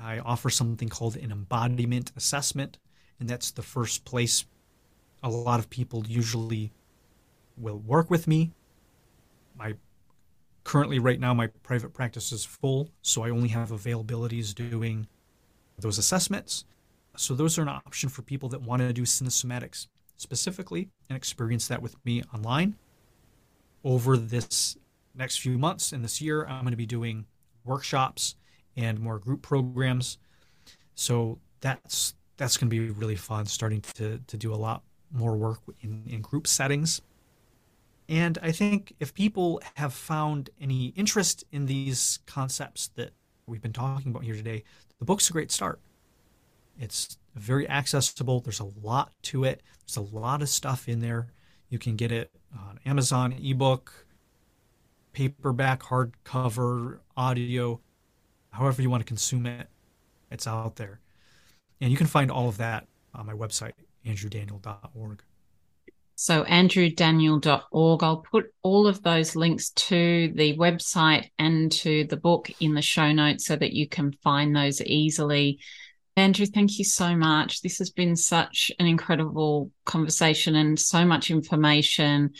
I 0.00 0.18
offer 0.18 0.50
something 0.50 0.88
called 0.88 1.16
an 1.16 1.30
embodiment 1.30 2.12
assessment, 2.16 2.78
and 3.20 3.28
that's 3.28 3.50
the 3.50 3.62
first 3.62 4.04
place 4.04 4.44
a 5.22 5.28
lot 5.28 5.58
of 5.58 5.70
people 5.70 6.04
usually 6.06 6.72
will 7.56 7.78
work 7.78 8.10
with 8.10 8.26
me. 8.26 8.52
My 9.56 9.74
currently 10.64 10.98
right 10.98 11.20
now 11.20 11.32
my 11.32 11.46
private 11.62 11.94
practice 11.94 12.32
is 12.32 12.44
full, 12.44 12.90
so 13.02 13.22
I 13.22 13.30
only 13.30 13.48
have 13.48 13.70
availabilities 13.70 14.54
doing 14.54 15.06
those 15.78 15.98
assessments. 15.98 16.64
So 17.16 17.34
those 17.34 17.58
are 17.58 17.62
an 17.62 17.68
option 17.68 18.08
for 18.08 18.22
people 18.22 18.48
that 18.50 18.62
want 18.62 18.82
to 18.82 18.92
do 18.92 19.02
cinesomatics 19.02 19.86
specifically 20.16 20.88
and 21.08 21.16
experience 21.16 21.68
that 21.68 21.82
with 21.82 21.96
me 22.04 22.22
online. 22.34 22.76
Over 23.84 24.16
this 24.16 24.76
next 25.14 25.38
few 25.38 25.58
months 25.58 25.92
and 25.92 26.02
this 26.02 26.20
year, 26.20 26.44
I'm 26.46 26.62
going 26.62 26.72
to 26.72 26.76
be 26.76 26.86
doing 26.86 27.26
workshops 27.64 28.34
and 28.76 29.00
more 29.00 29.18
group 29.18 29.42
programs. 29.42 30.18
So 30.94 31.38
that's 31.60 32.14
that's 32.36 32.56
going 32.56 32.68
to 32.68 32.76
be 32.76 32.90
really 32.90 33.16
fun 33.16 33.46
starting 33.46 33.80
to, 33.80 34.18
to 34.26 34.36
do 34.36 34.52
a 34.52 34.56
lot 34.56 34.82
more 35.12 35.36
work 35.36 35.60
in, 35.80 36.02
in 36.08 36.20
group 36.20 36.46
settings. 36.46 37.00
And 38.08 38.38
I 38.42 38.50
think 38.52 38.94
if 39.00 39.14
people 39.14 39.62
have 39.76 39.94
found 39.94 40.50
any 40.60 40.86
interest 40.96 41.44
in 41.52 41.66
these 41.66 42.18
concepts 42.26 42.88
that 42.96 43.10
we've 43.46 43.62
been 43.62 43.72
talking 43.72 44.10
about 44.10 44.24
here 44.24 44.34
today, 44.34 44.64
the 44.98 45.04
book's 45.04 45.30
a 45.30 45.32
great 45.32 45.50
start. 45.50 45.80
It's 46.78 47.16
very 47.34 47.68
accessible. 47.68 48.40
There's 48.40 48.60
a 48.60 48.70
lot 48.82 49.12
to 49.22 49.44
it. 49.44 49.62
There's 49.86 49.96
a 49.96 50.14
lot 50.16 50.42
of 50.42 50.48
stuff 50.48 50.88
in 50.88 51.00
there. 51.00 51.28
You 51.68 51.78
can 51.78 51.96
get 51.96 52.12
it 52.12 52.30
on 52.52 52.78
Amazon, 52.84 53.32
ebook, 53.32 54.06
paperback, 55.12 55.80
hardcover, 55.82 56.98
audio, 57.16 57.80
however 58.54 58.80
you 58.82 58.90
want 58.90 59.00
to 59.00 59.06
consume 59.06 59.46
it. 59.46 59.68
It's 60.30 60.46
out 60.46 60.76
there. 60.76 61.00
And 61.80 61.90
you 61.90 61.96
can 61.96 62.06
find 62.06 62.30
all 62.30 62.48
of 62.48 62.56
that 62.58 62.86
on 63.14 63.26
my 63.26 63.32
website, 63.32 63.72
andrewdaniel.org. 64.06 65.22
So, 66.16 66.44
andrewdaniel.org. 66.44 68.02
I'll 68.02 68.18
put 68.18 68.46
all 68.62 68.86
of 68.86 69.02
those 69.02 69.34
links 69.34 69.70
to 69.70 70.32
the 70.34 70.56
website 70.56 71.30
and 71.38 71.70
to 71.72 72.04
the 72.04 72.16
book 72.16 72.50
in 72.60 72.74
the 72.74 72.82
show 72.82 73.12
notes 73.12 73.46
so 73.46 73.56
that 73.56 73.72
you 73.72 73.88
can 73.88 74.12
find 74.22 74.54
those 74.54 74.80
easily. 74.80 75.58
Andrew, 76.16 76.46
thank 76.46 76.78
you 76.78 76.84
so 76.84 77.16
much. 77.16 77.62
This 77.62 77.78
has 77.78 77.90
been 77.90 78.14
such 78.14 78.70
an 78.78 78.86
incredible 78.86 79.72
conversation 79.84 80.54
and 80.54 80.78
so 80.78 81.04
much 81.04 81.32
information. 81.32 82.30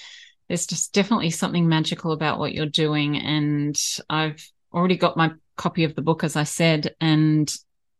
There's 0.47 0.67
just 0.67 0.93
definitely 0.93 1.31
something 1.31 1.69
magical 1.69 2.12
about 2.12 2.39
what 2.39 2.55
you're 2.55 2.67
doing. 2.67 3.17
And 3.17 3.77
I've 4.09 4.49
already 4.73 4.97
got 4.97 5.17
my 5.17 5.33
copy 5.57 5.85
of 5.85 5.95
the 5.95 6.03
book, 6.03 6.25
as 6.25 6.37
I 6.37 6.45
said, 6.45 6.95
and 7.01 7.53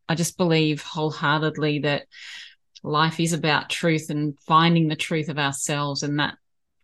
I 0.07 0.15
just 0.15 0.37
believe 0.37 0.81
wholeheartedly 0.81 1.79
that 1.79 2.05
life 2.83 3.19
is 3.19 3.33
about 3.33 3.69
truth 3.69 4.09
and 4.09 4.37
finding 4.41 4.87
the 4.87 4.95
truth 4.95 5.29
of 5.29 5.39
ourselves. 5.39 6.03
And 6.03 6.19
that 6.19 6.35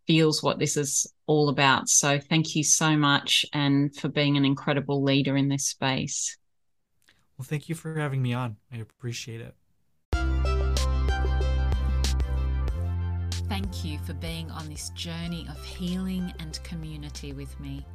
feels 0.07 0.41
what 0.41 0.59
this 0.59 0.77
is 0.77 1.11
all 1.27 1.49
about. 1.49 1.87
So 1.87 2.19
thank 2.19 2.55
you 2.55 2.63
so 2.63 2.97
much 2.97 3.45
and 3.53 3.95
for 3.95 4.09
being 4.09 4.37
an 4.37 4.45
incredible 4.45 5.03
leader 5.03 5.37
in 5.37 5.47
this 5.47 5.65
space. 5.67 6.37
Well, 7.37 7.45
thank 7.45 7.69
you 7.69 7.75
for 7.75 7.95
having 7.97 8.21
me 8.21 8.33
on. 8.33 8.57
I 8.71 8.77
appreciate 8.77 9.41
it. 9.41 9.55
Thank 13.47 13.83
you 13.85 13.99
for 13.99 14.13
being 14.13 14.49
on 14.51 14.69
this 14.69 14.89
journey 14.91 15.45
of 15.49 15.63
healing 15.63 16.33
and 16.39 16.59
community 16.63 17.33
with 17.33 17.59
me. 17.59 17.85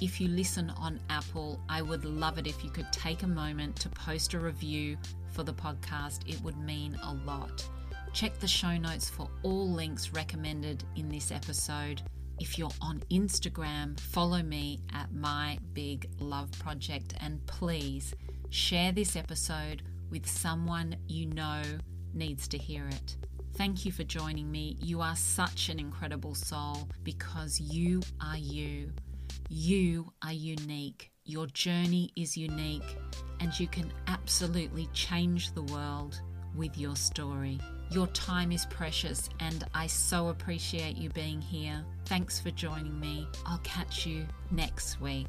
If 0.00 0.20
you 0.20 0.28
listen 0.28 0.70
on 0.70 1.00
Apple, 1.10 1.60
I 1.68 1.82
would 1.82 2.04
love 2.04 2.38
it 2.38 2.46
if 2.46 2.64
you 2.64 2.70
could 2.70 2.90
take 2.92 3.22
a 3.22 3.28
moment 3.28 3.76
to 3.76 3.88
post 3.88 4.34
a 4.34 4.38
review 4.38 4.96
for 5.32 5.42
the 5.42 5.52
podcast. 5.52 6.28
It 6.28 6.40
would 6.42 6.58
mean 6.58 6.98
a 7.02 7.14
lot. 7.26 7.68
Check 8.12 8.38
the 8.40 8.48
show 8.48 8.76
notes 8.76 9.08
for 9.08 9.28
all 9.42 9.70
links 9.70 10.12
recommended 10.12 10.84
in 10.96 11.08
this 11.08 11.30
episode. 11.30 12.02
If 12.40 12.58
you're 12.58 12.72
on 12.80 13.02
Instagram, 13.10 13.98
follow 14.00 14.42
me 14.42 14.80
at 14.92 15.12
My 15.12 15.58
Big 15.72 16.10
Love 16.18 16.50
Project 16.58 17.14
and 17.20 17.44
please 17.46 18.14
share 18.50 18.92
this 18.92 19.16
episode 19.16 19.82
with 20.10 20.28
someone 20.28 20.96
you 21.08 21.26
know 21.26 21.62
needs 22.12 22.48
to 22.48 22.58
hear 22.58 22.86
it. 22.88 23.16
Thank 23.54 23.84
you 23.84 23.92
for 23.92 24.04
joining 24.04 24.50
me. 24.50 24.76
You 24.80 25.00
are 25.00 25.16
such 25.16 25.68
an 25.68 25.78
incredible 25.78 26.34
soul 26.34 26.88
because 27.04 27.60
you 27.60 28.02
are 28.20 28.36
you. 28.36 28.92
You 29.54 30.10
are 30.24 30.32
unique. 30.32 31.12
Your 31.26 31.46
journey 31.48 32.10
is 32.16 32.38
unique, 32.38 32.96
and 33.38 33.60
you 33.60 33.66
can 33.66 33.92
absolutely 34.06 34.88
change 34.94 35.52
the 35.52 35.64
world 35.64 36.18
with 36.56 36.78
your 36.78 36.96
story. 36.96 37.60
Your 37.90 38.06
time 38.06 38.50
is 38.50 38.64
precious, 38.64 39.28
and 39.40 39.64
I 39.74 39.88
so 39.88 40.28
appreciate 40.28 40.96
you 40.96 41.10
being 41.10 41.42
here. 41.42 41.84
Thanks 42.06 42.40
for 42.40 42.50
joining 42.50 42.98
me. 42.98 43.28
I'll 43.44 43.58
catch 43.58 44.06
you 44.06 44.26
next 44.50 45.02
week. 45.02 45.28